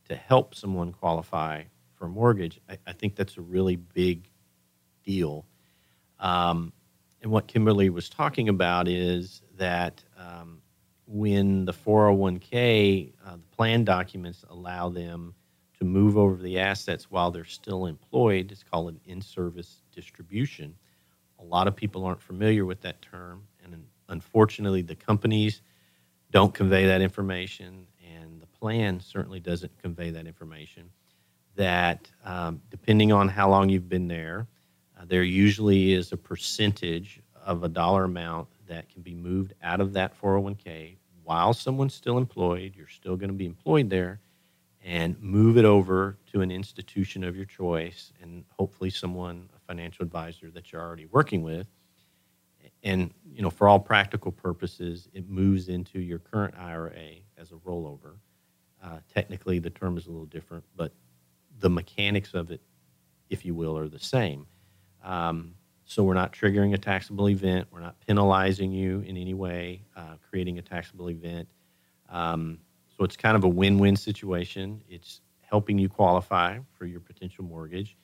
to 0.08 0.14
help 0.14 0.54
someone 0.54 0.92
qualify 0.92 1.64
for 1.94 2.06
a 2.06 2.10
mortgage, 2.10 2.60
I, 2.68 2.78
I 2.86 2.92
think 2.92 3.16
that's 3.16 3.36
a 3.36 3.42
really 3.42 3.76
big 3.76 4.28
deal. 5.02 5.46
Um, 6.20 6.72
and 7.22 7.30
what 7.32 7.46
Kimberly 7.46 7.88
was 7.88 8.08
talking 8.08 8.48
about 8.48 8.86
is 8.86 9.40
that 9.56 10.04
um, 10.18 10.60
when 11.06 11.64
the 11.64 11.72
401k, 11.72 13.12
uh, 13.24 13.36
the 13.36 13.56
plan 13.56 13.84
documents 13.84 14.44
allow 14.48 14.88
them 14.88 15.34
to 15.78 15.84
move 15.84 16.16
over 16.16 16.40
the 16.40 16.58
assets 16.58 17.10
while 17.10 17.30
they're 17.30 17.44
still 17.44 17.86
employed, 17.86 18.52
it's 18.52 18.62
called 18.62 18.90
an 18.90 19.00
in 19.06 19.20
service 19.20 19.82
distribution. 19.92 20.74
A 21.38 21.44
lot 21.44 21.66
of 21.66 21.74
people 21.74 22.04
aren't 22.04 22.22
familiar 22.22 22.64
with 22.64 22.80
that 22.82 23.02
term, 23.02 23.46
and 23.62 23.84
unfortunately, 24.08 24.82
the 24.82 24.94
companies 24.94 25.62
don't 26.34 26.52
convey 26.52 26.84
that 26.84 27.00
information, 27.00 27.86
and 28.12 28.42
the 28.42 28.46
plan 28.48 28.98
certainly 28.98 29.38
doesn't 29.38 29.70
convey 29.80 30.10
that 30.10 30.26
information. 30.26 30.90
That 31.54 32.10
um, 32.24 32.60
depending 32.70 33.12
on 33.12 33.28
how 33.28 33.48
long 33.48 33.68
you've 33.68 33.88
been 33.88 34.08
there, 34.08 34.48
uh, 34.98 35.04
there 35.06 35.22
usually 35.22 35.92
is 35.92 36.10
a 36.10 36.16
percentage 36.16 37.20
of 37.46 37.62
a 37.62 37.68
dollar 37.68 38.02
amount 38.02 38.48
that 38.66 38.88
can 38.88 39.00
be 39.00 39.14
moved 39.14 39.54
out 39.62 39.80
of 39.80 39.92
that 39.92 40.20
401k 40.20 40.96
while 41.22 41.54
someone's 41.54 41.94
still 41.94 42.18
employed. 42.18 42.74
You're 42.76 42.88
still 42.88 43.16
going 43.16 43.30
to 43.30 43.36
be 43.36 43.46
employed 43.46 43.88
there, 43.88 44.18
and 44.84 45.16
move 45.22 45.56
it 45.56 45.64
over 45.64 46.18
to 46.32 46.40
an 46.40 46.50
institution 46.50 47.22
of 47.22 47.36
your 47.36 47.46
choice, 47.46 48.12
and 48.20 48.44
hopefully 48.58 48.90
someone, 48.90 49.48
a 49.56 49.60
financial 49.68 50.02
advisor 50.02 50.50
that 50.50 50.72
you're 50.72 50.82
already 50.82 51.06
working 51.06 51.44
with. 51.44 51.68
And 52.82 53.12
you 53.32 53.42
know, 53.42 53.50
for 53.50 53.68
all 53.68 53.80
practical 53.80 54.32
purposes, 54.32 55.08
it 55.12 55.28
moves 55.28 55.68
into 55.68 56.00
your 56.00 56.18
current 56.18 56.54
IRA 56.58 57.16
as 57.38 57.50
a 57.50 57.56
rollover. 57.56 58.16
Uh, 58.82 58.98
technically, 59.12 59.58
the 59.58 59.70
term 59.70 59.96
is 59.96 60.06
a 60.06 60.10
little 60.10 60.26
different, 60.26 60.64
but 60.76 60.92
the 61.58 61.70
mechanics 61.70 62.34
of 62.34 62.50
it, 62.50 62.60
if 63.30 63.44
you 63.44 63.54
will, 63.54 63.76
are 63.78 63.88
the 63.88 63.98
same. 63.98 64.46
Um, 65.02 65.54
so 65.84 66.02
we're 66.02 66.14
not 66.14 66.32
triggering 66.32 66.74
a 66.74 66.78
taxable 66.78 67.28
event. 67.28 67.68
We're 67.70 67.80
not 67.80 67.96
penalizing 68.06 68.72
you 68.72 69.00
in 69.00 69.16
any 69.16 69.34
way, 69.34 69.82
uh, 69.96 70.16
creating 70.28 70.58
a 70.58 70.62
taxable 70.62 71.10
event. 71.10 71.48
Um, 72.08 72.58
so 72.96 73.04
it's 73.04 73.16
kind 73.16 73.36
of 73.36 73.44
a 73.44 73.48
win-win 73.48 73.96
situation. 73.96 74.82
It's 74.88 75.20
helping 75.40 75.78
you 75.78 75.88
qualify 75.88 76.58
for 76.72 76.86
your 76.86 77.00
potential 77.00 77.44
mortgage, 77.44 77.96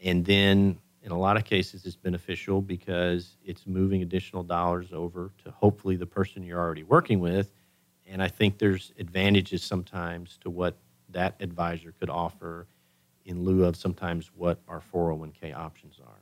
and 0.00 0.24
then 0.24 0.78
in 1.02 1.10
a 1.10 1.18
lot 1.18 1.36
of 1.36 1.44
cases, 1.44 1.84
it's 1.84 1.96
beneficial 1.96 2.62
because 2.62 3.36
it's 3.44 3.66
moving 3.66 4.02
additional 4.02 4.42
dollars 4.42 4.92
over 4.92 5.32
to 5.44 5.50
hopefully 5.50 5.96
the 5.96 6.06
person 6.06 6.42
you're 6.44 6.60
already 6.60 6.84
working 6.84 7.18
with. 7.18 7.52
And 8.06 8.22
I 8.22 8.28
think 8.28 8.58
there's 8.58 8.92
advantages 8.98 9.62
sometimes 9.62 10.38
to 10.42 10.50
what 10.50 10.76
that 11.10 11.34
advisor 11.40 11.92
could 11.98 12.10
offer 12.10 12.66
in 13.24 13.44
lieu 13.44 13.64
of 13.64 13.76
sometimes 13.76 14.30
what 14.34 14.60
our 14.68 14.82
401k 14.92 15.56
options 15.56 15.98
are. 16.04 16.20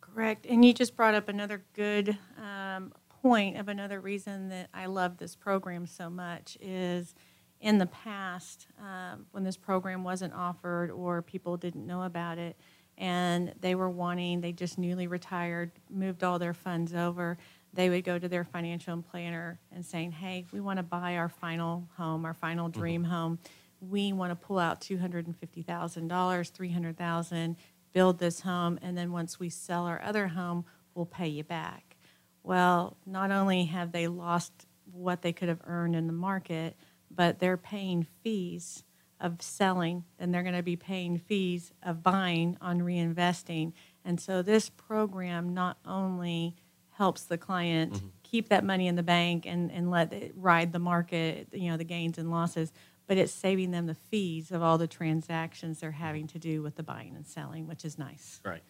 Correct. 0.00 0.46
And 0.46 0.64
you 0.64 0.72
just 0.72 0.96
brought 0.96 1.14
up 1.14 1.28
another 1.28 1.62
good 1.74 2.18
um, 2.42 2.92
point 3.22 3.56
of 3.56 3.68
another 3.68 4.00
reason 4.00 4.48
that 4.48 4.68
I 4.74 4.86
love 4.86 5.18
this 5.18 5.36
program 5.36 5.86
so 5.86 6.10
much 6.10 6.58
is 6.60 7.14
in 7.60 7.78
the 7.78 7.86
past, 7.86 8.66
um, 8.80 9.26
when 9.32 9.44
this 9.44 9.56
program 9.56 10.02
wasn't 10.02 10.32
offered 10.32 10.90
or 10.90 11.22
people 11.22 11.56
didn't 11.56 11.86
know 11.86 12.02
about 12.02 12.38
it, 12.38 12.56
and 13.00 13.52
they 13.60 13.74
were 13.74 13.90
wanting, 13.90 14.40
they 14.40 14.52
just 14.52 14.78
newly 14.78 15.08
retired, 15.08 15.72
moved 15.90 16.22
all 16.22 16.38
their 16.38 16.54
funds 16.54 16.94
over, 16.94 17.38
they 17.72 17.88
would 17.88 18.04
go 18.04 18.18
to 18.18 18.28
their 18.28 18.44
financial 18.44 19.00
planner 19.02 19.58
and 19.72 19.84
saying, 19.84 20.12
hey, 20.12 20.44
we 20.52 20.60
want 20.60 20.76
to 20.76 20.82
buy 20.82 21.16
our 21.16 21.28
final 21.28 21.88
home, 21.96 22.24
our 22.24 22.34
final 22.34 22.68
mm-hmm. 22.68 22.80
dream 22.80 23.02
mm-hmm. 23.02 23.10
home. 23.10 23.38
We 23.80 24.12
want 24.12 24.30
to 24.30 24.36
pull 24.36 24.58
out 24.58 24.82
$250,000, 24.82 25.34
$300,000 25.64 27.56
build 27.92 28.18
this 28.18 28.40
home, 28.40 28.78
and 28.82 28.96
then 28.96 29.12
once 29.12 29.40
we 29.40 29.48
sell 29.48 29.86
our 29.86 30.00
other 30.02 30.28
home, 30.28 30.64
we'll 30.94 31.06
pay 31.06 31.28
you 31.28 31.44
back. 31.44 31.96
Well, 32.42 32.96
not 33.06 33.30
only 33.30 33.64
have 33.64 33.92
they 33.92 34.06
lost 34.08 34.52
what 34.92 35.22
they 35.22 35.32
could 35.32 35.48
have 35.48 35.60
earned 35.64 35.96
in 35.96 36.06
the 36.06 36.12
market, 36.12 36.76
but 37.10 37.38
they're 37.38 37.56
paying 37.56 38.06
fees 38.22 38.84
of 39.20 39.42
selling, 39.42 40.04
and 40.18 40.32
they're 40.32 40.42
going 40.42 40.54
to 40.54 40.62
be 40.62 40.76
paying 40.76 41.18
fees 41.18 41.72
of 41.82 42.02
buying 42.02 42.56
on 42.60 42.80
reinvesting. 42.80 43.72
And 44.04 44.20
so 44.20 44.42
this 44.42 44.68
program 44.68 45.54
not 45.54 45.78
only 45.86 46.56
helps 46.90 47.24
the 47.24 47.38
client 47.38 47.94
mm-hmm. 47.94 48.06
keep 48.22 48.48
that 48.48 48.64
money 48.64 48.86
in 48.86 48.96
the 48.96 49.02
bank 49.02 49.46
and, 49.46 49.70
and 49.70 49.90
let 49.90 50.12
it 50.12 50.32
ride 50.36 50.72
the 50.72 50.78
market, 50.78 51.48
you 51.52 51.70
know, 51.70 51.76
the 51.76 51.84
gains 51.84 52.18
and 52.18 52.30
losses, 52.30 52.72
but 53.06 53.16
it's 53.16 53.32
saving 53.32 53.70
them 53.70 53.86
the 53.86 53.94
fees 53.94 54.50
of 54.52 54.62
all 54.62 54.78
the 54.78 54.86
transactions 54.86 55.80
they're 55.80 55.90
having 55.90 56.26
to 56.28 56.38
do 56.38 56.62
with 56.62 56.76
the 56.76 56.82
buying 56.82 57.16
and 57.16 57.26
selling, 57.26 57.66
which 57.66 57.84
is 57.84 57.98
nice. 57.98 58.40
Right. 58.44 58.62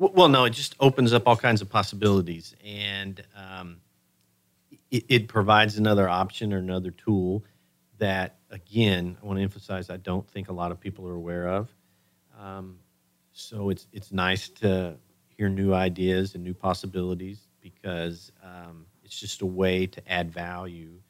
Well, 0.00 0.28
no, 0.28 0.44
it 0.44 0.50
just 0.50 0.76
opens 0.80 1.12
up 1.12 1.24
all 1.26 1.36
kinds 1.36 1.60
of 1.60 1.68
possibilities, 1.68 2.54
and 2.64 3.22
um, 3.36 3.82
it, 4.90 5.04
it, 5.08 5.28
provides 5.28 5.76
another 5.76 6.08
option 6.08 6.54
or 6.54 6.56
another 6.56 6.90
tool 6.90 7.44
that, 7.98 8.38
again, 8.50 9.16
I 9.22 9.26
want 9.26 9.38
to 9.38 9.42
emphasize. 9.42 9.90
I 9.90 9.96
don't 9.96 10.28
think 10.28 10.48
a 10.48 10.52
lot 10.52 10.72
of 10.72 10.80
people 10.80 11.06
are 11.06 11.14
aware 11.14 11.48
of. 11.48 11.68
Um, 12.38 12.78
so 13.32 13.70
it's 13.70 13.86
it's 13.92 14.12
nice 14.12 14.48
to 14.48 14.96
hear 15.28 15.48
new 15.48 15.72
ideas 15.72 16.34
and 16.34 16.44
new 16.44 16.54
possibilities 16.54 17.48
because 17.60 18.32
um, 18.42 18.86
it's 19.04 19.18
just 19.18 19.42
a 19.42 19.46
way 19.46 19.86
to 19.86 20.12
add 20.12 20.32
value 20.32 21.00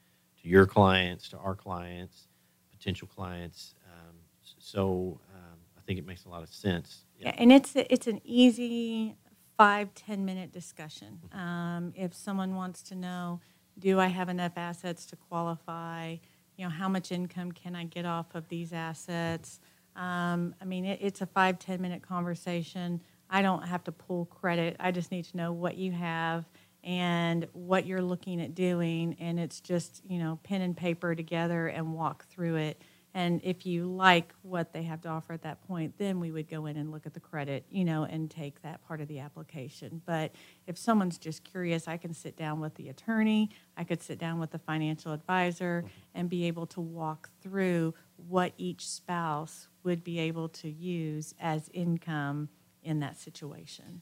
to 0.43 0.49
your 0.49 0.67
clients, 0.67 1.29
to 1.31 1.39
our 1.39 1.55
clients, 1.55 2.29
potential 2.71 3.09
clients. 3.09 3.75
Um, 3.87 4.17
so 4.59 5.21
um, 5.35 5.59
I 5.77 5.81
think 5.83 5.99
it 5.99 6.07
makes 6.07 6.25
a 6.25 6.29
lot 6.29 6.43
of 6.43 6.49
sense. 6.49 7.05
Yeah, 7.19 7.35
and 7.37 7.53
it's 7.53 7.73
it's 7.75 8.07
an 8.07 8.21
easy 8.25 9.17
five 9.57 9.95
ten 9.95 10.25
minute 10.25 10.53
discussion. 10.53 11.21
Mm-hmm. 11.27 11.39
Um, 11.39 11.93
if 11.97 12.15
someone 12.15 12.55
wants 12.55 12.83
to 12.85 12.95
know, 12.95 13.41
do 13.79 13.99
I 13.99 14.07
have 14.07 14.29
enough 14.29 14.53
assets 14.57 15.07
to 15.07 15.17
qualify? 15.17 16.17
You 16.61 16.67
know, 16.67 16.73
how 16.73 16.91
much 16.91 17.11
income 17.11 17.53
can 17.53 17.75
I 17.75 17.85
get 17.85 18.05
off 18.05 18.35
of 18.35 18.47
these 18.49 18.75
assets? 18.75 19.61
Um, 19.97 20.55
I 20.61 20.67
mean, 20.67 20.85
it, 20.85 20.99
it's 21.01 21.23
a 21.23 21.27
five 21.27 21.59
ten 21.59 21.81
minute 21.81 22.03
conversation. 22.03 23.01
I 23.31 23.41
don't 23.41 23.67
have 23.67 23.83
to 23.85 23.93
pull 23.93 24.27
credit. 24.27 24.77
I 24.79 24.91
just 24.91 25.11
need 25.11 25.25
to 25.25 25.39
know 25.39 25.53
what 25.53 25.79
you 25.79 25.91
have 25.93 26.45
and 26.85 27.49
what 27.55 27.87
you're 27.87 28.03
looking 28.03 28.43
at 28.43 28.55
doing 28.55 29.17
and 29.21 29.39
it's 29.39 29.61
just 29.61 30.03
you 30.09 30.19
know 30.19 30.39
pen 30.43 30.63
and 30.63 30.75
paper 30.75 31.15
together 31.15 31.67
and 31.67 31.95
walk 31.95 32.25
through 32.27 32.57
it 32.57 32.81
and 33.15 33.41
if 33.43 33.67
you 33.67 33.87
like 33.87 34.33
what 34.43 34.73
they 34.73 34.83
have 34.83 35.01
to 35.01 35.09
offer 35.09 35.33
at 35.33 35.43
that 35.43 35.67
point 35.67 35.95
then 35.99 36.21
we 36.21 36.31
would 36.31 36.49
go 36.49 36.67
in 36.67 36.77
and 36.77 36.91
look 36.91 37.07
at 37.07 37.15
the 37.15 37.21
credit 37.21 37.65
you 37.71 37.85
know 37.85 38.05
and 38.05 38.31
take 38.31 38.61
that 38.63 38.87
part 38.87 39.01
of 39.01 39.09
the 39.09 39.19
application. 39.19 40.01
But 40.07 40.33
if 40.67 40.79
someone's 40.79 41.19
just 41.19 41.45
curious 41.45 41.89
i 41.89 41.97
can 41.97 42.15
sit 42.15 42.37
down 42.37 42.61
with 42.61 42.75
the 42.75 42.89
attorney 42.89 43.51
i 43.77 43.85
could 43.85 44.03
sit 44.03 44.19
down 44.19 44.39
with 44.39 44.51
the 44.51 44.59
financial 44.59 45.13
advisor 45.13 45.83
mm-hmm. 45.85 46.19
and 46.19 46.29
be 46.29 46.45
able 46.45 46.67
to 46.67 46.81
walk 46.81 47.31
through 47.43 47.95
what 48.29 48.53
each 48.59 48.89
spouse 48.89 49.69
would 49.83 50.05
be 50.05 50.19
able 50.19 50.49
to 50.49 50.71
use 50.71 51.35
as 51.41 51.71
income 51.73 52.49
in 52.83 53.01
that 53.01 53.19
situation. 53.19 54.01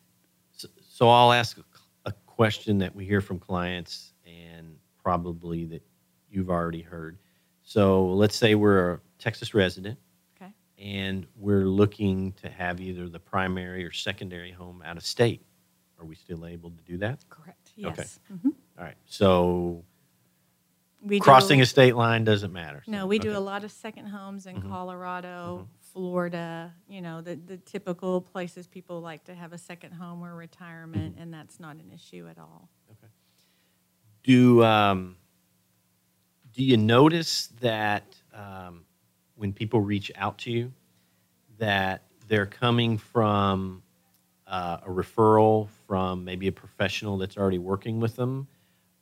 So, 0.52 0.68
so 0.88 1.08
i'll 1.08 1.32
ask 1.32 1.58
a 2.04 2.12
question 2.26 2.78
that 2.78 2.94
we 2.94 3.04
hear 3.04 3.20
from 3.20 3.38
clients 3.38 4.12
and 4.26 4.76
probably 5.02 5.64
that 5.66 5.82
you've 6.30 6.50
already 6.50 6.82
heard. 6.82 7.18
So 7.68 8.06
let's 8.06 8.34
say 8.34 8.54
we're 8.54 8.92
a 8.92 9.00
Texas 9.18 9.52
resident. 9.52 9.98
Okay. 10.40 10.50
And 10.78 11.26
we're 11.36 11.66
looking 11.66 12.32
to 12.40 12.48
have 12.48 12.80
either 12.80 13.10
the 13.10 13.20
primary 13.20 13.84
or 13.84 13.92
secondary 13.92 14.50
home 14.50 14.82
out 14.86 14.96
of 14.96 15.04
state. 15.04 15.42
Are 16.00 16.06
we 16.06 16.14
still 16.14 16.46
able 16.46 16.70
to 16.70 16.82
do 16.84 16.96
that? 16.96 17.28
Correct. 17.28 17.72
Yes. 17.76 17.92
Okay. 17.92 18.08
Mm-hmm. 18.32 18.48
All 18.78 18.84
right. 18.84 18.96
So 19.04 19.84
we 21.02 21.20
crossing 21.20 21.58
do, 21.58 21.64
a 21.64 21.66
state 21.66 21.94
line 21.94 22.24
doesn't 22.24 22.54
matter. 22.54 22.82
So, 22.86 22.90
no, 22.92 23.06
we 23.06 23.18
okay. 23.18 23.28
do 23.28 23.36
a 23.36 23.38
lot 23.38 23.64
of 23.64 23.70
second 23.70 24.06
homes 24.06 24.46
in 24.46 24.56
mm-hmm. 24.56 24.70
Colorado, 24.70 25.66
mm-hmm. 25.66 25.92
Florida, 25.92 26.72
you 26.88 27.02
know, 27.02 27.20
the, 27.20 27.34
the 27.34 27.58
typical 27.58 28.22
places 28.22 28.66
people 28.66 29.02
like 29.02 29.24
to 29.24 29.34
have 29.34 29.52
a 29.52 29.58
second 29.58 29.92
home 29.92 30.24
or 30.24 30.34
retirement, 30.34 31.16
mm-hmm. 31.16 31.22
and 31.22 31.34
that's 31.34 31.60
not 31.60 31.76
an 31.76 31.90
issue 31.94 32.26
at 32.30 32.38
all. 32.38 32.70
Okay. 32.92 33.12
Do 34.22 34.64
um, 34.64 35.16
do 36.58 36.64
you 36.64 36.76
notice 36.76 37.50
that 37.60 38.16
um, 38.34 38.82
when 39.36 39.52
people 39.52 39.80
reach 39.80 40.10
out 40.16 40.38
to 40.38 40.50
you, 40.50 40.72
that 41.56 42.02
they're 42.26 42.46
coming 42.46 42.98
from 42.98 43.80
uh, 44.44 44.78
a 44.84 44.90
referral 44.90 45.68
from 45.86 46.24
maybe 46.24 46.48
a 46.48 46.52
professional 46.52 47.16
that's 47.16 47.36
already 47.36 47.58
working 47.58 48.00
with 48.00 48.16
them, 48.16 48.48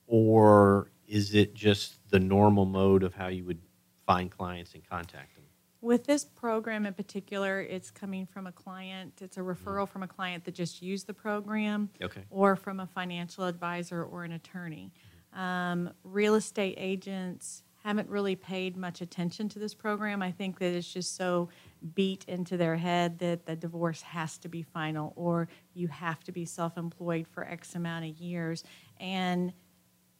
or 0.06 0.90
is 1.08 1.34
it 1.34 1.54
just 1.54 1.94
the 2.10 2.20
normal 2.20 2.66
mode 2.66 3.02
of 3.02 3.14
how 3.14 3.28
you 3.28 3.42
would 3.46 3.62
find 4.04 4.30
clients 4.30 4.74
and 4.74 4.86
contact 4.86 5.34
them? 5.34 5.44
With 5.80 6.04
this 6.04 6.26
program 6.26 6.84
in 6.84 6.92
particular, 6.92 7.62
it's 7.62 7.90
coming 7.90 8.26
from 8.26 8.46
a 8.46 8.52
client, 8.52 9.14
it's 9.22 9.38
a 9.38 9.40
referral 9.40 9.88
from 9.88 10.02
a 10.02 10.08
client 10.08 10.44
that 10.44 10.54
just 10.54 10.82
used 10.82 11.06
the 11.06 11.14
program. 11.14 11.88
Okay. 12.02 12.24
Or 12.28 12.54
from 12.54 12.80
a 12.80 12.86
financial 12.86 13.44
advisor 13.44 14.04
or 14.04 14.24
an 14.24 14.32
attorney. 14.32 14.92
Um, 15.36 15.90
real 16.02 16.34
estate 16.34 16.74
agents 16.78 17.62
haven't 17.84 18.08
really 18.08 18.34
paid 18.34 18.76
much 18.76 19.00
attention 19.00 19.48
to 19.50 19.60
this 19.60 19.72
program. 19.72 20.20
I 20.20 20.32
think 20.32 20.58
that 20.58 20.74
it's 20.74 20.92
just 20.92 21.14
so 21.14 21.50
beat 21.94 22.24
into 22.26 22.56
their 22.56 22.76
head 22.76 23.20
that 23.20 23.46
the 23.46 23.54
divorce 23.54 24.02
has 24.02 24.38
to 24.38 24.48
be 24.48 24.62
final 24.62 25.12
or 25.14 25.46
you 25.72 25.86
have 25.86 26.24
to 26.24 26.32
be 26.32 26.44
self 26.44 26.76
employed 26.76 27.28
for 27.28 27.44
X 27.44 27.76
amount 27.76 28.04
of 28.06 28.16
years. 28.16 28.64
And 28.98 29.52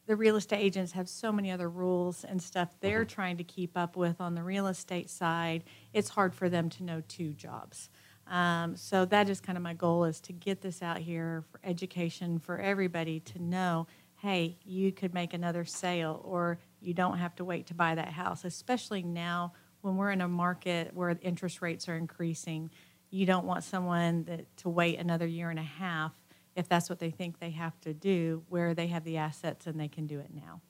the 0.06 0.14
real 0.14 0.36
estate 0.36 0.60
agents 0.60 0.92
have 0.92 1.08
so 1.08 1.32
many 1.32 1.50
other 1.50 1.68
rules 1.68 2.22
and 2.22 2.40
stuff 2.40 2.76
they're 2.80 3.04
trying 3.04 3.36
to 3.38 3.44
keep 3.44 3.76
up 3.76 3.96
with 3.96 4.20
on 4.20 4.36
the 4.36 4.42
real 4.42 4.68
estate 4.68 5.10
side. 5.10 5.64
It's 5.92 6.10
hard 6.10 6.34
for 6.34 6.48
them 6.48 6.70
to 6.70 6.84
know 6.84 7.02
two 7.08 7.32
jobs. 7.32 7.90
Um, 8.28 8.76
so 8.76 9.04
that 9.06 9.28
is 9.28 9.40
kind 9.40 9.56
of 9.56 9.62
my 9.62 9.74
goal 9.74 10.04
is 10.04 10.20
to 10.22 10.32
get 10.32 10.60
this 10.60 10.82
out 10.82 10.98
here 10.98 11.44
for 11.50 11.60
education 11.64 12.38
for 12.38 12.58
everybody 12.58 13.20
to 13.20 13.42
know, 13.42 13.86
hey, 14.26 14.58
you 14.64 14.90
could 14.90 15.14
make 15.14 15.34
another 15.34 15.64
sale 15.64 16.20
or 16.24 16.58
you 16.80 16.92
don't 16.92 17.18
have 17.18 17.32
to 17.36 17.44
wait 17.44 17.64
to 17.64 17.74
buy 17.74 17.94
that 17.94 18.08
house, 18.08 18.44
especially 18.44 19.00
now 19.00 19.52
when 19.82 19.96
we're 19.96 20.10
in 20.10 20.20
a 20.20 20.26
market 20.26 20.90
where 20.94 21.16
interest 21.22 21.62
rates 21.62 21.88
are 21.88 21.96
increasing. 21.96 22.68
You 23.10 23.24
don't 23.24 23.46
want 23.46 23.62
someone 23.62 24.24
that 24.24 24.56
to 24.58 24.68
wait 24.68 24.98
another 24.98 25.28
year 25.28 25.50
and 25.50 25.60
a 25.60 25.62
half 25.62 26.12
if 26.56 26.68
that's 26.68 26.90
what 26.90 26.98
they 26.98 27.10
think 27.10 27.38
they 27.38 27.50
have 27.50 27.80
to 27.82 27.94
do, 27.94 28.42
where 28.48 28.74
they 28.74 28.88
have 28.88 29.04
the 29.04 29.16
assets 29.18 29.68
and 29.68 29.78
they 29.78 29.86
can 29.86 30.08
do 30.08 30.18
it 30.18 30.30
now. 30.34 30.60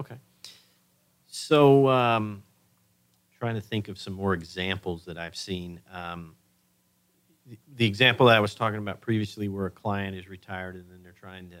Okay. 0.00 0.16
So, 1.26 1.88
um, 1.88 2.42
trying 3.38 3.56
to 3.56 3.60
think 3.60 3.88
of 3.88 3.98
some 3.98 4.14
more 4.14 4.32
examples 4.32 5.04
that 5.04 5.18
I've 5.18 5.36
seen. 5.36 5.78
Um, 5.92 6.36
the, 7.46 7.58
the 7.76 7.86
example 7.86 8.26
that 8.26 8.36
I 8.36 8.40
was 8.40 8.54
talking 8.54 8.78
about 8.78 9.02
previously, 9.02 9.48
where 9.48 9.66
a 9.66 9.70
client 9.70 10.16
is 10.16 10.26
retired 10.26 10.76
and 10.76 10.90
then 10.90 11.02
they're 11.02 11.12
trying 11.12 11.50
to 11.50 11.58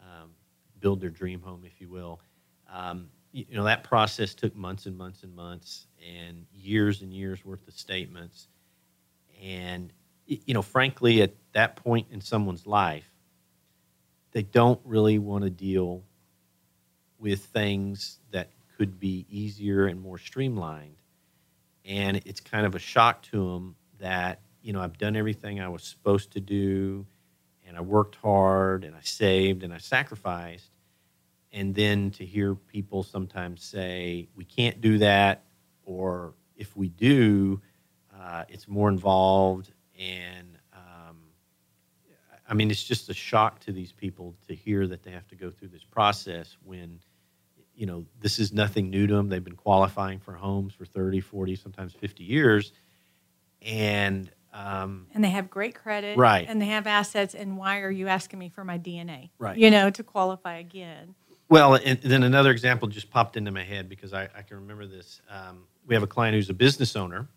um, 0.00 0.30
build 0.80 1.00
their 1.00 1.10
dream 1.10 1.40
home, 1.40 1.64
if 1.64 1.80
you 1.80 1.88
will. 1.88 2.20
Um, 2.72 3.08
you, 3.32 3.44
know, 3.50 3.64
that 3.64 3.84
process 3.84 4.34
took 4.34 4.56
months 4.56 4.86
and 4.86 4.96
months 4.96 5.22
and 5.22 5.34
months 5.34 5.86
and 6.06 6.46
years 6.52 7.02
and 7.02 7.12
years 7.12 7.44
worth 7.44 7.66
of 7.68 7.74
statements. 7.74 8.48
And, 9.42 9.92
you 10.26 10.54
know, 10.54 10.62
frankly, 10.62 11.22
at 11.22 11.34
that 11.52 11.76
point 11.76 12.06
in 12.10 12.20
someone's 12.20 12.66
life, 12.66 13.10
they 14.32 14.42
don't 14.42 14.80
really 14.84 15.18
want 15.18 15.44
to 15.44 15.50
deal 15.50 16.02
with 17.18 17.44
things 17.46 18.20
that 18.30 18.50
could 18.76 18.98
be 18.98 19.26
easier 19.30 19.86
and 19.86 20.00
more 20.00 20.18
streamlined. 20.18 20.96
And 21.84 22.16
it's 22.24 22.40
kind 22.40 22.66
of 22.66 22.74
a 22.74 22.78
shock 22.78 23.22
to 23.24 23.52
them 23.52 23.76
that, 23.98 24.40
you 24.62 24.72
know, 24.72 24.80
I've 24.80 24.98
done 24.98 25.16
everything 25.16 25.60
I 25.60 25.68
was 25.68 25.84
supposed 25.84 26.32
to 26.32 26.40
do 26.40 27.06
and 27.66 27.76
I 27.76 27.80
worked 27.80 28.16
hard 28.16 28.84
and 28.84 28.94
I 28.94 29.00
saved 29.02 29.62
and 29.62 29.72
I 29.72 29.78
sacrificed. 29.78 30.70
And 31.52 31.74
then 31.74 32.10
to 32.12 32.24
hear 32.24 32.54
people 32.54 33.02
sometimes 33.02 33.64
say, 33.64 34.28
we 34.36 34.44
can't 34.44 34.80
do 34.80 34.98
that, 34.98 35.44
or 35.84 36.34
if 36.56 36.76
we 36.76 36.88
do, 36.88 37.60
uh, 38.18 38.44
it's 38.48 38.68
more 38.68 38.88
involved. 38.88 39.72
And 39.98 40.58
um, 40.74 41.16
I 42.48 42.54
mean, 42.54 42.70
it's 42.70 42.84
just 42.84 43.08
a 43.08 43.14
shock 43.14 43.60
to 43.60 43.72
these 43.72 43.92
people 43.92 44.34
to 44.48 44.54
hear 44.54 44.86
that 44.86 45.02
they 45.02 45.10
have 45.12 45.26
to 45.28 45.34
go 45.34 45.50
through 45.50 45.68
this 45.68 45.84
process 45.84 46.56
when, 46.64 47.00
you 47.74 47.86
know, 47.86 48.04
this 48.20 48.38
is 48.38 48.52
nothing 48.52 48.90
new 48.90 49.06
to 49.06 49.14
them. 49.14 49.28
They've 49.28 49.42
been 49.42 49.56
qualifying 49.56 50.18
for 50.18 50.34
homes 50.34 50.74
for 50.74 50.84
30, 50.84 51.20
40, 51.20 51.56
sometimes 51.56 51.94
50 51.94 52.24
years. 52.24 52.72
And, 53.62 54.30
um, 54.56 55.06
And 55.14 55.22
they 55.22 55.28
have 55.30 55.50
great 55.50 55.74
credit. 55.74 56.16
Right. 56.16 56.46
And 56.48 56.60
they 56.60 56.66
have 56.66 56.86
assets. 56.86 57.34
And 57.34 57.58
why 57.58 57.80
are 57.80 57.90
you 57.90 58.08
asking 58.08 58.38
me 58.38 58.48
for 58.48 58.64
my 58.64 58.78
DNA? 58.78 59.30
Right. 59.38 59.56
You 59.58 59.70
know, 59.70 59.90
to 59.90 60.02
qualify 60.02 60.56
again. 60.56 61.14
well, 61.50 61.74
and 61.74 62.00
then 62.00 62.22
another 62.22 62.50
example 62.50 62.88
just 62.88 63.10
popped 63.10 63.36
into 63.36 63.50
my 63.50 63.62
head 63.62 63.88
because 63.88 64.12
I, 64.14 64.24
I 64.36 64.42
can 64.42 64.56
remember 64.56 64.86
this. 64.86 65.20
Um, 65.30 65.64
we 65.86 65.94
have 65.94 66.02
a 66.02 66.06
client 66.06 66.34
who's 66.34 66.48
a 66.50 66.54
business 66.54 66.96
owner, 66.96 67.28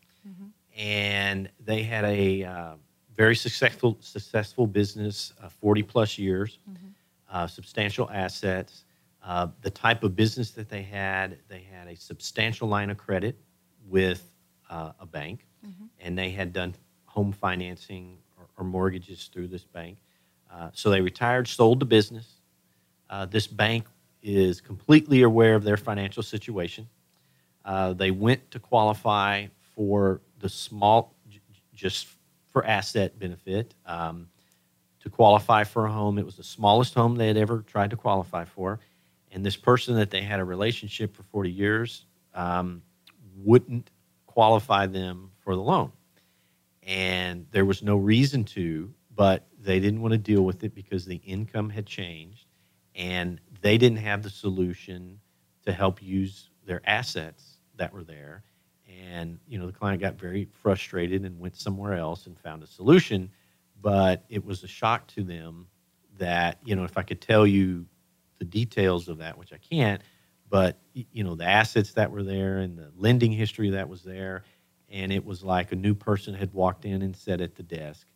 and 0.77 1.49
they 1.63 1.83
had 1.83 2.05
a 2.05 2.43
uh, 2.43 2.73
very 3.15 3.35
successful 3.35 3.97
successful 3.99 4.65
business, 4.65 5.33
uh, 5.43 5.49
40 5.49 5.83
plus 5.83 6.17
years, 6.17 6.59
uh, 7.31 7.45
substantial 7.47 8.09
assets. 8.11 8.85
Uh, 9.21 9.47
the 9.61 9.69
type 9.69 10.03
of 10.03 10.15
business 10.15 10.51
that 10.51 10.69
they 10.69 10.81
had, 10.81 11.37
they 11.49 11.59
had 11.69 11.87
a 11.89 11.95
substantial 11.95 12.67
line 12.69 12.89
of 12.89 12.97
credit 12.97 13.37
with 13.85 14.31
uh, 14.69 14.93
a 14.99 15.05
bank, 15.05 15.45
and 15.99 16.17
they 16.17 16.29
had 16.29 16.53
done 16.53 16.73
home 17.19 17.33
financing 17.33 18.17
or, 18.37 18.45
or 18.57 18.63
mortgages 18.63 19.29
through 19.33 19.47
this 19.47 19.65
bank. 19.65 19.97
Uh, 20.49 20.69
so 20.71 20.89
they 20.89 21.01
retired, 21.01 21.49
sold 21.49 21.81
the 21.81 21.85
business. 21.85 22.35
Uh, 23.09 23.25
this 23.25 23.45
bank 23.45 23.85
is 24.23 24.61
completely 24.61 25.23
aware 25.23 25.55
of 25.55 25.63
their 25.65 25.75
financial 25.75 26.23
situation. 26.23 26.87
Uh, 27.65 27.91
they 27.91 28.09
went 28.09 28.49
to 28.51 28.57
qualify 28.59 29.45
for 29.75 30.21
the 30.39 30.47
small, 30.47 31.13
j- 31.29 31.41
just 31.73 32.07
for 32.51 32.65
asset 32.65 33.19
benefit. 33.19 33.75
Um, 33.85 34.29
to 35.01 35.09
qualify 35.09 35.65
for 35.65 35.85
a 35.85 35.91
home, 35.91 36.17
it 36.17 36.25
was 36.25 36.37
the 36.37 36.43
smallest 36.43 36.93
home 36.93 37.15
they 37.15 37.27
had 37.27 37.37
ever 37.37 37.63
tried 37.67 37.89
to 37.89 37.97
qualify 37.97 38.45
for. 38.45 38.79
And 39.31 39.45
this 39.45 39.57
person 39.57 39.95
that 39.95 40.09
they 40.09 40.21
had 40.21 40.39
a 40.39 40.45
relationship 40.45 41.13
for 41.15 41.23
40 41.23 41.51
years 41.51 42.05
um, 42.33 42.81
wouldn't 43.35 43.91
qualify 44.25 44.85
them 44.85 45.31
for 45.43 45.55
the 45.55 45.61
loan. 45.61 45.91
And 46.89 47.45
there 47.51 47.65
was 47.65 47.83
no 47.83 47.97
reason 47.97 48.43
to, 48.45 48.91
but 49.15 49.45
they 49.59 49.79
didn't 49.79 50.01
want 50.01 50.13
to 50.13 50.17
deal 50.17 50.41
with 50.41 50.63
it 50.63 50.73
because 50.73 51.05
the 51.05 51.17
income 51.17 51.69
had 51.69 51.85
changed 51.85 52.47
and 52.95 53.39
they 53.61 53.77
didn't 53.77 53.99
have 53.99 54.23
the 54.23 54.29
solution 54.31 55.19
to 55.65 55.71
help 55.71 56.01
use 56.01 56.49
their 56.65 56.81
assets 56.85 57.59
that 57.75 57.93
were 57.93 58.03
there. 58.03 58.43
And 59.07 59.37
you 59.47 59.59
know, 59.59 59.67
the 59.67 59.71
client 59.71 60.01
got 60.01 60.15
very 60.15 60.45
frustrated 60.45 61.25
and 61.25 61.39
went 61.39 61.55
somewhere 61.55 61.93
else 61.93 62.25
and 62.25 62.35
found 62.39 62.63
a 62.63 62.67
solution. 62.67 63.29
But 63.79 64.25
it 64.27 64.43
was 64.43 64.63
a 64.63 64.67
shock 64.67 65.05
to 65.09 65.23
them 65.23 65.67
that 66.17 66.57
you 66.65 66.75
know, 66.75 66.85
if 66.85 66.97
I 66.97 67.03
could 67.03 67.21
tell 67.21 67.45
you 67.45 67.85
the 68.39 68.45
details 68.45 69.09
of 69.09 69.19
that, 69.19 69.37
which 69.37 69.53
I 69.53 69.57
can't, 69.57 70.01
but 70.49 70.79
you 70.93 71.23
know, 71.23 71.35
the 71.35 71.45
assets 71.45 71.93
that 71.93 72.09
were 72.09 72.23
there 72.23 72.57
and 72.57 72.79
the 72.79 72.91
lending 72.95 73.31
history 73.31 73.69
that 73.69 73.87
was 73.87 74.01
there, 74.01 74.43
and 74.91 75.11
it 75.11 75.25
was 75.25 75.43
like 75.43 75.71
a 75.71 75.75
new 75.75 75.93
person 75.93 76.33
had 76.33 76.53
walked 76.53 76.85
in 76.85 77.01
and 77.01 77.15
sat 77.15 77.41
at 77.41 77.55
the 77.55 77.63
desk 77.63 78.07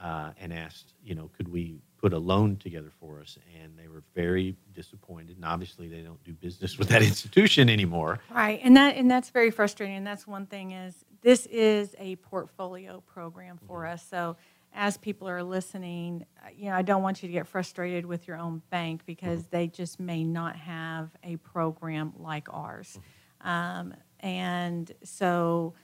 uh, 0.00 0.30
and 0.40 0.52
asked, 0.52 0.94
you 1.02 1.14
know, 1.14 1.30
could 1.36 1.48
we 1.48 1.78
put 1.98 2.12
a 2.12 2.18
loan 2.18 2.56
together 2.56 2.92
for 3.00 3.20
us? 3.20 3.38
And 3.62 3.78
they 3.78 3.88
were 3.88 4.02
very 4.14 4.56
disappointed. 4.74 5.36
And 5.36 5.44
obviously, 5.44 5.88
they 5.88 6.00
don't 6.00 6.22
do 6.24 6.32
business 6.32 6.78
with 6.78 6.88
that 6.88 7.02
institution 7.10 7.70
anymore. 7.70 8.20
Right, 8.30 8.60
and 8.62 8.76
that 8.76 8.96
and 8.96 9.10
that's 9.10 9.30
very 9.30 9.50
frustrating. 9.50 9.96
And 9.96 10.06
that's 10.06 10.26
one 10.26 10.46
thing 10.46 10.72
is 10.72 11.04
this 11.22 11.46
is 11.46 11.94
a 11.98 12.16
portfolio 12.16 13.00
program 13.00 13.58
for 13.66 13.86
us. 13.86 14.06
So 14.08 14.36
as 14.76 14.98
people 14.98 15.28
are 15.28 15.42
listening, 15.42 16.26
uh, 16.44 16.50
you 16.54 16.66
know, 16.66 16.76
I 16.76 16.82
don't 16.82 17.02
want 17.02 17.22
you 17.22 17.28
to 17.28 17.32
get 17.32 17.46
frustrated 17.46 18.04
with 18.04 18.28
your 18.28 18.36
own 18.36 18.62
bank 18.70 19.02
because 19.06 19.46
they 19.46 19.68
just 19.68 19.98
may 19.98 20.22
not 20.22 20.54
have 20.56 21.10
a 21.24 21.36
program 21.36 22.12
like 22.18 22.48
ours. 22.52 22.98
Um, 23.40 23.94
and 24.20 24.92
so, 25.02 25.74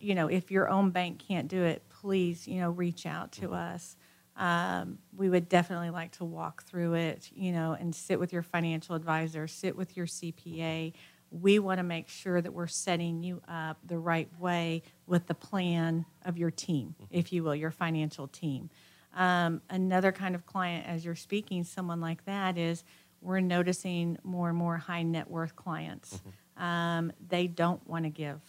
you 0.00 0.14
know, 0.14 0.28
if 0.28 0.50
your 0.50 0.68
own 0.68 0.90
bank 0.90 1.18
can't 1.26 1.48
do 1.48 1.62
it, 1.62 1.82
please, 1.88 2.46
you 2.46 2.60
know, 2.60 2.70
reach 2.70 3.06
out 3.06 3.32
to 3.32 3.52
us. 3.52 3.96
Um, 4.36 4.98
we 5.16 5.28
would 5.28 5.48
definitely 5.48 5.90
like 5.90 6.12
to 6.12 6.24
walk 6.24 6.64
through 6.64 6.94
it, 6.94 7.30
you 7.34 7.52
know, 7.52 7.72
and 7.72 7.94
sit 7.94 8.20
with 8.20 8.32
your 8.32 8.42
financial 8.42 8.94
advisor, 8.94 9.46
sit 9.48 9.76
with 9.76 9.96
your 9.96 10.06
CPA. 10.06 10.92
We 11.30 11.58
want 11.58 11.78
to 11.78 11.82
make 11.82 12.08
sure 12.08 12.40
that 12.40 12.52
we're 12.52 12.66
setting 12.66 13.22
you 13.22 13.40
up 13.48 13.78
the 13.84 13.98
right 13.98 14.28
way 14.38 14.82
with 15.06 15.26
the 15.26 15.34
plan 15.34 16.04
of 16.24 16.36
your 16.36 16.50
team, 16.50 16.94
if 17.10 17.32
you 17.32 17.42
will, 17.42 17.54
your 17.54 17.70
financial 17.70 18.28
team. 18.28 18.70
Um, 19.14 19.62
another 19.70 20.12
kind 20.12 20.34
of 20.34 20.44
client, 20.44 20.86
as 20.86 21.04
you're 21.04 21.16
speaking, 21.16 21.64
someone 21.64 22.00
like 22.00 22.24
that 22.26 22.58
is 22.58 22.84
we're 23.22 23.40
noticing 23.40 24.18
more 24.22 24.50
and 24.50 24.58
more 24.58 24.76
high 24.76 25.02
net 25.02 25.30
worth 25.30 25.56
clients. 25.56 26.20
Um, 26.58 27.12
they 27.26 27.46
don't 27.46 27.86
want 27.88 28.04
to 28.04 28.10
give 28.10 28.40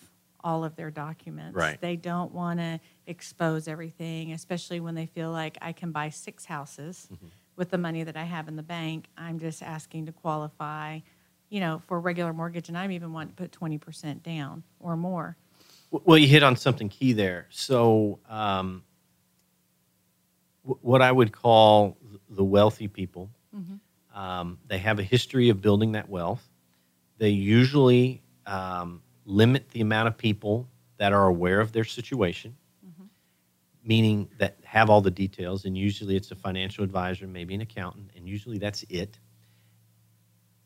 all 0.43 0.63
of 0.63 0.75
their 0.75 0.91
documents. 0.91 1.55
Right. 1.55 1.79
They 1.81 1.95
don't 1.95 2.33
want 2.33 2.59
to 2.59 2.79
expose 3.05 3.67
everything, 3.67 4.31
especially 4.33 4.79
when 4.79 4.95
they 4.95 5.05
feel 5.05 5.31
like 5.31 5.57
I 5.61 5.71
can 5.71 5.91
buy 5.91 6.09
six 6.09 6.45
houses 6.45 7.09
with 7.55 7.69
the 7.69 7.77
money 7.77 8.03
that 8.03 8.15
I 8.15 8.23
have 8.23 8.47
in 8.47 8.55
the 8.55 8.63
bank. 8.63 9.07
I'm 9.17 9.39
just 9.39 9.63
asking 9.63 10.05
to 10.07 10.11
qualify, 10.11 10.99
you 11.49 11.59
know, 11.59 11.81
for 11.87 11.97
a 11.97 11.99
regular 11.99 12.33
mortgage, 12.33 12.69
and 12.69 12.77
I'm 12.77 12.91
even 12.91 13.11
wanting 13.13 13.29
to 13.29 13.35
put 13.35 13.51
20% 13.51 14.21
down 14.23 14.63
or 14.79 14.95
more. 14.95 15.35
Well, 15.89 16.17
you 16.17 16.27
hit 16.27 16.43
on 16.43 16.55
something 16.55 16.89
key 16.89 17.13
there. 17.13 17.47
So, 17.49 18.19
um, 18.29 18.83
w- 20.63 20.79
what 20.81 21.01
I 21.01 21.11
would 21.11 21.31
call 21.31 21.97
the 22.29 22.43
wealthy 22.43 22.87
people, 22.87 23.29
um, 24.13 24.59
they 24.67 24.77
have 24.79 24.99
a 24.99 25.03
history 25.03 25.49
of 25.49 25.61
building 25.61 25.93
that 25.93 26.09
wealth. 26.09 26.47
they 27.19 27.29
usually 27.29 28.21
um, 28.45 29.01
limit 29.27 29.69
the 29.69 29.81
amount 29.81 30.07
of 30.07 30.17
people 30.17 30.67
that 30.97 31.13
are 31.13 31.27
aware 31.27 31.59
of 31.59 31.71
their 31.73 31.83
situation, 31.83 32.55
meaning 33.83 34.27
that 34.39 34.57
have 34.63 34.89
all 34.89 35.01
the 35.01 35.11
details. 35.11 35.65
And 35.65 35.77
usually 35.77 36.15
it's 36.15 36.31
a 36.31 36.35
financial 36.35 36.83
advisor, 36.83 37.27
maybe 37.27 37.53
an 37.53 37.61
accountant, 37.61 38.11
and 38.15 38.27
usually 38.27 38.57
that's 38.57 38.83
it. 38.89 39.19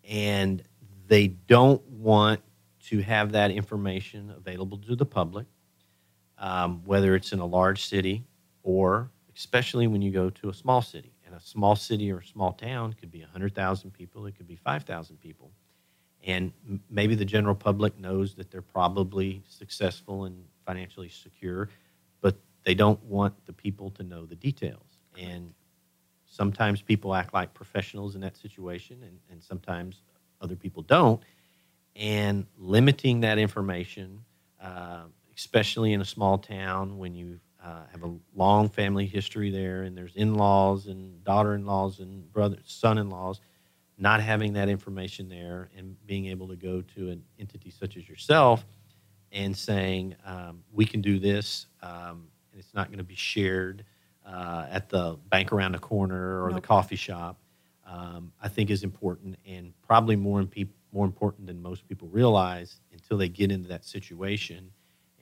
And 0.08 0.64
they 1.08 1.28
don't 1.28 1.86
want 1.90 2.42
to 2.86 3.02
have 3.02 3.34
that 3.34 3.52
information 3.52 4.32
available 4.36 4.78
to 4.78 4.96
the 4.96 5.06
public, 5.06 5.48
um, 6.38 6.82
whether 6.86 7.16
it's 7.16 7.34
in 7.34 7.40
a 7.40 7.46
large 7.46 7.84
city 7.86 8.24
or 8.64 9.12
especially 9.36 9.88
when 9.88 10.02
you 10.02 10.12
go 10.12 10.30
to 10.30 10.50
a 10.50 10.54
small 10.54 10.82
city. 10.82 11.14
And 11.26 11.36
a 11.36 11.42
small 11.42 11.76
city 11.76 12.12
or 12.12 12.20
a 12.20 12.26
small 12.26 12.54
town 12.54 12.94
could 12.94 13.12
be 13.12 13.22
100,000 13.22 13.92
people, 13.92 14.26
it 14.26 14.36
could 14.36 14.48
be 14.48 14.56
5,000 14.56 15.18
people. 15.20 15.52
And 16.24 16.52
maybe 16.90 17.16
the 17.16 17.26
general 17.26 17.56
public 17.56 18.00
knows 18.00 18.36
that 18.36 18.52
they're 18.52 18.62
probably 18.62 19.42
successful 19.48 20.26
and 20.26 20.46
financially 20.66 21.10
secure, 21.10 21.70
but 22.22 22.36
they 22.64 22.76
don't 22.76 23.04
want 23.04 23.46
the 23.46 23.54
people 23.54 23.90
to 23.92 24.04
know 24.04 24.26
the 24.26 24.36
details. 24.36 25.00
And 25.20 25.54
sometimes 26.26 26.82
people 26.82 27.16
act 27.16 27.34
like 27.34 27.54
professionals 27.54 28.16
in 28.16 28.22
that 28.22 28.38
situation, 28.38 29.02
and, 29.04 29.20
and 29.32 29.44
sometimes 29.44 30.02
other 30.42 30.56
people 30.56 30.84
don't. 30.84 31.22
And 31.96 32.46
limiting 32.58 33.22
that 33.22 33.38
information, 33.38 34.24
uh, 34.62 35.04
especially 35.36 35.94
in 35.94 36.02
a 36.02 36.06
small 36.06 36.38
town 36.38 37.00
when 37.00 37.16
you 37.16 37.40
uh, 37.64 37.84
have 37.92 38.04
a 38.04 38.12
long 38.36 38.70
family 38.70 39.06
history 39.06 39.52
there 39.52 39.84
and 39.84 39.98
there's 39.98 40.16
in-laws 40.16 40.88
and 40.88 41.24
daughter-in-laws 41.24 42.00
and 42.00 42.32
brother 42.34 42.58
son-in-laws 42.66 43.40
not 44.02 44.22
having 44.22 44.54
that 44.54 44.68
information 44.68 45.30
there 45.30 45.70
and 45.78 45.96
being 46.06 46.26
able 46.26 46.48
to 46.48 46.56
go 46.56 46.82
to 46.82 47.10
an 47.10 47.24
entity 47.40 47.70
such 47.70 47.96
as 47.98 48.10
yourself 48.10 48.66
and 49.32 49.56
saying 49.56 50.16
um, 50.26 50.64
we 50.74 50.86
can 50.86 51.02
do 51.02 51.20
this 51.20 51.68
um, 51.82 52.28
and 52.52 52.60
it's 52.60 52.74
not 52.74 52.88
going 52.88 52.98
to 52.98 53.04
be 53.04 53.16
shared 53.16 53.86
uh, 54.26 54.66
at 54.70 54.90
the 54.90 55.18
bank 55.30 55.52
around 55.54 55.72
the 55.72 55.80
corner 55.80 56.44
or 56.44 56.52
the 56.52 56.62
coffee 56.62 56.96
shop 56.96 57.40
um, 57.88 58.32
i 58.42 58.48
think 58.48 58.70
is 58.70 58.84
important 58.84 59.38
and 59.46 59.74
probably 59.82 60.16
more, 60.16 60.46
more 60.92 61.06
important 61.06 61.48
than 61.48 61.62
most 61.62 61.88
people 61.88 62.08
realize 62.10 62.80
until 62.92 63.18
they 63.18 63.30
get 63.30 63.52
into 63.52 63.68
that 63.70 63.86
situation. 63.86 64.72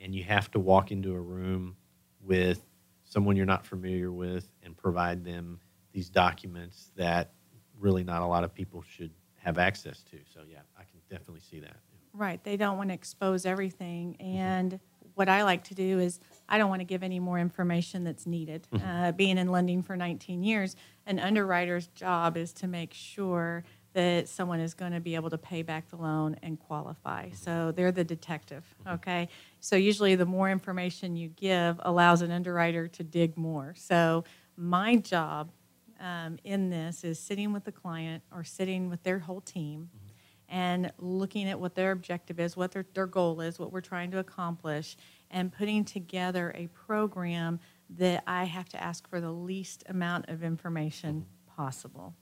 And 0.01 0.15
you 0.15 0.23
have 0.23 0.49
to 0.51 0.59
walk 0.59 0.91
into 0.91 1.13
a 1.13 1.19
room 1.19 1.75
with 2.21 2.61
someone 3.03 3.35
you're 3.35 3.45
not 3.45 3.65
familiar 3.65 4.11
with 4.11 4.51
and 4.63 4.75
provide 4.75 5.23
them 5.23 5.59
these 5.91 6.09
documents 6.09 6.91
that 6.95 7.31
really 7.79 8.03
not 8.03 8.21
a 8.21 8.25
lot 8.25 8.43
of 8.43 8.53
people 8.53 8.83
should 8.83 9.11
have 9.37 9.57
access 9.57 10.03
to. 10.03 10.17
So 10.33 10.41
yeah, 10.49 10.59
I 10.77 10.83
can 10.83 10.99
definitely 11.09 11.41
see 11.41 11.59
that. 11.59 11.77
Right. 12.13 12.43
They 12.43 12.57
don't 12.57 12.77
want 12.77 12.89
to 12.89 12.93
expose 12.93 13.45
everything. 13.45 14.17
Mm-hmm. 14.19 14.37
And 14.37 14.79
what 15.15 15.29
I 15.29 15.43
like 15.43 15.65
to 15.65 15.75
do 15.75 15.99
is 15.99 16.19
I 16.47 16.57
don't 16.57 16.69
want 16.69 16.81
to 16.81 16.85
give 16.85 17.03
any 17.03 17.19
more 17.19 17.39
information 17.39 18.03
that's 18.03 18.25
needed. 18.25 18.67
Mm-hmm. 18.73 18.87
Uh, 18.87 19.11
being 19.11 19.37
in 19.37 19.49
lending 19.49 19.83
for 19.83 19.95
19 19.95 20.43
years, 20.43 20.75
an 21.05 21.19
underwriter's 21.19 21.87
job 21.87 22.37
is 22.37 22.53
to 22.53 22.67
make 22.67 22.93
sure 22.93 23.63
that 23.93 24.29
someone 24.29 24.59
is 24.59 24.73
going 24.73 24.91
to 24.91 24.99
be 24.99 25.15
able 25.15 25.29
to 25.31 25.37
pay 25.37 25.61
back 25.61 25.89
the 25.89 25.95
loan 25.95 26.35
and 26.43 26.59
qualify. 26.59 27.25
Mm-hmm. 27.25 27.35
So 27.35 27.71
they're 27.71 27.91
the 27.91 28.03
detective, 28.03 28.63
okay? 28.87 29.29
So 29.59 29.75
usually 29.75 30.15
the 30.15 30.25
more 30.25 30.49
information 30.49 31.15
you 31.15 31.29
give 31.29 31.79
allows 31.83 32.21
an 32.21 32.31
underwriter 32.31 32.87
to 32.87 33.03
dig 33.03 33.35
more. 33.35 33.73
So 33.75 34.23
my 34.55 34.95
job 34.97 35.51
um, 35.99 36.37
in 36.43 36.69
this 36.69 37.03
is 37.03 37.19
sitting 37.19 37.53
with 37.53 37.65
the 37.65 37.71
client 37.71 38.23
or 38.33 38.43
sitting 38.43 38.89
with 38.89 39.03
their 39.03 39.19
whole 39.19 39.41
team 39.41 39.89
mm-hmm. 39.89 40.55
and 40.55 40.91
looking 40.97 41.47
at 41.47 41.59
what 41.59 41.75
their 41.75 41.91
objective 41.91 42.39
is, 42.39 42.55
what 42.55 42.71
their, 42.71 42.85
their 42.93 43.07
goal 43.07 43.41
is, 43.41 43.59
what 43.59 43.71
we're 43.71 43.81
trying 43.81 44.11
to 44.11 44.19
accomplish, 44.19 44.97
and 45.31 45.51
putting 45.51 45.85
together 45.85 46.51
a 46.55 46.67
program 46.67 47.59
that 47.89 48.23
I 48.27 48.45
have 48.45 48.69
to 48.69 48.83
ask 48.83 49.07
for 49.09 49.19
the 49.19 49.31
least 49.31 49.83
amount 49.87 50.29
of 50.29 50.43
information 50.43 51.21
mm-hmm. 51.21 51.55
possible. 51.55 52.15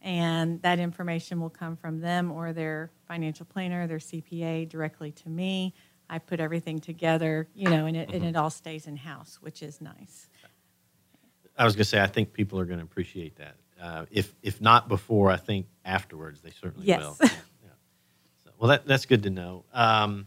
And 0.00 0.60
that 0.62 0.80
information 0.80 1.40
will 1.40 1.50
come 1.50 1.76
from 1.76 2.00
them 2.00 2.32
or 2.32 2.52
their 2.52 2.90
financial 3.06 3.46
planner, 3.46 3.86
their 3.86 3.98
CPA, 3.98 4.68
directly 4.68 5.12
to 5.12 5.28
me. 5.28 5.74
I 6.10 6.18
put 6.18 6.40
everything 6.40 6.80
together, 6.80 7.48
you 7.54 7.70
know, 7.70 7.86
and 7.86 7.96
it, 7.96 8.08
and 8.10 8.18
mm-hmm. 8.18 8.30
it 8.30 8.36
all 8.36 8.50
stays 8.50 8.86
in 8.86 8.96
house, 8.96 9.38
which 9.40 9.62
is 9.62 9.80
nice. 9.80 10.28
I 11.56 11.64
was 11.64 11.74
going 11.74 11.84
to 11.84 11.88
say 11.88 12.00
I 12.00 12.06
think 12.06 12.32
people 12.32 12.58
are 12.58 12.64
going 12.64 12.78
to 12.78 12.84
appreciate 12.84 13.36
that. 13.36 13.56
Uh, 13.80 14.06
if 14.10 14.34
if 14.42 14.60
not 14.60 14.88
before, 14.88 15.30
I 15.30 15.36
think 15.36 15.66
afterwards 15.84 16.40
they 16.40 16.50
certainly 16.50 16.86
Yes. 16.86 17.00
will. 17.00 17.16
Yeah. 17.20 17.28
So, 18.44 18.50
well, 18.58 18.68
that 18.68 18.86
that's 18.86 19.06
good 19.06 19.22
to 19.24 19.30
know. 19.30 19.64
Um, 19.72 20.26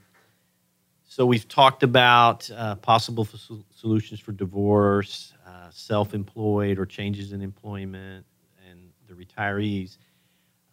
so 1.07 1.25
we've 1.25 1.47
talked 1.47 1.83
about 1.83 2.49
uh, 2.51 2.75
possible 2.75 3.25
f- 3.33 3.49
solutions 3.73 4.19
for 4.19 4.33
divorce, 4.33 5.33
uh, 5.47 5.69
self-employed, 5.71 6.77
or 6.77 6.85
changes 6.85 7.31
in 7.31 7.41
employment, 7.41 8.25
and 8.69 8.89
the 9.07 9.13
retirees. 9.13 9.97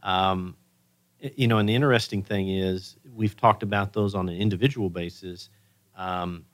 Um, 0.03 0.57
you 1.37 1.47
know, 1.47 1.59
and 1.59 1.69
the 1.69 1.75
interesting 1.77 2.25
thing 2.25 2.49
is 2.49 2.97
we've 3.15 3.37
talked 3.37 3.63
about 3.63 3.93
those 3.93 4.17
on 4.17 4.29
an 4.29 4.35
individual 4.37 4.91
basis. 4.91 5.49
Um, 5.95 6.45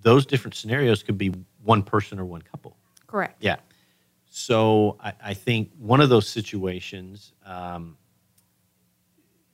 those 0.00 0.26
different 0.26 0.56
scenarios 0.56 1.04
could 1.04 1.16
be 1.18 1.32
one 1.62 1.84
person 1.84 2.18
or 2.18 2.24
one 2.24 2.42
couple. 2.42 2.76
Correct. 3.12 3.36
Yeah. 3.40 3.56
So 4.30 4.96
I, 4.98 5.12
I 5.22 5.34
think 5.34 5.70
one 5.78 6.00
of 6.00 6.08
those 6.08 6.26
situations, 6.26 7.34
um, 7.44 7.98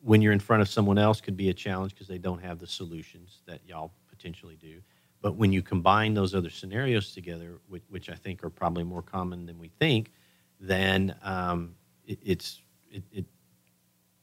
when 0.00 0.22
you're 0.22 0.32
in 0.32 0.38
front 0.38 0.62
of 0.62 0.68
someone 0.68 0.96
else, 0.96 1.20
could 1.20 1.36
be 1.36 1.48
a 1.48 1.52
challenge 1.52 1.92
because 1.92 2.06
they 2.06 2.18
don't 2.18 2.40
have 2.40 2.60
the 2.60 2.68
solutions 2.68 3.40
that 3.46 3.60
y'all 3.66 3.90
potentially 4.08 4.54
do. 4.54 4.80
But 5.20 5.34
when 5.34 5.52
you 5.52 5.62
combine 5.62 6.14
those 6.14 6.36
other 6.36 6.50
scenarios 6.50 7.12
together, 7.12 7.58
which, 7.66 7.82
which 7.88 8.08
I 8.08 8.14
think 8.14 8.44
are 8.44 8.50
probably 8.50 8.84
more 8.84 9.02
common 9.02 9.46
than 9.46 9.58
we 9.58 9.66
think, 9.80 10.12
then 10.60 11.16
um, 11.24 11.74
it, 12.06 12.20
it's 12.24 12.62
it, 12.92 13.02
it 13.10 13.24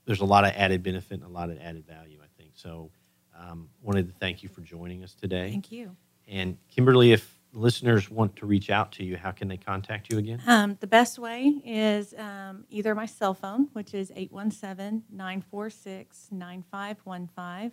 there's 0.05 0.21
a 0.21 0.25
lot 0.25 0.45
of 0.45 0.53
added 0.55 0.81
benefit 0.81 1.15
and 1.15 1.23
a 1.23 1.33
lot 1.33 1.49
of 1.49 1.59
added 1.59 1.86
value. 1.86 2.19
I 2.23 2.27
think 2.41 2.51
so. 2.55 2.91
Um, 3.38 3.67
wanted 3.81 4.07
to 4.07 4.13
thank 4.13 4.41
you 4.41 4.47
for 4.47 4.61
joining 4.61 5.03
us 5.03 5.13
today. 5.13 5.49
Thank 5.51 5.69
you. 5.73 5.97
And 6.29 6.57
Kimberly, 6.69 7.11
if 7.11 7.34
listeners 7.55 8.09
want 8.09 8.35
to 8.37 8.45
reach 8.45 8.69
out 8.69 8.91
to 8.93 9.03
you, 9.03 9.17
how 9.17 9.31
can 9.31 9.47
they 9.47 9.57
contact 9.57 10.11
you 10.11 10.17
again? 10.17 10.41
Um, 10.45 10.77
the 10.79 10.87
best 10.87 11.17
way 11.17 11.61
is 11.65 12.13
um, 12.17 12.65
either 12.69 12.93
my 12.93 13.05
cell 13.05 13.33
phone, 13.33 13.69
which 13.73 13.93
is 13.93 14.11
817 14.15 15.03
946 15.11 16.27
9515, 16.31 17.71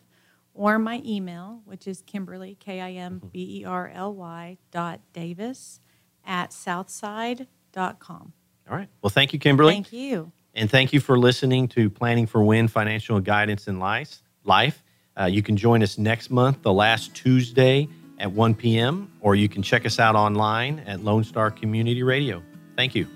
or 0.54 0.78
my 0.78 1.02
email, 1.04 1.60
which 1.64 1.86
is 1.86 2.02
Kimberly, 2.02 2.56
K 2.58 2.80
I 2.80 2.92
M 2.92 3.20
B 3.32 3.60
E 3.60 3.64
R 3.64 3.90
L 3.92 4.14
Y, 4.14 4.58
dot 4.70 5.00
Davis 5.12 5.80
at 6.24 6.52
southside.com. 6.52 8.32
All 8.70 8.76
right. 8.76 8.88
Well, 9.02 9.10
thank 9.10 9.32
you, 9.32 9.38
Kimberly. 9.38 9.74
Thank 9.74 9.92
you. 9.92 10.32
And 10.54 10.70
thank 10.70 10.92
you 10.92 11.00
for 11.00 11.18
listening 11.18 11.68
to 11.68 11.90
Planning 11.90 12.26
for 12.26 12.44
Win 12.44 12.68
Financial 12.68 13.18
Guidance 13.20 13.66
in 13.66 13.78
Life. 13.78 14.22
Life. 14.44 14.82
Uh, 15.18 15.24
you 15.24 15.42
can 15.42 15.56
join 15.56 15.82
us 15.82 15.98
next 15.98 16.30
month, 16.30 16.62
the 16.62 16.72
last 16.72 17.14
Tuesday 17.14 17.88
at 18.22 18.30
1 18.30 18.54
p.m., 18.54 19.10
or 19.20 19.34
you 19.34 19.48
can 19.48 19.62
check 19.62 19.84
us 19.84 19.98
out 19.98 20.14
online 20.14 20.78
at 20.80 21.02
Lone 21.02 21.24
Star 21.24 21.50
Community 21.50 22.04
Radio. 22.04 22.42
Thank 22.76 22.94
you. 22.94 23.08